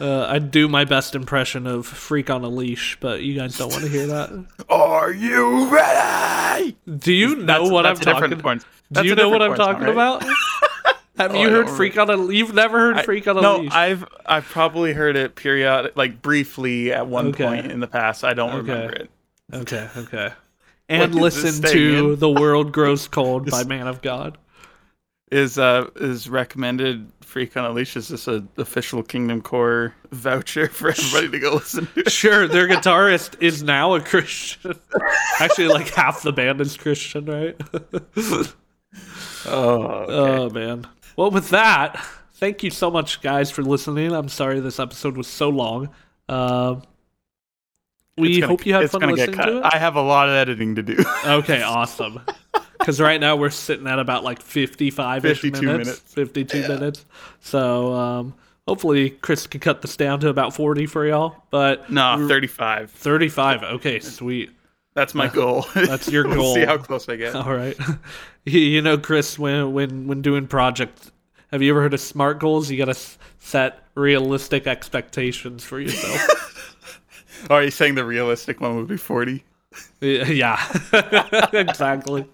uh, 0.00 0.26
I'd 0.28 0.50
do 0.50 0.68
my 0.68 0.84
best 0.84 1.14
impression 1.14 1.66
of 1.66 1.86
"Freak 1.86 2.30
on 2.30 2.44
a 2.44 2.48
Leash," 2.48 2.98
but 3.00 3.22
you 3.22 3.34
guys 3.34 3.56
don't 3.56 3.70
want 3.70 3.84
to 3.84 3.88
hear 3.90 4.06
that. 4.08 4.44
Are 4.68 5.12
you 5.12 5.68
ready? 5.68 6.76
Do 6.98 7.12
you 7.12 7.36
know 7.36 7.44
That's- 7.46 7.70
what 7.70 7.82
that's 7.82 8.06
I'm 8.06 8.14
talking? 8.14 8.38
porn- 8.40 8.60
Do 8.92 9.04
you 9.06 9.14
know 9.14 9.28
what 9.28 9.42
I'm 9.42 9.54
talking 9.54 9.84
right? 9.84 9.92
about? 9.92 10.24
Have 11.18 11.34
Oh, 11.34 11.40
you 11.40 11.48
I 11.48 11.50
heard 11.50 11.66
don't 11.66 11.76
"Freak 11.76 11.98
on 11.98 12.10
a"? 12.10 12.16
Leash? 12.16 12.38
You've 12.38 12.54
never 12.54 12.78
heard 12.78 13.04
"Freak 13.04 13.26
on 13.26 13.38
a 13.38 13.40
no, 13.42 13.56
Leash"? 13.58 13.72
I've 13.72 14.04
I've 14.24 14.44
probably 14.44 14.92
heard 14.92 15.16
it 15.16 15.34
periodic, 15.34 15.96
like 15.96 16.22
briefly 16.22 16.92
at 16.92 17.08
one 17.08 17.28
Okay. 17.28 17.44
point 17.44 17.72
in 17.72 17.80
the 17.80 17.88
past. 17.88 18.22
I 18.22 18.34
don't 18.34 18.50
Okay. 18.50 18.58
remember 18.72 18.92
it. 18.92 19.10
Okay, 19.52 19.88
okay. 19.96 20.30
And 20.88 21.14
What 21.14 21.24
is 21.34 21.42
this 21.42 21.44
listen 21.60 21.70
to? 21.72 22.16
"The 22.16 22.30
World 22.30 22.72
Grows 22.72 23.08
Cold" 23.16 23.50
by 23.50 23.64
Man 23.64 23.86
Ov 23.86 24.00
God. 24.02 24.38
Is 25.30 25.58
uh 25.58 25.88
is 25.96 26.30
recommended 26.30 27.12
Freak 27.20 27.54
on 27.58 27.66
a 27.66 27.70
Leash? 27.70 27.96
Is 27.96 28.08
this 28.08 28.26
a 28.28 28.42
official 28.56 29.02
Kingdom 29.02 29.42
Core 29.42 29.94
voucher 30.10 30.68
for 30.72 30.88
everybody 30.88 31.28
to 31.28 31.38
go 31.38 31.54
listen 31.54 31.86
to? 31.94 32.08
Sure, 32.10 32.48
their 32.48 32.66
guitarist 32.66 33.40
is 33.42 33.62
now 33.62 33.94
a 33.94 34.00
Christian. 34.00 34.78
Actually, 35.38 35.68
like 35.68 35.88
half 35.90 36.22
the 36.22 36.32
band 36.32 36.62
is 36.62 36.76
Christian, 36.78 37.26
right? 37.26 37.60
Oh, 39.46 40.06
Oh 40.08 40.50
man. 40.50 40.86
Well, 41.16 41.30
with 41.30 41.50
that, 41.50 42.02
thank 42.34 42.62
you 42.62 42.70
so 42.70 42.90
much, 42.90 43.20
guys, 43.20 43.50
for 43.50 43.62
listening. 43.62 44.12
I'm 44.12 44.28
sorry 44.28 44.60
this 44.60 44.78
episode 44.80 45.16
was 45.16 45.26
so 45.26 45.50
long. 45.50 45.90
Uh, 46.28 46.76
we 48.18 48.40
gonna- 48.40 48.46
hope 48.48 48.66
you 48.66 48.74
had 48.74 48.82
it's 48.84 48.92
fun 48.92 49.00
gonna 49.02 49.12
listening 49.14 49.36
cut. 49.36 49.46
to 49.46 49.58
it. 49.58 49.64
I 49.64 49.78
have 49.78 49.96
a 49.96 50.02
lot 50.02 50.28
of 50.28 50.34
editing 50.34 50.74
to 50.76 50.82
do. 50.82 50.96
Okay, 51.26 51.62
awesome. 51.62 52.20
Because 52.78 53.00
right 53.00 53.20
now 53.20 53.34
we're 53.34 53.50
sitting 53.50 53.88
at 53.88 53.98
about 53.98 54.22
like 54.22 54.40
55 54.40 55.24
ish 55.24 55.40
52 55.40 55.66
minutes, 55.66 55.86
minutes. 55.88 56.14
52 56.14 56.68
minutes. 56.68 57.04
So 57.40 57.92
um, 57.92 58.34
hopefully 58.68 59.10
Chris 59.10 59.48
can 59.48 59.58
cut 59.60 59.82
this 59.82 59.96
down 59.96 60.20
to 60.20 60.28
about 60.28 60.54
40 60.54 60.86
for 60.86 61.04
y'all. 61.04 61.34
But 61.50 61.90
no, 61.90 62.24
35. 62.28 62.92
35. 62.92 63.62
Okay, 63.64 63.98
sweet. 63.98 64.50
That's 64.94 65.12
my 65.12 65.26
goal. 65.26 65.66
That's 65.74 66.08
your 66.08 66.28
We'll 66.28 66.36
goal. 66.36 66.54
see 66.54 66.64
how 66.64 66.78
close 66.78 67.08
I 67.08 67.16
get. 67.16 67.34
All 67.34 67.52
right. 67.52 67.76
you, 68.44 68.60
you 68.60 68.80
know, 68.80 68.96
Chris, 68.96 69.36
when 69.40 69.72
when 69.72 70.06
when 70.06 70.22
doing 70.22 70.46
projects, 70.46 71.10
have 71.50 71.60
you 71.62 71.72
ever 71.72 71.80
heard 71.82 71.94
of 71.94 72.00
SMART 72.00 72.38
goals? 72.38 72.70
You 72.70 72.78
got 72.78 72.94
to 72.94 72.98
set 73.40 73.82
realistic 73.96 74.68
expectations 74.68 75.64
for 75.64 75.80
yourself. 75.80 76.47
Oh, 77.50 77.54
are 77.56 77.62
you 77.64 77.70
saying 77.70 77.94
the 77.94 78.04
realistic 78.04 78.60
one 78.60 78.76
would 78.76 78.88
be 78.88 78.96
40? 78.96 79.44
yeah, 80.00 80.60
exactly. 81.52 82.26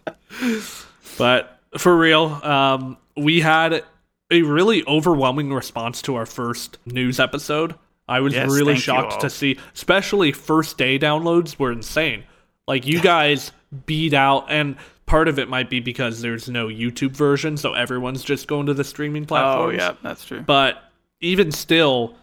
But 1.19 1.59
for 1.79 1.97
real, 1.97 2.41
um, 2.43 2.97
we 3.17 3.41
had 3.41 3.85
a 4.31 4.43
really 4.43 4.85
overwhelming 4.87 5.53
response 5.53 6.03
to 6.03 6.15
our 6.17 6.27
first 6.27 6.79
news 6.87 7.21
episode. 7.21 7.75
I 8.09 8.21
was 8.21 8.35
Yes, 8.35 8.51
really 8.51 8.77
shocked 8.77 9.21
to 9.23 9.31
see, 9.31 9.59
especially 9.75 10.33
first 10.33 10.77
day 10.77 10.99
downloads 10.99 11.59
were 11.59 11.73
insane. 11.73 12.25
Like 12.69 12.87
you 12.87 13.01
guys 13.01 13.53
beat 13.87 14.15
out, 14.15 14.47
and 14.51 14.77
part 15.07 15.29
of 15.29 15.39
it 15.39 15.49
might 15.49 15.71
be 15.71 15.81
because 15.81 16.21
there's 16.21 16.49
no 16.49 16.69
YouTube 16.69 17.13
version, 17.13 17.57
so 17.57 17.73
everyone's 17.75 18.23
just 18.23 18.47
going 18.47 18.67
to 18.67 18.75
the 18.75 18.85
streaming 18.85 19.25
platform. 19.27 19.71
Oh, 19.71 19.71
yeah, 19.71 19.95
that's 20.03 20.25
true. 20.25 20.41
But 20.43 20.83
even 21.21 21.51
still, 21.51 22.15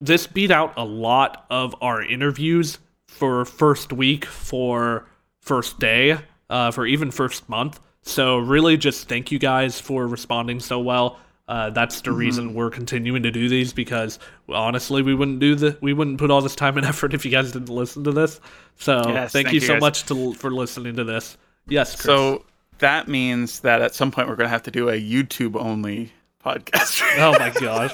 this 0.00 0.26
beat 0.26 0.50
out 0.50 0.74
a 0.76 0.84
lot 0.84 1.46
of 1.50 1.74
our 1.80 2.02
interviews 2.02 2.78
for 3.06 3.44
first 3.44 3.92
week, 3.92 4.24
for 4.24 5.06
first 5.40 5.78
day, 5.78 6.18
uh, 6.50 6.70
for 6.70 6.86
even 6.86 7.10
first 7.10 7.48
month. 7.48 7.80
So 8.02 8.38
really, 8.38 8.76
just 8.76 9.08
thank 9.08 9.32
you 9.32 9.38
guys 9.38 9.80
for 9.80 10.06
responding 10.06 10.60
so 10.60 10.78
well. 10.80 11.18
Uh, 11.48 11.70
that's 11.70 11.96
Mm-hmm. 12.02 12.10
the 12.10 12.16
reason 12.16 12.54
we're 12.54 12.70
continuing 12.70 13.22
to 13.22 13.30
do 13.30 13.48
these 13.48 13.72
because 13.72 14.18
honestly, 14.48 15.00
we 15.02 15.14
wouldn't 15.14 15.38
do 15.38 15.54
the 15.54 15.78
we 15.80 15.92
wouldn't 15.92 16.18
put 16.18 16.30
all 16.30 16.40
this 16.40 16.56
time 16.56 16.76
and 16.76 16.84
effort 16.86 17.14
if 17.14 17.24
you 17.24 17.30
guys 17.30 17.52
didn't 17.52 17.68
listen 17.68 18.02
to 18.04 18.12
this. 18.12 18.40
So 18.78 19.02
Yes, 19.08 19.32
thank, 19.32 19.46
thank 19.46 19.54
you 19.54 19.60
you 19.60 19.66
so 19.66 19.74
guys. 19.74 19.80
much 19.80 20.04
to, 20.06 20.34
for 20.34 20.50
listening 20.50 20.96
to 20.96 21.04
this. 21.04 21.36
Yes, 21.68 21.94
Chris. 21.94 22.04
So 22.04 22.44
that 22.78 23.06
means 23.08 23.60
that 23.60 23.80
at 23.80 23.94
some 23.94 24.10
point 24.10 24.28
we're 24.28 24.36
going 24.36 24.46
to 24.46 24.50
have 24.50 24.64
to 24.64 24.70
do 24.72 24.88
a 24.88 25.00
YouTube 25.00 25.54
only 25.56 26.12
podcast. 26.44 27.02
oh 27.18 27.32
my 27.38 27.50
gosh, 27.50 27.92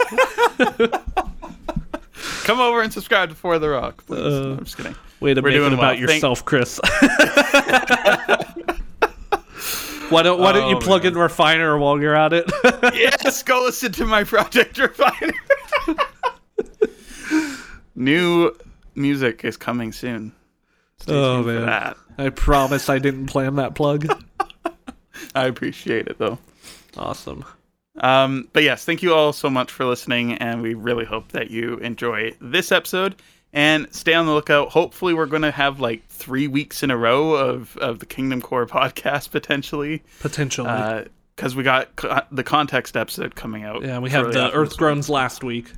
Come 2.44 2.60
over 2.60 2.82
and 2.82 2.92
subscribe 2.92 3.28
to 3.30 3.34
For 3.34 3.58
the 3.58 3.68
Rock, 3.70 4.04
please. 4.06 4.20
Uh, 4.20 4.56
I'm 4.58 4.64
just 4.64 4.76
kidding. 4.76 4.94
Way 5.20 5.34
to 5.34 5.40
We're 5.40 5.48
make 5.50 5.56
it 5.56 5.58
doing 5.60 5.72
about 5.74 5.96
well. 5.98 6.06
Thank- 6.06 6.10
yourself, 6.22 6.44
Chris. 6.44 6.80
why 10.08 10.22
don't 10.22 10.40
Why 10.40 10.52
don't 10.52 10.68
you 10.70 10.76
Oh, 10.76 10.80
plug 10.80 11.04
man. 11.04 11.12
in 11.12 11.18
Refiner 11.18 11.78
while 11.78 12.00
you're 12.00 12.14
at 12.16 12.32
it? 12.32 12.50
yes, 12.94 13.42
go 13.42 13.62
listen 13.62 13.92
to 13.92 14.04
my 14.06 14.24
Project 14.24 14.78
Refiner. 14.78 15.32
New 17.94 18.52
music 18.94 19.44
is 19.44 19.56
coming 19.56 19.92
soon. 19.92 20.32
Stay 20.98 21.12
Oh, 21.14 21.42
man. 21.42 21.94
I 22.18 22.28
promise 22.30 22.88
I 22.88 22.98
didn't 22.98 23.26
plan 23.26 23.56
that 23.56 23.74
plug. 23.74 24.06
I 25.34 25.46
appreciate 25.46 26.08
it 26.08 26.18
though. 26.18 26.38
Awesome. 26.96 27.44
Um, 28.00 28.48
but 28.52 28.62
yes, 28.62 28.84
thank 28.84 29.02
you 29.02 29.14
all 29.14 29.32
so 29.32 29.50
much 29.50 29.70
for 29.70 29.84
listening, 29.84 30.34
and 30.34 30.62
we 30.62 30.74
really 30.74 31.04
hope 31.04 31.32
that 31.32 31.50
you 31.50 31.76
enjoy 31.78 32.34
this 32.40 32.72
episode. 32.72 33.16
And 33.54 33.86
stay 33.94 34.14
on 34.14 34.24
the 34.24 34.32
lookout. 34.32 34.70
Hopefully, 34.70 35.12
we're 35.12 35.26
going 35.26 35.42
to 35.42 35.50
have 35.50 35.78
like 35.78 36.06
three 36.08 36.48
weeks 36.48 36.82
in 36.82 36.90
a 36.90 36.96
row 36.96 37.32
of, 37.34 37.76
of 37.76 37.98
the 37.98 38.06
KingdomCore 38.06 38.66
podcast 38.68 39.30
potentially, 39.30 40.02
Potentially. 40.20 41.06
because 41.36 41.54
we 41.54 41.62
got 41.62 41.94
co- 41.96 42.22
the 42.30 42.42
context 42.44 42.96
episode 42.96 43.34
coming 43.34 43.64
out. 43.64 43.82
yeah, 43.82 43.98
we 43.98 44.08
have 44.08 44.32
the 44.32 44.50
Earth 44.52 44.78
Groans 44.78 45.10
last 45.10 45.44
week. 45.44 45.70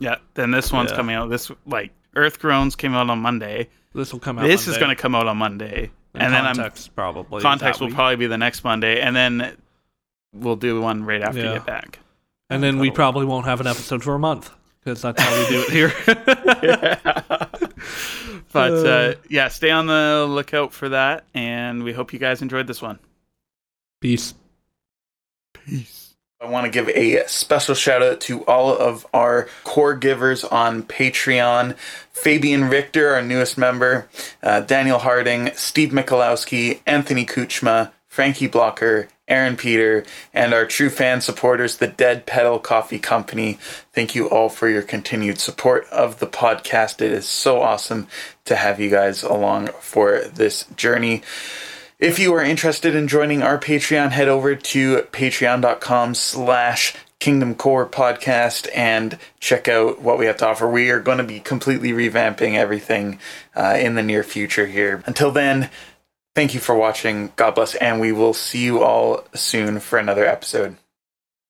Yeah, 0.00 0.16
then 0.34 0.50
this 0.50 0.72
one's 0.72 0.90
Yeah. 0.90 0.96
coming 0.96 1.14
out. 1.14 1.30
This 1.30 1.48
like 1.64 1.92
Earth 2.16 2.40
Groans 2.40 2.74
came 2.76 2.92
out 2.92 3.08
on 3.08 3.20
Monday. 3.20 3.68
This 3.94 4.12
will 4.12 4.18
come 4.18 4.40
out. 4.40 4.48
This 4.48 4.66
is 4.66 4.76
going 4.78 4.88
to 4.88 5.00
come 5.00 5.14
out 5.14 5.28
on 5.28 5.36
Monday, 5.36 5.92
and, 6.14 6.34
then 6.34 6.44
I'm 6.44 6.56
context 6.56 6.92
probably 6.96 7.40
context 7.40 7.78
will 7.80 7.86
week. 7.86 7.94
probably 7.94 8.16
be 8.16 8.26
the 8.26 8.38
next 8.38 8.64
Monday, 8.64 9.00
and 9.00 9.14
then 9.14 9.56
we'll 10.32 10.56
do 10.56 10.80
one 10.80 11.04
right 11.04 11.22
after 11.22 11.38
Yeah. 11.40 11.48
you 11.48 11.54
get 11.58 11.66
back. 11.66 11.98
and 12.50 12.62
then 12.62 12.78
we 12.78 12.88
that'll- 12.88 12.96
probably 12.96 13.26
won't 13.26 13.46
have 13.46 13.60
an 13.60 13.66
episode 13.66 14.02
for 14.02 14.14
a 14.14 14.18
month 14.18 14.50
because 14.80 15.00
that's 15.02 15.20
how 15.22 15.38
we 15.38 15.48
do 15.48 15.64
it 15.66 15.70
here. 15.70 15.92
But 18.52 18.72
Uh. 18.72 18.88
uh, 18.88 19.14
yeah, 19.30 19.48
stay 19.48 19.70
on 19.70 19.86
the 19.86 20.26
lookout 20.28 20.74
for 20.74 20.90
that, 20.90 21.24
and 21.32 21.82
we 21.84 21.92
hope 21.94 22.12
you 22.12 22.18
guys 22.18 22.42
enjoyed 22.42 22.66
this 22.66 22.82
one. 22.82 22.98
Peace. 24.00 24.34
Peace. 25.54 26.14
I 26.40 26.46
want 26.46 26.64
to 26.66 26.70
give 26.70 26.88
a 26.90 27.26
special 27.28 27.74
shout 27.74 28.02
out 28.02 28.20
to 28.22 28.44
all 28.46 28.76
of 28.76 29.06
our 29.14 29.48
core 29.64 29.94
givers 29.94 30.44
on 30.44 30.82
Patreon 30.82 31.76
Fabian 32.12 32.68
Richter, 32.68 33.14
our 33.14 33.22
newest 33.22 33.56
member, 33.56 34.08
uh, 34.42 34.60
Daniel 34.60 34.98
Harding, 34.98 35.50
Steve 35.54 35.90
Mikulowski, 35.90 36.80
Anthony 36.84 37.24
Kuchma, 37.24 37.92
Frankie 38.08 38.48
Blocker, 38.48 39.08
Aaron 39.32 39.56
Peter, 39.56 40.04
and 40.34 40.52
our 40.52 40.66
true 40.66 40.90
fan 40.90 41.22
supporters, 41.22 41.78
the 41.78 41.88
Dead 41.88 42.26
Pedal 42.26 42.58
Coffee 42.58 42.98
Company. 42.98 43.58
Thank 43.94 44.14
you 44.14 44.28
all 44.28 44.50
for 44.50 44.68
your 44.68 44.82
continued 44.82 45.38
support 45.38 45.86
of 45.86 46.18
the 46.18 46.26
podcast. 46.26 47.00
It 47.00 47.12
is 47.12 47.26
so 47.26 47.62
awesome 47.62 48.08
to 48.44 48.56
have 48.56 48.78
you 48.78 48.90
guys 48.90 49.22
along 49.22 49.68
for 49.80 50.20
this 50.20 50.66
journey. 50.76 51.22
If 51.98 52.18
you 52.18 52.34
are 52.34 52.42
interested 52.42 52.94
in 52.94 53.08
joining 53.08 53.42
our 53.42 53.58
Patreon, 53.58 54.10
head 54.10 54.28
over 54.28 54.54
to 54.54 55.02
patreon.com 55.12 56.14
slash 56.14 56.94
KingdomCore 57.20 57.88
podcast 57.88 58.68
and 58.74 59.16
check 59.38 59.68
out 59.68 60.02
what 60.02 60.18
we 60.18 60.26
have 60.26 60.36
to 60.38 60.48
offer. 60.48 60.68
We 60.68 60.90
are 60.90 60.98
going 60.98 61.18
to 61.18 61.24
be 61.24 61.38
completely 61.38 61.92
revamping 61.92 62.54
everything 62.54 63.20
uh, 63.54 63.78
in 63.78 63.94
the 63.94 64.02
near 64.02 64.24
future 64.24 64.66
here. 64.66 65.02
Until 65.06 65.30
then, 65.30 65.70
thank 66.34 66.54
you 66.54 66.60
for 66.60 66.74
watching. 66.74 67.32
God 67.36 67.54
bless, 67.54 67.74
and 67.76 68.00
we 68.00 68.12
will 68.12 68.34
see 68.34 68.64
you 68.64 68.82
all 68.82 69.24
soon 69.34 69.80
for 69.80 69.98
another 69.98 70.26
episode. 70.26 70.76